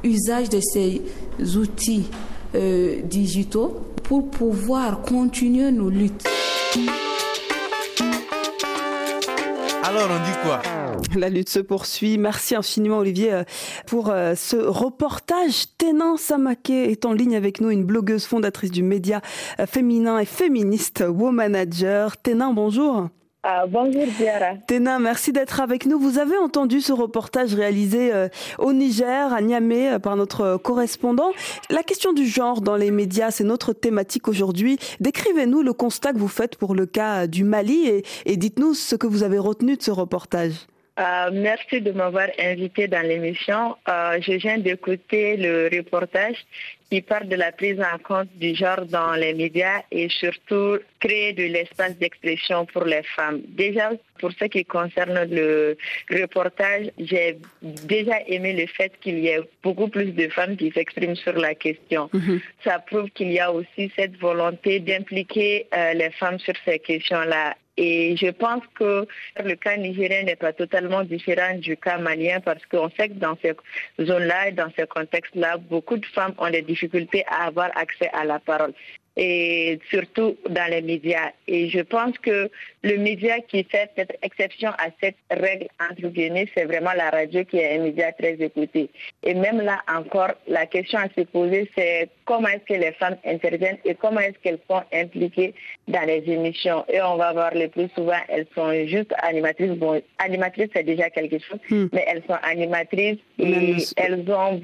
usage 0.05 0.49
de 0.49 0.61
ces 0.61 1.03
outils 1.57 2.07
euh, 2.55 3.01
digitaux 3.03 3.80
pour 4.05 4.30
pouvoir 4.30 5.01
continuer 5.03 5.72
nos 5.72 5.91
luttes. 5.91 6.24
Alors 9.82 10.09
on 10.11 10.24
dit 10.24 10.37
quoi? 10.43 10.84
La 11.17 11.29
lutte 11.29 11.49
se 11.49 11.61
poursuit. 11.61 12.19
Merci 12.19 12.55
infiniment 12.55 12.99
Olivier 12.99 13.33
euh, 13.33 13.45
pour 13.87 14.11
euh, 14.11 14.35
ce 14.35 14.57
reportage. 14.57 15.67
Ténin 15.79 16.17
Samake 16.17 16.71
est 16.71 17.05
en 17.05 17.13
ligne 17.13 17.37
avec 17.37 17.61
nous, 17.61 17.71
une 17.71 17.85
blogueuse 17.85 18.25
fondatrice 18.25 18.71
du 18.71 18.83
média 18.83 19.21
euh, 19.61 19.67
féminin 19.67 20.19
et 20.19 20.25
féministe 20.25 21.05
Womanager. 21.07 22.17
Ténin, 22.17 22.53
bonjour. 22.53 23.09
Ah, 23.47 23.67
bonjour 23.67 24.05
Diara. 24.19 24.55
Ténin, 24.67 24.99
merci 24.99 25.31
d'être 25.31 25.61
avec 25.61 25.85
nous. 25.85 25.99
Vous 25.99 26.19
avez 26.19 26.39
entendu 26.39 26.81
ce 26.81 26.95
reportage 26.95 27.53
réalisé 27.53 28.11
au 28.59 28.73
Niger, 28.73 29.35
à 29.35 29.43
Niamey, 29.43 29.99
par 29.99 30.17
notre 30.17 30.57
correspondant. 30.57 31.31
La 31.69 31.83
question 31.83 32.15
du 32.15 32.27
genre 32.27 32.63
dans 32.63 32.77
les 32.77 32.91
médias, 32.91 33.31
c'est 33.31 33.45
notre 33.45 33.75
thématique 33.75 34.29
aujourd'hui. 34.29 34.79
Décrivez-nous 35.01 35.61
le 35.61 35.75
constat 35.75 36.15
que 36.15 36.19
vous 36.19 36.27
faites 36.29 36.57
pour 36.57 36.75
le 36.75 36.87
cas 36.87 37.27
du 37.27 37.45
Mali 37.45 37.87
et, 37.87 38.03
et 38.25 38.39
dites-nous 38.39 38.73
ce 38.73 38.97
que 38.97 39.07
vous 39.07 39.25
avez 39.25 39.39
retenu 39.39 39.77
de 39.77 39.83
ce 39.83 39.91
reportage. 39.91 40.67
Euh, 40.99 41.30
merci 41.32 41.80
de 41.80 41.90
m'avoir 41.90 42.28
invité 42.38 42.86
dans 42.86 43.03
l'émission. 43.03 43.76
Euh, 43.88 44.18
je 44.20 44.32
viens 44.34 44.59
d'écouter 44.59 45.36
le 45.36 45.68
reportage 45.76 46.36
qui 46.88 47.01
parle 47.03 47.26
de 47.26 47.34
la 47.34 47.51
prise 47.51 47.80
en 47.80 47.99
compte 47.99 48.28
du 48.36 48.55
genre 48.55 48.86
dans 48.86 49.14
les 49.14 49.34
médias 49.34 49.80
et 49.90 50.09
surtout 50.09 50.78
créer 51.01 51.32
de 51.32 51.45
l'espace 51.45 51.97
d'expression 51.99 52.64
pour 52.66 52.84
les 52.84 53.03
femmes. 53.03 53.40
Déjà, 53.49 53.90
pour 54.20 54.30
ce 54.38 54.45
qui 54.45 54.64
concerne 54.64 55.24
le 55.28 55.76
reportage, 56.12 56.92
j'ai 56.99 57.38
déjà 57.62 58.20
aimé 58.28 58.53
le 58.53 58.66
fait 58.68 58.92
qu'il 59.01 59.18
y 59.18 59.28
ait 59.28 59.40
beaucoup 59.64 59.88
plus 59.88 60.12
de 60.12 60.28
femmes 60.28 60.57
qui 60.57 60.70
s'expriment 60.70 61.16
sur 61.16 61.32
la 61.32 61.57
question. 61.57 62.09
Mhm. 62.12 62.40
Ça 62.62 62.78
prouve 62.78 63.11
qu'il 63.11 63.32
y 63.32 63.40
a 63.40 63.51
aussi 63.51 63.90
cette 63.97 64.16
volonté 64.18 64.78
d'impliquer 64.78 65.66
euh, 65.76 65.95
les 65.95 66.11
femmes 66.11 66.38
sur 66.38 66.55
ces 66.64 66.78
questions-là 66.78 67.57
et 67.77 68.16
je 68.16 68.31
pense 68.31 68.62
que 68.75 69.07
le 69.43 69.55
cas 69.57 69.77
nigérien 69.77 70.22
n'est 70.22 70.37
pas 70.37 70.53
totalement 70.53 71.03
différent 71.03 71.57
du 71.59 71.77
cas 71.77 71.99
malien 71.99 72.41
parce 72.41 72.64
qu'on 72.66 72.89
sait 72.91 73.09
que 73.09 73.14
dans 73.14 73.37
ces 73.43 73.55
zones-là 74.01 74.49
et 74.49 74.53
dans 74.53 74.70
ces 74.77 74.87
contextes-là, 74.87 75.57
beaucoup 75.57 75.97
de 75.97 76.07
femmes 76.07 76.35
ont 76.39 76.51
des 76.51 76.62
difficultés 76.62 77.25
à 77.27 77.47
avoir 77.47 77.70
accès 77.77 78.09
à 78.12 78.25
la 78.25 78.39
parole 78.39 78.75
et 79.17 79.79
surtout 79.91 80.37
dans 80.49 80.71
les 80.71 80.83
médias. 80.83 81.31
Et 81.47 81.69
je 81.69 81.81
pense 81.81 82.19
que 82.19 82.51
le 82.83 82.97
média 82.97 83.41
qui 83.41 83.65
fait 83.65 83.91
cette 83.97 84.17
exception 84.23 84.71
à 84.71 84.89
cette 85.01 85.17
règle, 85.31 85.69
entre 85.81 86.09
guillemets, 86.09 86.49
c'est 86.55 86.65
vraiment 86.65 86.93
la 86.97 87.11
radio 87.11 87.45
qui 87.45 87.59
est 87.59 87.79
un 87.79 87.83
média 87.83 88.12
très 88.12 88.35
écouté. 88.35 88.91
Et 89.23 89.35
même 89.35 89.61
là 89.61 89.81
encore, 89.89 90.33
la 90.49 90.67
question 90.67 90.99
à 90.99 91.09
se 91.17 91.23
poser, 91.23 91.71
c'est 91.77 92.09
comment 92.25 92.49
est-ce 92.49 92.75
que 92.75 92.81
les 92.81 92.93
femmes 92.93 93.17
interviennent 93.25 93.79
et 93.85 93.95
comment 93.95 94.21
est-ce 94.21 94.39
qu'elles 94.43 94.59
sont 94.69 94.83
impliquées 94.93 95.55
dans 95.87 96.07
les 96.07 96.25
émissions. 96.27 96.85
Et 96.89 97.01
on 97.01 97.17
va 97.17 97.33
voir 97.33 97.55
le 97.55 97.69
plus 97.69 97.89
souvent, 97.95 98.19
elles 98.29 98.47
sont 98.55 98.73
juste 98.87 99.15
animatrices. 99.23 99.73
Bon, 99.73 100.01
animatrices, 100.19 100.71
c'est 100.75 100.83
déjà 100.83 101.11
quelque 101.11 101.39
chose, 101.39 101.59
hmm. 101.71 101.87
mais 101.93 102.05
elles 102.09 102.23
sont 102.29 102.39
animatrices 102.43 103.19
et 103.39 103.77
elles 103.97 104.25
ont 104.31 104.61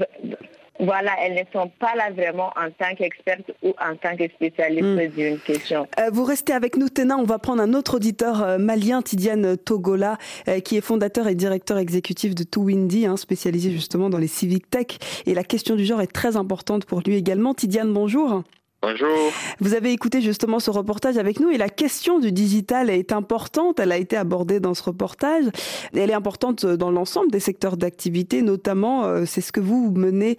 voilà, 0.80 1.12
elles 1.22 1.34
ne 1.34 1.44
sont 1.52 1.70
pas 1.78 1.94
là 1.94 2.10
vraiment 2.10 2.52
en 2.56 2.70
tant 2.70 2.94
qu'expertes 2.96 3.52
ou 3.62 3.70
en 3.80 3.96
tant 3.96 4.16
que 4.16 4.28
spécialistes 4.28 4.84
hmm. 4.84 5.08
d'une 5.08 5.38
question. 5.38 5.86
Euh, 5.98 6.10
vous 6.12 6.24
restez 6.24 6.52
avec 6.52 6.76
nous, 6.76 6.88
Téna. 6.88 7.16
On 7.16 7.24
va 7.24 7.38
prendre 7.38 7.62
un 7.62 7.74
autre 7.74 7.96
auditeur 7.96 8.42
euh, 8.42 8.58
malien, 8.58 9.02
Tidiane 9.02 9.56
Togola, 9.56 10.16
euh, 10.48 10.60
qui 10.60 10.76
est 10.76 10.80
fondateur 10.80 11.28
et 11.28 11.34
directeur 11.34 11.78
exécutif 11.78 12.34
de 12.34 12.44
Too 12.44 12.68
hein, 12.68 13.16
spécialisé 13.16 13.70
justement 13.70 14.10
dans 14.10 14.18
les 14.18 14.26
civic 14.26 14.68
tech. 14.70 14.98
Et 15.26 15.34
la 15.34 15.44
question 15.44 15.76
du 15.76 15.84
genre 15.84 16.00
est 16.00 16.12
très 16.12 16.36
importante 16.36 16.86
pour 16.86 17.00
lui 17.00 17.16
également. 17.16 17.54
Tidiane, 17.54 17.92
bonjour. 17.92 18.42
Bonjour. 18.82 19.30
Vous 19.58 19.74
avez 19.74 19.92
écouté 19.92 20.22
justement 20.22 20.58
ce 20.58 20.70
reportage 20.70 21.18
avec 21.18 21.38
nous 21.38 21.50
et 21.50 21.58
la 21.58 21.68
question 21.68 22.18
du 22.18 22.32
digital 22.32 22.88
est 22.88 23.12
importante. 23.12 23.78
Elle 23.78 23.92
a 23.92 23.98
été 23.98 24.16
abordée 24.16 24.58
dans 24.58 24.72
ce 24.72 24.82
reportage. 24.82 25.44
elle 25.94 26.08
est 26.08 26.14
importante 26.14 26.64
dans 26.64 26.90
l'ensemble 26.90 27.30
des 27.30 27.40
secteurs 27.40 27.76
d'activité, 27.76 28.40
notamment 28.40 29.04
euh, 29.04 29.24
c'est 29.26 29.42
ce 29.42 29.52
que 29.52 29.60
vous 29.60 29.90
menez 29.90 30.38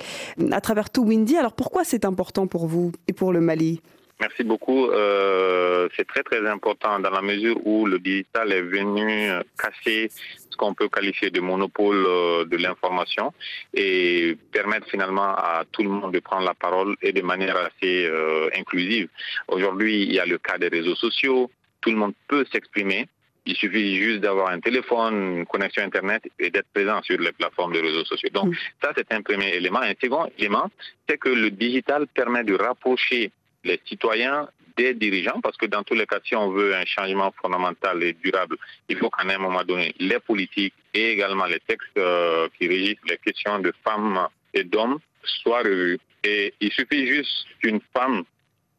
à 0.52 0.60
travers 0.60 0.90
tout 0.90 1.04
Windy. 1.04 1.38
Alors 1.38 1.54
pourquoi 1.54 1.84
c'est 1.84 2.04
important 2.04 2.48
pour 2.48 2.66
vous 2.66 2.92
et 3.08 3.14
pour 3.14 3.32
le 3.32 3.42
Mali? 3.42 3.80
Merci 4.20 4.44
beaucoup. 4.44 4.88
Euh, 4.88 5.88
c'est 5.96 6.08
très 6.08 6.24
très 6.24 6.48
important 6.48 7.00
dans 7.00 7.12
la 7.12 7.22
mesure 7.22 7.58
où 7.66 7.86
le 7.86 8.00
digital 8.00 8.52
est 8.52 8.62
venu 8.62 9.30
casser 9.58 10.10
ce 10.10 10.41
qu'on 10.62 10.76
peut 10.76 10.90
qualifier 10.90 11.32
de 11.32 11.42
monopole 11.42 12.06
euh, 12.06 12.46
de 12.46 12.58
l'information 12.58 13.34
et 13.74 14.38
permettre 14.52 14.88
finalement 14.88 15.30
à 15.36 15.64
tout 15.72 15.82
le 15.82 15.90
monde 15.90 16.14
de 16.14 16.20
prendre 16.20 16.46
la 16.46 16.54
parole 16.54 16.96
et 17.02 17.12
de 17.12 17.24
manière 17.24 17.58
assez 17.58 18.06
euh, 18.06 18.50
inclusive. 18.56 19.08
Aujourd'hui, 19.48 20.04
il 20.04 20.14
y 20.14 20.20
a 20.20 20.26
le 20.26 20.38
cas 20.38 20.60
des 20.60 20.68
réseaux 20.68 20.96
sociaux. 20.96 21.50
Tout 21.82 21.90
le 21.90 21.96
monde 21.96 22.14
peut 22.28 22.46
s'exprimer. 22.52 23.08
Il 23.48 23.56
suffit 23.56 23.96
juste 23.96 24.20
d'avoir 24.20 24.50
un 24.52 24.60
téléphone, 24.60 25.40
une 25.40 25.46
connexion 25.48 25.82
Internet 25.82 26.22
et 26.38 26.52
d'être 26.52 26.68
présent 26.76 27.02
sur 27.02 27.18
les 27.18 27.32
plateformes 27.32 27.74
de 27.74 27.80
réseaux 27.80 28.06
sociaux. 28.06 28.30
Donc, 28.32 28.54
ça, 28.84 28.94
c'est 28.96 29.12
un 29.12 29.24
premier 29.24 29.56
élément. 29.56 29.82
Un 29.82 29.96
second 30.00 30.28
élément, 30.38 30.70
c'est 31.10 31.18
que 31.18 31.30
le 31.30 31.50
digital 31.50 32.06
permet 32.06 32.44
de 32.44 32.54
rapprocher 32.54 33.32
les 33.64 33.80
citoyens 33.86 34.48
des 34.78 34.94
dirigeants, 34.94 35.42
parce 35.42 35.58
que 35.58 35.66
dans 35.66 35.84
tous 35.84 35.94
les 35.94 36.06
cas, 36.06 36.20
si 36.24 36.36
on 36.36 36.52
veut 36.52 36.76
un 36.76 36.86
changement 36.86 37.34
fondamental 37.42 38.02
et 38.04 38.14
durable, 38.14 38.58
il 38.90 38.98
faut 38.98 39.10
qu'à 39.10 39.24
un 39.24 39.38
moment 39.38 39.64
donné, 39.64 39.94
les 40.00 40.20
politiques 40.20 40.74
et 40.94 41.12
également 41.12 41.46
les 41.46 41.60
textes 41.60 41.98
euh, 41.98 42.48
qui 42.58 42.68
régissent 42.68 43.10
les 43.10 43.18
questions 43.18 43.60
de 43.60 43.74
femmes 43.84 44.28
et 44.54 44.64
d'hommes 44.64 45.00
soient 45.24 45.64
revus. 45.64 46.00
Et 46.24 46.54
il 46.60 46.72
suffit 46.72 47.08
juste 47.08 47.48
qu'une 47.62 47.82
femme 47.94 48.24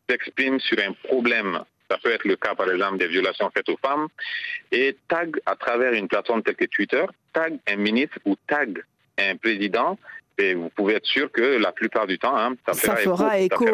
s'exprime 0.09 0.61
sur 0.61 0.79
un 0.79 0.93
problème 1.09 1.65
ça 1.93 1.99
peut 1.99 2.11
être 2.11 2.25
le 2.25 2.37
cas, 2.37 2.55
par 2.55 2.71
exemple, 2.71 2.97
des 2.97 3.09
violations 3.09 3.51
faites 3.55 3.69
aux 3.69 3.77
femmes, 3.77 4.09
et 4.71 4.97
tag 5.09 5.39
à 5.45 5.57
travers 5.57 5.93
une 5.93 6.09
plateforme 6.09 6.43
telle 6.43 6.57
que 6.57 6.65
Twitter, 6.65 7.05
tag 7.35 7.59
un 7.69 7.77
ministre 7.77 8.19
ou 8.25 8.35
tag 8.47 8.83
un 9.19 9.37
président 9.37 9.99
et 10.39 10.55
vous 10.55 10.69
pouvez 10.75 10.95
être 10.95 11.07
sûr 11.07 11.31
que 11.31 11.43
la 11.43 11.73
plupart 11.73 12.07
du 12.07 12.19
temps, 12.19 12.37
hein, 12.37 12.55
ça, 12.67 12.73
ça, 12.75 12.97
fera 12.97 13.39
écho. 13.39 13.65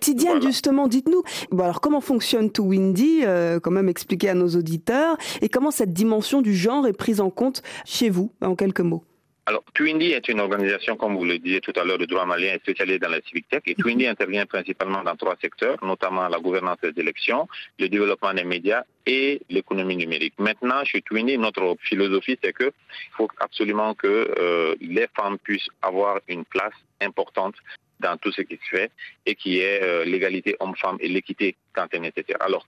Tidiane, 0.00 0.42
justement, 0.42 0.88
dites-nous, 0.88 1.22
bon, 1.50 1.64
alors 1.64 1.80
comment 1.80 2.00
fonctionne 2.00 2.50
To 2.50 2.64
Windy, 2.64 3.22
euh, 3.24 3.60
quand 3.60 3.70
même 3.70 3.88
expliquer 3.88 4.30
à 4.30 4.34
nos 4.34 4.48
auditeurs, 4.48 5.16
et 5.40 5.48
comment 5.48 5.70
cette 5.70 5.92
dimension 5.92 6.42
du 6.42 6.54
genre 6.54 6.86
est 6.86 6.92
prise 6.92 7.20
en 7.20 7.30
compte 7.30 7.62
chez 7.84 8.10
vous, 8.10 8.32
en 8.40 8.54
quelques 8.54 8.80
mots? 8.80 9.04
Alors, 9.50 9.64
Twindy 9.74 10.12
est 10.12 10.28
une 10.28 10.38
organisation, 10.38 10.96
comme 10.96 11.16
vous 11.16 11.24
le 11.24 11.40
disiez 11.40 11.60
tout 11.60 11.72
à 11.74 11.82
l'heure, 11.82 11.98
de 11.98 12.04
droit 12.04 12.24
malien 12.24 12.54
spécialisée 12.58 13.00
dans 13.00 13.08
la 13.08 13.20
civic 13.22 13.48
tech. 13.48 13.62
Et 13.66 13.74
Twindy 13.74 14.06
intervient 14.06 14.46
principalement 14.46 15.02
dans 15.02 15.16
trois 15.16 15.34
secteurs, 15.42 15.76
notamment 15.84 16.28
la 16.28 16.38
gouvernance 16.38 16.78
des 16.84 16.92
élections, 17.00 17.48
le 17.80 17.88
développement 17.88 18.32
des 18.32 18.44
médias 18.44 18.84
et 19.06 19.42
l'économie 19.48 19.96
numérique. 19.96 20.34
Maintenant, 20.38 20.84
chez 20.84 21.02
Twindy, 21.02 21.36
notre 21.36 21.76
philosophie, 21.80 22.38
c'est 22.40 22.56
qu'il 22.56 22.70
faut 23.16 23.28
absolument 23.40 23.92
que 23.94 24.06
euh, 24.38 24.76
les 24.80 25.08
femmes 25.16 25.36
puissent 25.38 25.68
avoir 25.82 26.20
une 26.28 26.44
place 26.44 26.78
importante 27.00 27.56
dans 27.98 28.16
tout 28.18 28.30
ce 28.30 28.42
qui 28.42 28.54
se 28.54 28.76
fait 28.76 28.92
et 29.26 29.34
qui 29.34 29.58
est 29.58 29.82
euh, 29.82 30.04
l'égalité 30.04 30.54
homme-femme 30.60 30.98
et 31.00 31.08
l'équité 31.08 31.56
quand 31.72 31.88
c'est 31.90 31.98
nécessaire. 31.98 32.36
Alors, 32.38 32.64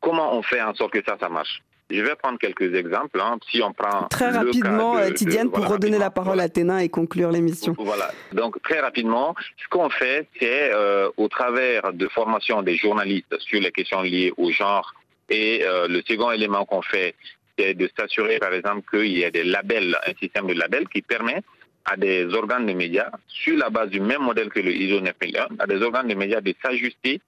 comment 0.00 0.36
on 0.36 0.42
fait 0.42 0.62
en 0.62 0.74
sorte 0.74 0.94
que 0.94 1.04
ça, 1.06 1.16
ça 1.20 1.28
marche? 1.28 1.62
Je 1.90 2.02
vais 2.02 2.14
prendre 2.16 2.38
quelques 2.38 2.74
exemples. 2.74 3.20
Hein. 3.20 3.38
Si 3.50 3.62
on 3.62 3.72
prend 3.72 4.08
très 4.08 4.30
rapidement, 4.30 4.98
euh, 4.98 5.10
Tidiane, 5.10 5.50
pour 5.50 5.66
redonner 5.66 5.98
la 5.98 6.10
parole 6.10 6.40
à 6.40 6.48
Ténin 6.48 6.78
et 6.78 6.88
conclure 6.88 7.30
l'émission. 7.30 7.74
Voilà. 7.78 8.10
Donc 8.32 8.60
très 8.62 8.80
rapidement, 8.80 9.34
ce 9.56 9.68
qu'on 9.68 9.88
fait, 9.88 10.26
c'est 10.38 10.72
euh, 10.72 11.08
au 11.16 11.28
travers 11.28 11.92
de 11.92 12.08
formation 12.08 12.62
des 12.62 12.76
journalistes 12.76 13.38
sur 13.38 13.60
les 13.60 13.72
questions 13.72 14.02
liées 14.02 14.32
au 14.36 14.50
genre. 14.50 14.94
Et 15.30 15.62
euh, 15.64 15.88
le 15.88 16.02
second 16.06 16.30
élément 16.30 16.64
qu'on 16.64 16.82
fait, 16.82 17.14
c'est 17.58 17.74
de 17.74 17.90
s'assurer, 17.98 18.38
par 18.38 18.52
exemple, 18.52 18.82
qu'il 18.90 19.12
y 19.12 19.22
ait 19.22 19.30
des 19.30 19.44
labels, 19.44 19.96
un 20.06 20.12
système 20.20 20.46
de 20.46 20.54
labels 20.54 20.88
qui 20.88 21.02
permet 21.02 21.42
à 21.84 21.96
des 21.96 22.26
organes 22.34 22.66
de 22.66 22.74
médias, 22.74 23.10
sur 23.28 23.56
la 23.56 23.70
base 23.70 23.88
du 23.88 24.00
même 24.00 24.20
modèle 24.20 24.50
que 24.50 24.60
le 24.60 24.72
ISO 24.72 25.00
9001, 25.00 25.48
à 25.58 25.66
des 25.66 25.80
organes 25.80 26.08
de 26.08 26.14
médias 26.14 26.42
de 26.42 26.54
s'ajuster 26.62 27.20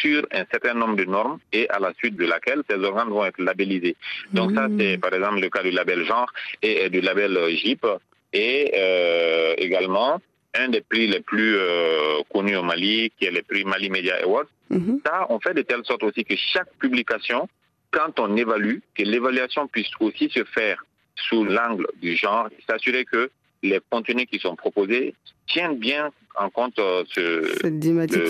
sur 0.00 0.26
un 0.32 0.44
certain 0.50 0.74
nombre 0.74 0.96
de 0.96 1.04
normes 1.04 1.38
et 1.52 1.68
à 1.70 1.78
la 1.78 1.92
suite 1.94 2.16
de 2.16 2.24
laquelle 2.24 2.62
ces 2.68 2.76
organes 2.76 3.08
vont 3.10 3.24
être 3.24 3.40
labellisés. 3.40 3.96
Donc 4.32 4.52
ça, 4.52 4.68
c'est 4.78 4.98
par 4.98 5.12
exemple 5.12 5.40
le 5.40 5.50
cas 5.50 5.62
du 5.62 5.70
label 5.70 6.04
genre 6.04 6.30
et 6.62 6.88
du 6.88 7.00
label 7.00 7.38
JIP 7.56 7.86
et 8.32 8.70
euh, 8.74 9.54
également 9.58 10.20
un 10.54 10.68
des 10.68 10.82
prix 10.82 11.06
les 11.06 11.20
plus 11.20 11.56
euh, 11.56 12.20
connus 12.32 12.56
au 12.56 12.62
Mali, 12.62 13.10
qui 13.18 13.24
est 13.24 13.30
le 13.30 13.42
prix 13.42 13.64
Mali 13.64 13.90
Media 13.90 14.16
Awards. 14.22 14.46
Mhm. 14.70 15.00
Ça, 15.04 15.26
on 15.30 15.40
fait 15.40 15.54
de 15.54 15.62
telle 15.62 15.84
sorte 15.84 16.02
aussi 16.02 16.24
que 16.24 16.34
chaque 16.36 16.72
publication, 16.78 17.48
quand 17.90 18.18
on 18.20 18.36
évalue, 18.36 18.78
que 18.94 19.02
l'évaluation 19.02 19.66
puisse 19.66 19.90
aussi 20.00 20.28
se 20.30 20.44
faire 20.44 20.84
sous 21.14 21.44
l'angle 21.44 21.86
du 22.00 22.16
genre, 22.16 22.48
s'assurer 22.68 23.04
que 23.04 23.30
les 23.62 23.80
contenus 23.90 24.26
qui 24.30 24.38
sont 24.38 24.56
proposés 24.56 25.14
tiennent 25.46 25.78
bien 25.78 26.10
en 26.38 26.48
compte 26.48 26.78
euh, 26.78 27.04
ce, 27.14 27.58
Cette 27.60 27.84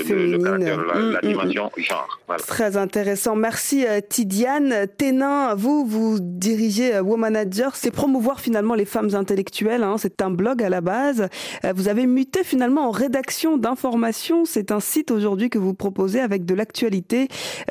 féminine. 0.05 0.43
la, 0.43 0.59
mm, 0.59 1.13
mm, 1.13 1.19
dimension 1.23 1.71
genre. 1.77 2.19
Très 2.47 2.77
intéressant. 2.77 3.37
Merci 3.37 3.87
euh, 3.87 4.01
Tidiane. 4.01 4.87
Ténin, 4.99 5.55
vous, 5.55 5.85
vous 5.87 6.19
dirigez 6.21 6.97
euh, 6.97 7.03
Womanager, 7.03 7.77
c'est 7.77 7.93
promouvoir 7.93 8.41
finalement 8.41 8.75
les 8.75 8.85
femmes 8.85 9.15
intellectuelles. 9.15 9.85
Hein. 9.85 9.97
C'est 9.99 10.21
un 10.21 10.31
blog 10.31 10.63
à 10.63 10.69
la 10.69 10.81
base. 10.81 11.29
Vous 11.75 11.89
avez 11.89 12.07
muté 12.07 12.43
finalement 12.45 12.89
en 12.89 12.91
rédaction 12.91 13.57
d'information. 13.57 14.45
C'est 14.45 14.73
un 14.73 14.81
site 14.81 15.11
aujourd'hui 15.11 15.49
que 15.51 15.59
vous 15.59 15.75
proposez 15.75 16.21
avec 16.21 16.45
de 16.45 16.55
l'actualité 16.55 17.29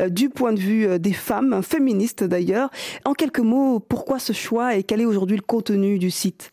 du 0.07 0.29
point 0.29 0.53
de 0.53 0.59
vue 0.59 0.99
des 0.99 1.13
femmes, 1.13 1.61
féministes 1.61 2.23
d'ailleurs. 2.23 2.69
En 3.05 3.13
quelques 3.13 3.39
mots, 3.39 3.79
pourquoi 3.79 4.19
ce 4.19 4.33
choix 4.33 4.75
et 4.75 4.83
quel 4.83 5.01
est 5.01 5.05
aujourd'hui 5.05 5.35
le 5.35 5.43
contenu 5.43 5.99
du 5.99 6.09
site? 6.09 6.51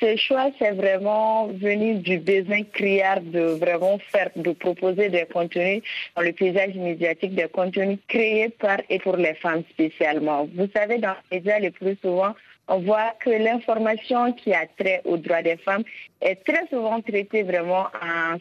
Ce 0.00 0.16
choix, 0.16 0.50
c'est 0.58 0.72
vraiment 0.72 1.46
venu 1.46 1.94
du 1.94 2.18
besoin 2.18 2.62
criard 2.72 3.20
de 3.20 3.40
vraiment 3.40 3.98
faire, 3.98 4.30
de 4.34 4.52
proposer 4.52 5.08
des 5.08 5.26
contenus 5.32 5.82
dans 6.16 6.22
le 6.22 6.32
paysage 6.32 6.74
médiatique, 6.74 7.34
des 7.34 7.48
contenus 7.48 7.98
créés 8.08 8.48
par 8.48 8.78
et 8.90 8.98
pour 8.98 9.16
les 9.16 9.34
femmes 9.34 9.62
spécialement. 9.70 10.48
Vous 10.54 10.68
savez, 10.74 10.98
dans 10.98 11.14
les 11.30 11.38
médias, 11.38 11.60
le 11.60 11.70
plus 11.70 11.96
souvent, 12.02 12.34
on 12.68 12.80
voit 12.80 13.14
que 13.20 13.30
l'information 13.30 14.32
qui 14.32 14.52
a 14.52 14.66
trait 14.78 15.00
aux 15.04 15.16
droits 15.16 15.42
des 15.42 15.56
femmes 15.56 15.84
est 16.20 16.44
très 16.44 16.66
souvent 16.68 17.00
traitée 17.00 17.44
vraiment 17.44 17.86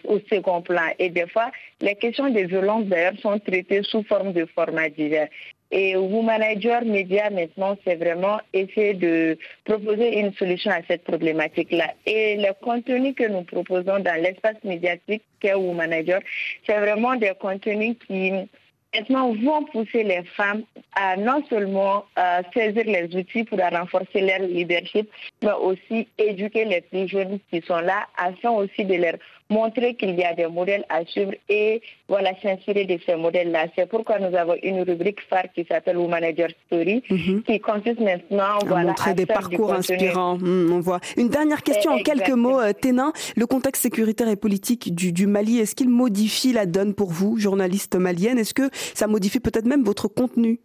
au 0.06 0.20
second 0.32 0.62
plan. 0.62 0.82
Et 0.98 1.10
des 1.10 1.28
fois, 1.28 1.52
les 1.80 1.96
questions 1.96 2.30
de 2.30 2.40
violence, 2.40 2.86
d'ailleurs, 2.86 3.20
sont 3.22 3.38
traitées 3.38 3.84
sous 3.84 4.04
forme 4.04 4.34
de 4.34 4.46
formats 4.46 4.90
divers. 4.90 5.28
Et 5.72 5.96
Womanager 5.96 6.86
Media, 6.86 7.30
maintenant, 7.30 7.76
c'est 7.84 7.96
vraiment 7.96 8.40
essayer 8.54 8.94
de 8.94 9.38
proposer 9.64 10.20
une 10.20 10.34
solution 10.34 10.72
à 10.72 10.82
cette 10.88 11.04
problématique-là. 11.04 11.94
Et 12.06 12.38
le 12.38 12.54
contenu 12.64 13.14
que 13.14 13.28
nous 13.28 13.44
proposons 13.44 14.00
dans 14.00 14.22
l'espace 14.22 14.64
médiatique 14.64 15.24
qu'est 15.40 15.56
Womanager, 15.56 16.20
c'est 16.66 16.80
vraiment 16.80 17.16
des 17.16 17.34
contenus 17.40 17.96
qui 18.08 18.32
maintenant 18.96 19.34
vont 19.34 19.66
pousser 19.66 20.04
les 20.04 20.24
femmes 20.36 20.64
à 20.96 21.18
non 21.18 21.44
seulement 21.50 22.06
euh, 22.18 22.42
saisir 22.54 22.84
les 22.86 23.16
outils 23.16 23.44
pour 23.44 23.60
renforcer 23.60 24.22
leur 24.22 24.40
leadership, 24.40 25.10
mais 25.42 25.52
aussi 25.52 26.08
éduquer 26.18 26.66
les 26.66 26.82
plus 26.82 27.08
jeunes 27.08 27.40
qui 27.52 27.62
sont 27.62 27.80
là 27.80 28.08
afin 28.18 28.52
aussi 28.52 28.86
de 28.86 28.96
leur 28.96 29.16
montrer 29.50 29.96
qu'il 29.96 30.16
y 30.16 30.24
a 30.24 30.34
des 30.34 30.48
modèles 30.48 30.86
à 30.90 31.06
suivre 31.06 31.34
et 31.50 31.82
voilà 32.08 32.32
s'inspirer 32.42 32.86
de 32.86 32.98
ces 33.06 33.16
modèles-là. 33.16 33.68
C'est 33.76 33.88
pourquoi 33.88 34.20
nous 34.20 34.36
avons 34.36 34.56
une 34.64 34.82
rubrique 34.82 35.22
phare 35.30 35.52
qui 35.54 35.66
s'appelle 35.70 35.98
Manager 35.98 36.50
Story, 36.66 37.04
mhm. 37.10 37.44
qui 37.44 37.60
consiste 37.60 38.00
maintenant 38.00 38.60
à 38.60 38.84
montrer 38.84 39.14
des 39.14 39.26
parcours 39.26 39.74
inspirants. 39.74 40.38
Hmm, 40.38 40.72
on 40.72 40.80
voit. 40.80 41.00
Une 41.18 41.30
dernière 41.30 41.64
question 41.64 41.92
en 41.92 42.00
quelques 42.00 42.30
mots, 42.30 42.60
euh, 42.60 42.74
Ténin. 42.74 43.14
Le 43.36 43.46
contexte 43.46 43.84
sécuritaire 43.84 44.30
et 44.30 44.36
politique 44.36 44.94
du, 44.94 45.12
du 45.12 45.28
Mali, 45.28 45.60
est-ce 45.60 45.76
qu'il 45.76 45.90
modifie 45.90 46.54
la 46.54 46.66
donne 46.66 46.94
pour 46.94 47.12
vous, 47.12 47.38
journaliste 47.38 47.96
malienne? 47.96 48.38
Est-ce 48.38 48.54
que 48.54 48.70
ça 48.74 49.08
modifie 49.08 49.40
peut-être 49.40 49.66
même 49.66 49.84
votre 49.84 50.08
contenu? 50.08 50.60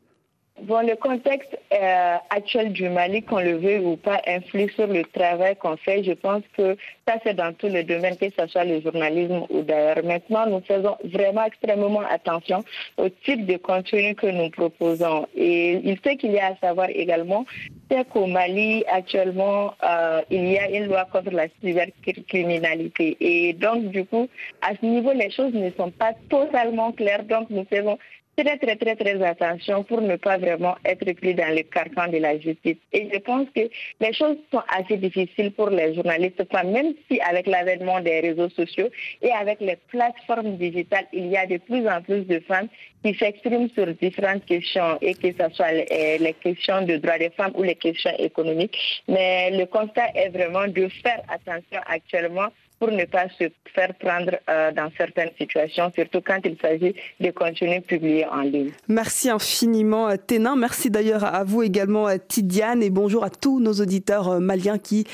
Bon, 0.62 0.86
le 0.86 0.94
contexte 0.94 1.58
euh, 1.72 2.16
actuel 2.28 2.72
du 2.72 2.90
Mali, 2.90 3.22
qu'on 3.22 3.40
le 3.40 3.56
veut 3.56 3.78
ou 3.78 3.96
pas, 3.96 4.20
influe 4.26 4.70
sur 4.70 4.86
le 4.88 5.04
travail 5.04 5.56
qu'on 5.56 5.76
fait. 5.78 6.04
Je 6.04 6.12
pense 6.12 6.42
que 6.54 6.76
ça, 7.08 7.14
c'est 7.24 7.32
dans 7.34 7.54
tous 7.54 7.68
les 7.68 7.82
domaines, 7.82 8.16
que 8.18 8.26
ce 8.38 8.46
soit 8.46 8.64
le 8.64 8.80
journalisme 8.82 9.46
ou 9.48 9.62
d'ailleurs. 9.62 10.04
Maintenant, 10.04 10.46
nous 10.46 10.60
faisons 10.60 10.96
vraiment 11.04 11.44
extrêmement 11.44 12.00
attention 12.00 12.62
au 12.98 13.08
type 13.08 13.46
de 13.46 13.56
contenu 13.56 14.14
que 14.14 14.26
nous 14.26 14.50
proposons. 14.50 15.26
Et 15.34 15.80
il 15.82 15.98
fait 15.98 16.16
qu'il 16.16 16.32
y 16.32 16.38
a 16.38 16.48
à 16.48 16.56
savoir 16.56 16.88
également, 16.90 17.46
c'est 17.90 18.06
qu'au 18.10 18.26
Mali, 18.26 18.84
actuellement, 18.92 19.72
euh, 19.82 20.20
il 20.30 20.46
y 20.46 20.58
a 20.58 20.68
une 20.70 20.86
loi 20.86 21.06
contre 21.10 21.30
la 21.30 21.46
cybercriminalité. 21.60 23.16
Et 23.20 23.54
donc, 23.54 23.84
du 23.86 24.04
coup, 24.04 24.28
à 24.60 24.72
ce 24.78 24.84
niveau, 24.84 25.12
les 25.12 25.30
choses 25.30 25.54
ne 25.54 25.70
sont 25.70 25.90
pas 25.90 26.12
totalement 26.28 26.92
claires. 26.92 27.24
Donc, 27.24 27.48
nous 27.48 27.64
faisons 27.64 27.98
très, 28.42 28.56
très, 28.58 28.76
très, 28.76 28.96
très 28.96 29.22
attention 29.22 29.84
pour 29.84 30.00
ne 30.00 30.16
pas 30.16 30.38
vraiment 30.38 30.76
être 30.84 31.12
pris 31.12 31.34
dans 31.34 31.54
le 31.54 31.62
carcan 31.62 32.08
de 32.08 32.18
la 32.18 32.38
justice. 32.38 32.76
Et 32.92 33.08
je 33.12 33.18
pense 33.18 33.46
que 33.54 33.68
les 34.00 34.12
choses 34.12 34.36
sont 34.52 34.62
assez 34.68 34.96
difficiles 34.96 35.52
pour 35.52 35.70
les 35.70 35.94
journalistes, 35.94 36.42
même 36.64 36.94
si 37.08 37.20
avec 37.20 37.46
l'avènement 37.46 38.00
des 38.00 38.20
réseaux 38.20 38.48
sociaux 38.50 38.88
et 39.22 39.32
avec 39.32 39.60
les 39.60 39.76
plateformes 39.88 40.56
digitales, 40.56 41.06
il 41.12 41.26
y 41.26 41.36
a 41.36 41.46
de 41.46 41.58
plus 41.58 41.86
en 41.88 42.00
plus 42.02 42.22
de 42.26 42.40
femmes 42.40 42.68
qui 43.04 43.14
s'expriment 43.14 43.68
sur 43.70 43.86
différentes 43.94 44.44
questions, 44.44 44.98
et 45.00 45.14
que 45.14 45.28
ce 45.32 45.54
soit 45.54 45.72
les, 45.72 46.18
les 46.18 46.34
questions 46.34 46.82
de 46.82 46.96
droits 46.96 47.18
des 47.18 47.30
femmes 47.30 47.52
ou 47.54 47.62
les 47.62 47.74
questions 47.74 48.12
économiques. 48.18 48.76
Mais 49.08 49.50
le 49.50 49.64
constat 49.66 50.08
est 50.14 50.28
vraiment 50.28 50.66
de 50.66 50.88
faire 51.02 51.22
attention 51.28 51.80
actuellement 51.86 52.48
pour 52.80 52.90
ne 52.90 53.04
pas 53.04 53.28
se 53.38 53.44
faire 53.74 53.94
prendre 53.94 54.32
euh, 54.48 54.72
dans 54.72 54.90
certaines 54.96 55.30
situations, 55.38 55.92
surtout 55.94 56.20
quand 56.26 56.38
il 56.44 56.56
s'agit 56.60 56.94
de 57.20 57.30
contenus 57.30 57.82
publiés 57.86 58.26
en 58.26 58.40
ligne. 58.40 58.70
Merci 58.88 59.28
infiniment, 59.28 60.08
euh, 60.08 60.16
Ténin. 60.16 60.56
Merci 60.56 60.90
d'ailleurs 60.90 61.24
à 61.24 61.44
vous 61.44 61.62
également, 61.62 62.08
euh, 62.08 62.16
Tidiane, 62.26 62.82
et 62.82 62.88
bonjour 62.88 63.22
à 63.22 63.28
tous 63.28 63.60
nos 63.60 63.74
auditeurs 63.74 64.40
maliens 64.40 64.78
qui 64.78 65.04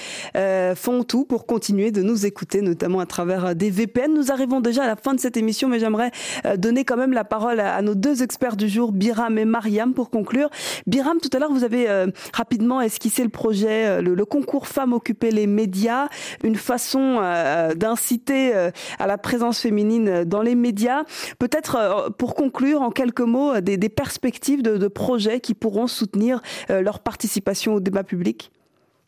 font 0.77 1.03
tout 1.03 1.25
pour 1.25 1.47
continuer 1.47 1.91
de 1.91 2.03
nous 2.03 2.25
écouter, 2.25 2.61
notamment 2.61 3.01
à 3.01 3.07
travers 3.07 3.57
des 3.57 3.71
VPN. 3.71 4.15
Nous 4.15 4.31
arrivons 4.31 4.61
déjà 4.61 4.85
à 4.85 4.87
la 4.87 4.97
fin 4.97 5.15
de 5.15 5.21
cette 5.21 5.37
émission, 5.37 5.69
mais 5.69 5.81
j'aimerais 5.81 6.11
donner 6.57 6.85
quand 6.85 6.97
même 6.97 7.13
la 7.13 7.25
parole 7.25 7.59
à, 7.59 7.83
nos 7.83 7.95
deux 7.95 8.23
experts 8.23 8.57
du 8.57 8.69
jour, 8.69 8.93
Biram 8.93 9.39
et 9.39 9.45
Mariam, 9.45 9.93
pour 9.93 10.11
conclure. 10.11 10.51
Biram, 10.87 11.19
tout 11.21 11.31
à 11.33 11.39
l'heure, 11.39 11.51
vous 11.51 11.65
avez 11.65 11.89
rapidement 12.33 12.81
esquissé 12.81 13.25
le 13.25 13.31
projet, 13.31 14.01
le, 14.03 14.25
concours 14.25 14.69
Femmes 14.69 14.93
occuper 14.93 15.31
les 15.31 15.47
médias, 15.47 16.09
une 16.45 16.57
façon 16.57 17.21
d'inciter 17.75 18.53
à 18.99 19.07
la 19.07 19.19
présence 19.19 19.61
féminine 19.61 20.25
dans 20.25 20.43
les 20.43 20.55
médias. 20.55 21.05
Peut-être 21.39 22.13
pour 22.19 22.35
conclure 22.35 22.83
en 22.83 22.91
quelques 22.91 23.21
mots 23.21 23.61
des, 23.61 23.89
perspectives 23.89 24.63
de, 24.63 24.77
de, 24.77 24.89
projets 24.89 25.41
qui 25.41 25.55
pourront 25.55 25.87
soutenir 25.87 26.41
leur 26.69 27.01
participation 27.01 27.75
au 27.75 27.81
débat 27.81 28.05
public? 28.05 28.51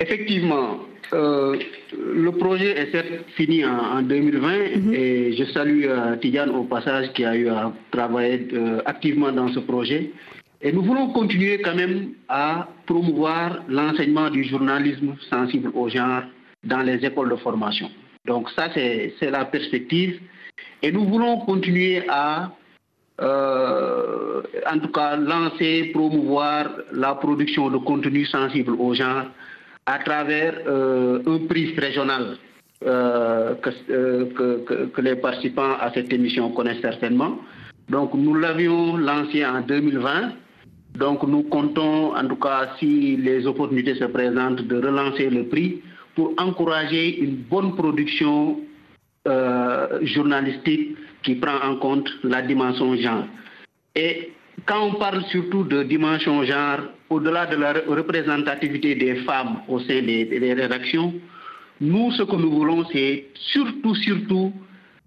Effectivement, 0.00 0.78
euh, 1.12 1.58
le 1.92 2.30
projet 2.32 2.78
est 2.78 2.92
certes 2.92 3.24
fini 3.36 3.64
en, 3.64 4.02
2020 4.02 4.76
mhm. 4.76 4.94
et 4.94 5.36
je 5.36 5.44
salue 5.52 5.86
euh, 5.86 6.16
Tidiane 6.16 6.50
au 6.50 6.64
passage 6.64 7.12
qui 7.14 7.24
a 7.24 7.34
eu 7.34 7.48
à 7.48 7.72
travailler 7.90 8.46
euh, 8.52 8.80
activement 8.84 9.32
dans 9.32 9.48
ce 9.48 9.58
projet. 9.58 10.12
Et 10.60 10.72
nous 10.72 10.82
voulons 10.82 11.08
continuer 11.08 11.60
quand 11.62 11.74
même 11.74 12.10
à 12.28 12.68
promouvoir 12.86 13.64
l'enseignement 13.68 14.30
du 14.30 14.44
journalisme 14.44 15.14
sensible 15.30 15.70
au 15.74 15.88
genre 15.88 16.22
dans 16.62 16.82
les 16.82 17.04
écoles 17.04 17.30
de 17.30 17.36
formation. 17.36 17.90
Donc 18.28 18.48
ça, 18.50 18.68
c'est 18.74 19.30
la 19.30 19.46
perspective. 19.46 20.20
Et 20.82 20.92
nous 20.92 21.04
voulons 21.06 21.38
continuer 21.38 22.04
à, 22.08 22.52
en 23.20 24.78
tout 24.80 24.92
cas, 24.92 25.16
lancer, 25.16 25.90
promouvoir 25.92 26.68
la 26.92 27.14
production 27.16 27.70
de 27.70 27.78
contenu 27.78 28.24
sensible 28.26 28.74
au 28.78 28.94
genre 28.94 29.24
à 29.88 29.98
travers 30.00 30.54
euh, 30.66 31.22
un 31.26 31.46
prix 31.46 31.74
régional 31.74 32.36
euh, 32.84 33.54
euh, 33.90 34.26
que, 34.36 34.86
que, 34.86 35.00
les 35.00 35.16
participants 35.16 35.74
à 35.80 35.90
cette 35.94 36.12
émission 36.12 36.50
connaissent 36.50 36.82
certainement. 36.82 37.38
Donc 37.88 38.12
nous 38.12 38.34
l'avions 38.34 38.98
lancé 38.98 39.46
en 39.46 39.62
2020. 39.62 40.32
Donc 40.98 41.22
nous 41.22 41.42
comptons, 41.44 42.14
en 42.14 42.28
tout 42.28 42.36
cas, 42.36 42.68
si 42.78 43.16
les 43.16 43.46
opportunités 43.46 43.94
se 43.94 44.04
présentent, 44.04 44.62
de 44.62 44.76
relancer 44.76 45.30
le 45.30 45.44
prix 45.44 45.80
pour 46.18 46.34
encourager 46.36 47.20
une 47.20 47.36
bonne 47.36 47.76
production 47.76 48.58
journalistique 50.02 50.96
qui 51.22 51.36
prend 51.36 51.60
en 51.62 51.76
compte 51.76 52.08
la 52.24 52.42
dimension 52.42 52.96
genre. 52.96 53.24
Et 53.94 54.32
quand 54.66 54.82
on 54.84 54.94
parle 54.94 55.22
surtout 55.26 55.62
de 55.62 55.84
dimension 55.84 56.42
genre, 56.42 56.80
au-delà 57.08 57.46
de 57.46 57.54
la 57.54 57.72
représentativité 57.86 58.96
des 58.96 59.14
femmes 59.26 59.58
au 59.68 59.78
sein 59.78 60.02
des, 60.02 60.54
rédactions, 60.58 61.14
nous, 61.80 62.10
ce 62.10 62.24
que 62.24 62.34
nous 62.34 62.50
voulons, 62.50 62.84
c'est 62.92 63.26
surtout, 63.34 63.94
surtout 63.94 64.52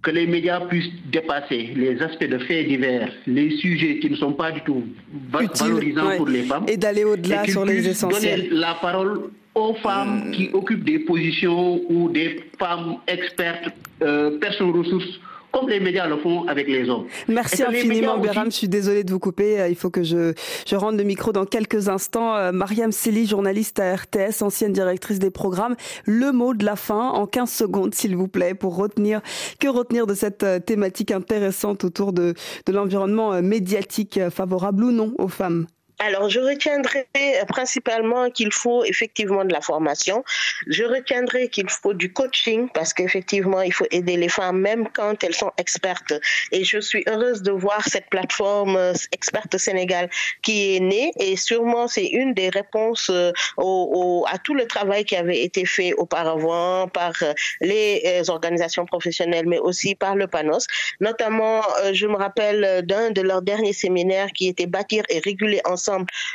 que 0.01 0.11
les 0.11 0.27
médias 0.27 0.61
puissent 0.61 0.93
dépasser 1.11 1.73
les 1.75 2.01
aspects 2.01 2.29
de 2.29 2.37
faits 2.37 2.69
divers, 2.69 3.11
les 3.27 3.57
sujets 3.57 3.99
qui 3.99 4.09
ne 4.09 4.15
sont 4.15 4.31
pas 4.31 4.53
du 4.53 4.61
tout 4.61 4.85
valorisants 5.29 6.15
pour 6.15 6.29
les 6.29 6.43
femmes. 6.43 6.63
Et 6.69 6.77
d'aller 6.77 7.03
au-delà 7.03 7.45
sur 7.47 7.65
les 7.65 7.85
essentiels. 7.89 8.43
Donner 8.43 8.61
la 8.61 8.75
parole 8.75 9.31
aux 9.55 9.73
femmes 9.75 10.29
mm. 10.29 10.31
qui 10.31 10.49
occupent 10.53 10.83
des 10.83 10.99
positions 10.99 11.81
ou 11.89 12.09
des 12.09 12.43
femmes 12.59 12.97
expertes, 13.07 13.69
euh, 14.01 14.37
personnes 14.39 14.71
ressources 14.71 15.19
comme 15.51 15.69
les 15.69 15.79
médias 15.79 16.07
le 16.07 16.17
font 16.17 16.47
avec 16.47 16.67
les 16.67 16.89
hommes. 16.89 17.05
Merci 17.27 17.63
infiniment, 17.63 18.17
Béram. 18.17 18.45
Je 18.45 18.55
suis 18.55 18.69
désolée 18.69 19.03
de 19.03 19.11
vous 19.11 19.19
couper. 19.19 19.59
Euh, 19.59 19.69
il 19.69 19.75
faut 19.75 19.89
que 19.89 20.03
je, 20.03 20.33
je 20.65 20.75
rende 20.75 20.97
le 20.97 21.03
micro 21.03 21.31
dans 21.31 21.45
quelques 21.45 21.89
instants. 21.89 22.35
Euh, 22.35 22.51
Mariam 22.51 22.91
Seli, 22.91 23.27
journaliste 23.27 23.79
à 23.79 23.95
RTS, 23.95 24.41
ancienne 24.41 24.73
directrice 24.73 25.19
des 25.19 25.31
programmes. 25.31 25.75
Le 26.05 26.31
mot 26.31 26.53
de 26.53 26.65
la 26.65 26.75
fin 26.75 27.09
en 27.09 27.27
15 27.27 27.51
secondes, 27.51 27.93
s'il 27.93 28.15
vous 28.15 28.27
plaît, 28.27 28.53
pour 28.53 28.75
retenir, 28.75 29.21
que 29.59 29.67
retenir 29.67 30.07
de 30.07 30.13
cette 30.13 30.43
euh, 30.43 30.59
thématique 30.59 31.11
intéressante 31.11 31.83
autour 31.83 32.13
de, 32.13 32.33
de 32.65 32.71
l'environnement 32.71 33.41
médiatique 33.41 34.19
favorable 34.29 34.83
ou 34.83 34.91
non 34.91 35.13
aux 35.17 35.27
femmes 35.27 35.67
alors, 36.03 36.29
je 36.29 36.39
retiendrai 36.39 37.07
principalement 37.47 38.31
qu'il 38.31 38.51
faut 38.51 38.83
effectivement 38.83 39.45
de 39.45 39.53
la 39.53 39.61
formation. 39.61 40.23
Je 40.65 40.83
retiendrai 40.83 41.47
qu'il 41.49 41.69
faut 41.69 41.93
du 41.93 42.11
coaching 42.11 42.69
parce 42.73 42.91
qu'effectivement, 42.91 43.61
il 43.61 43.71
faut 43.71 43.85
aider 43.91 44.17
les 44.17 44.27
femmes 44.27 44.59
même 44.59 44.87
quand 44.93 45.23
elles 45.23 45.35
sont 45.35 45.51
expertes. 45.59 46.13
Et 46.51 46.63
je 46.63 46.79
suis 46.79 47.03
heureuse 47.07 47.43
de 47.43 47.51
voir 47.51 47.87
cette 47.87 48.09
plateforme 48.09 48.75
euh, 48.77 48.93
Experte 49.11 49.55
Sénégal 49.59 50.09
qui 50.41 50.75
est 50.75 50.79
née 50.79 51.11
et 51.19 51.35
sûrement 51.35 51.87
c'est 51.87 52.07
une 52.07 52.33
des 52.33 52.49
réponses 52.49 53.11
euh, 53.11 53.31
au, 53.57 54.25
à 54.27 54.39
tout 54.39 54.55
le 54.55 54.65
travail 54.65 55.05
qui 55.05 55.15
avait 55.15 55.43
été 55.43 55.65
fait 55.65 55.93
auparavant 55.93 56.87
par 56.87 57.13
euh, 57.21 57.33
les 57.61 58.23
organisations 58.27 58.87
professionnelles 58.87 59.45
mais 59.47 59.59
aussi 59.59 59.93
par 59.93 60.15
le 60.15 60.25
PANOS. 60.25 60.65
Notamment, 60.99 61.61
je 61.93 62.07
me 62.07 62.15
rappelle 62.15 62.83
d'un 62.85 63.11
de 63.11 63.21
leurs 63.21 63.43
derniers 63.43 63.73
séminaires 63.73 64.31
qui 64.33 64.47
était 64.47 64.65
bâtir 64.65 65.03
et 65.09 65.19
réguler 65.19 65.61
ensemble 65.65 65.90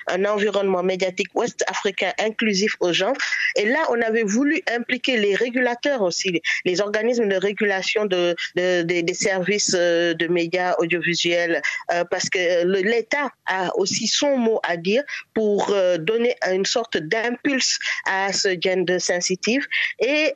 un 0.08 0.24
environnement 0.24 0.82
médiatique 0.82 1.28
ouest-africain 1.34 2.12
inclusif 2.18 2.76
aux 2.80 2.92
gens. 2.92 3.12
Et 3.56 3.66
là, 3.66 3.80
on 3.90 4.00
avait 4.00 4.22
voulu 4.22 4.62
impliquer 4.70 5.16
les 5.16 5.34
régulateurs 5.34 6.02
aussi, 6.02 6.40
les, 6.64 6.80
organismes 6.80 7.28
de 7.28 7.36
régulation 7.36 8.04
de, 8.06 8.36
des 8.54 9.14
services 9.14 9.74
euh, 9.74 10.14
de 10.14 10.26
médias 10.26 10.74
audiovisuels, 10.78 11.62
euh, 11.92 12.04
parce 12.10 12.28
que 12.28 12.64
l'État 12.64 13.30
a 13.46 13.70
aussi 13.76 14.06
son 14.06 14.36
mot 14.36 14.60
à 14.62 14.76
dire 14.76 15.02
pour 15.34 15.70
euh, 15.70 15.96
donner 15.96 16.36
une 16.52 16.66
sorte 16.66 16.96
d'impulse 16.96 17.78
à 18.06 18.32
ce 18.32 18.56
gender 18.60 18.98
sensitive. 18.98 19.66
Et 19.98 20.34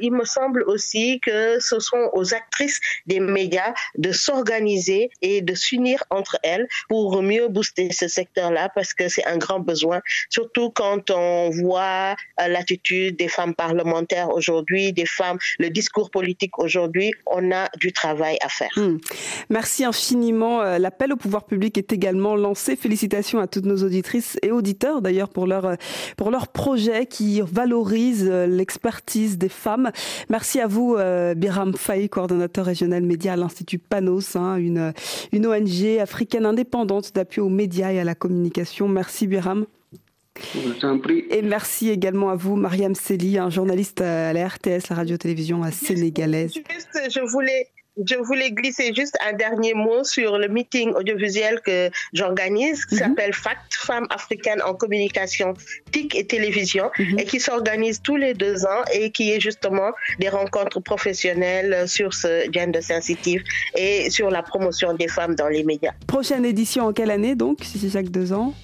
il 0.00 0.12
me 0.12 0.24
semble 0.24 0.62
aussi 0.64 1.20
que 1.20 1.60
ce 1.60 1.78
sont 1.78 2.10
aux 2.12 2.34
actrices 2.34 2.80
des 3.06 3.20
médias 3.20 3.72
de 3.96 4.12
s'organiser 4.12 5.10
et 5.22 5.42
de 5.42 5.54
s'unir 5.54 6.02
entre 6.10 6.38
elles 6.42 6.66
pour 6.88 7.22
mieux 7.22 7.48
booster 7.48 7.92
ce 7.92 8.08
secteur 8.08 8.50
parce 8.74 8.94
que 8.94 9.08
c'est 9.08 9.26
un 9.26 9.36
grand 9.36 9.60
besoin, 9.60 10.00
surtout 10.30 10.70
quand 10.70 11.10
on 11.10 11.50
voit 11.50 12.14
euh, 12.40 12.48
l'attitude 12.48 13.16
des 13.16 13.28
femmes 13.28 13.54
parlementaires 13.54 14.30
aujourd'hui, 14.30 14.92
des 14.92 15.06
femmes, 15.06 15.38
le 15.58 15.70
discours 15.70 16.10
politique 16.10 16.58
aujourd'hui, 16.58 17.12
on 17.26 17.52
a 17.52 17.68
du 17.78 17.92
travail 17.92 18.36
à 18.40 18.48
faire. 18.48 18.70
Hmm. 18.76 18.98
Merci 19.50 19.84
infiniment. 19.84 20.62
Euh, 20.62 20.78
l'appel 20.78 21.12
au 21.12 21.16
pouvoir 21.16 21.44
public 21.44 21.78
est 21.78 21.92
également 21.92 22.36
lancé. 22.36 22.76
Félicitations 22.76 23.38
à 23.38 23.46
toutes 23.46 23.66
nos 23.66 23.82
auditrices 23.82 24.38
et 24.42 24.50
auditeurs 24.50 25.02
d'ailleurs 25.02 25.28
pour 25.28 25.46
leur, 25.46 25.64
euh, 25.64 25.74
pour 26.16 26.30
leur 26.30 26.48
projet 26.48 27.06
qui 27.06 27.40
valorise 27.40 28.24
l'expertise 28.24 29.38
des 29.38 29.48
femmes. 29.48 29.90
Merci 30.28 30.60
à 30.60 30.66
vous, 30.66 30.96
Biram 31.36 31.74
Faye, 31.74 32.08
coordonnateur 32.08 32.64
régional 32.64 33.02
média 33.02 33.34
à 33.34 33.36
l'Institut 33.36 33.78
Panos, 33.78 34.36
hein, 34.36 34.56
une, 34.56 34.92
une 35.32 35.46
ONG 35.46 35.98
africaine 36.00 36.46
indépendante 36.46 37.14
d'appui 37.14 37.40
aux 37.40 37.48
médias 37.48 37.92
et 37.92 38.00
à 38.00 38.04
la 38.04 38.14
communication 38.34 38.88
Merci 38.88 39.26
Biram. 39.26 39.66
Et 41.30 41.42
merci 41.42 41.90
également 41.90 42.30
à 42.30 42.34
vous, 42.34 42.56
Mariam 42.56 42.96
Seli, 42.96 43.38
un 43.38 43.50
journaliste 43.50 44.00
à 44.00 44.32
la 44.32 44.48
RTS, 44.48 44.88
la 44.90 44.96
radio-télévision 44.96 45.62
sénégalaise. 45.70 46.54
je 46.54 47.30
voulais 47.30 47.68
je 47.96 48.16
voulais 48.16 48.50
glisser 48.50 48.92
juste 48.94 49.16
un 49.26 49.32
dernier 49.32 49.74
mot 49.74 50.04
sur 50.04 50.38
le 50.38 50.48
meeting 50.48 50.92
audiovisuel 50.94 51.60
que 51.60 51.90
j'organise, 52.12 52.84
qui 52.86 52.96
mhm. 52.96 53.00
s'appelle 53.00 53.32
FACT, 53.32 53.74
Femmes 53.74 54.06
africaines 54.10 54.62
en 54.62 54.74
communication, 54.74 55.54
TIC 55.92 56.14
et 56.14 56.26
télévision, 56.26 56.90
mhm. 56.98 57.18
et 57.18 57.24
qui 57.24 57.38
s'organise 57.38 58.00
tous 58.02 58.16
les 58.16 58.34
deux 58.34 58.64
ans 58.64 58.82
et 58.92 59.10
qui 59.10 59.30
est 59.30 59.40
justement 59.40 59.90
des 60.18 60.28
rencontres 60.28 60.80
professionnelles 60.80 61.86
sur 61.88 62.14
ce 62.14 62.50
gender 62.50 62.82
sensitive 62.82 63.42
et 63.76 64.10
sur 64.10 64.30
la 64.30 64.42
promotion 64.42 64.94
des 64.94 65.08
femmes 65.08 65.34
dans 65.34 65.48
les 65.48 65.64
médias. 65.64 65.92
Prochaine 66.06 66.44
édition 66.44 66.86
en 66.86 66.92
quelle 66.92 67.10
année 67.10 67.34
donc, 67.34 67.58
si 67.62 67.78
c'est 67.78 67.90
chaque 67.90 68.10
deux 68.10 68.32
ans? 68.32 68.54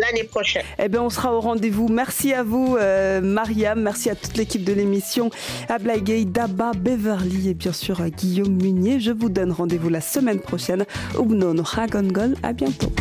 L'année 0.00 0.24
prochaine. 0.24 0.64
Eh 0.78 0.88
bien, 0.88 1.02
on 1.02 1.10
sera 1.10 1.34
au 1.34 1.40
rendez-vous. 1.40 1.88
Merci 1.88 2.32
à 2.32 2.42
vous, 2.42 2.76
euh, 2.78 3.20
Mariam. 3.20 3.80
Merci 3.80 4.10
à 4.10 4.14
toute 4.14 4.36
l'équipe 4.36 4.64
de 4.64 4.72
l'émission, 4.72 5.30
à 5.68 5.78
Blaguey, 5.78 6.24
Daba, 6.24 6.72
Beverly 6.76 7.50
et 7.50 7.54
bien 7.54 7.72
sûr 7.72 8.00
à 8.00 8.10
Guillaume 8.10 8.54
Munier. 8.54 9.00
Je 9.00 9.12
vous 9.12 9.28
donne 9.28 9.52
rendez-vous 9.52 9.88
la 9.88 10.00
semaine 10.00 10.40
prochaine. 10.40 10.84
Ubnon 11.18 11.62
Hagongol. 11.76 12.34
À 12.42 12.52
bientôt. 12.52 12.92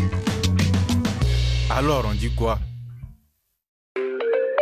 Alors, 1.69 2.05
on 2.09 2.15
dit 2.15 2.31
quoi? 2.35 2.59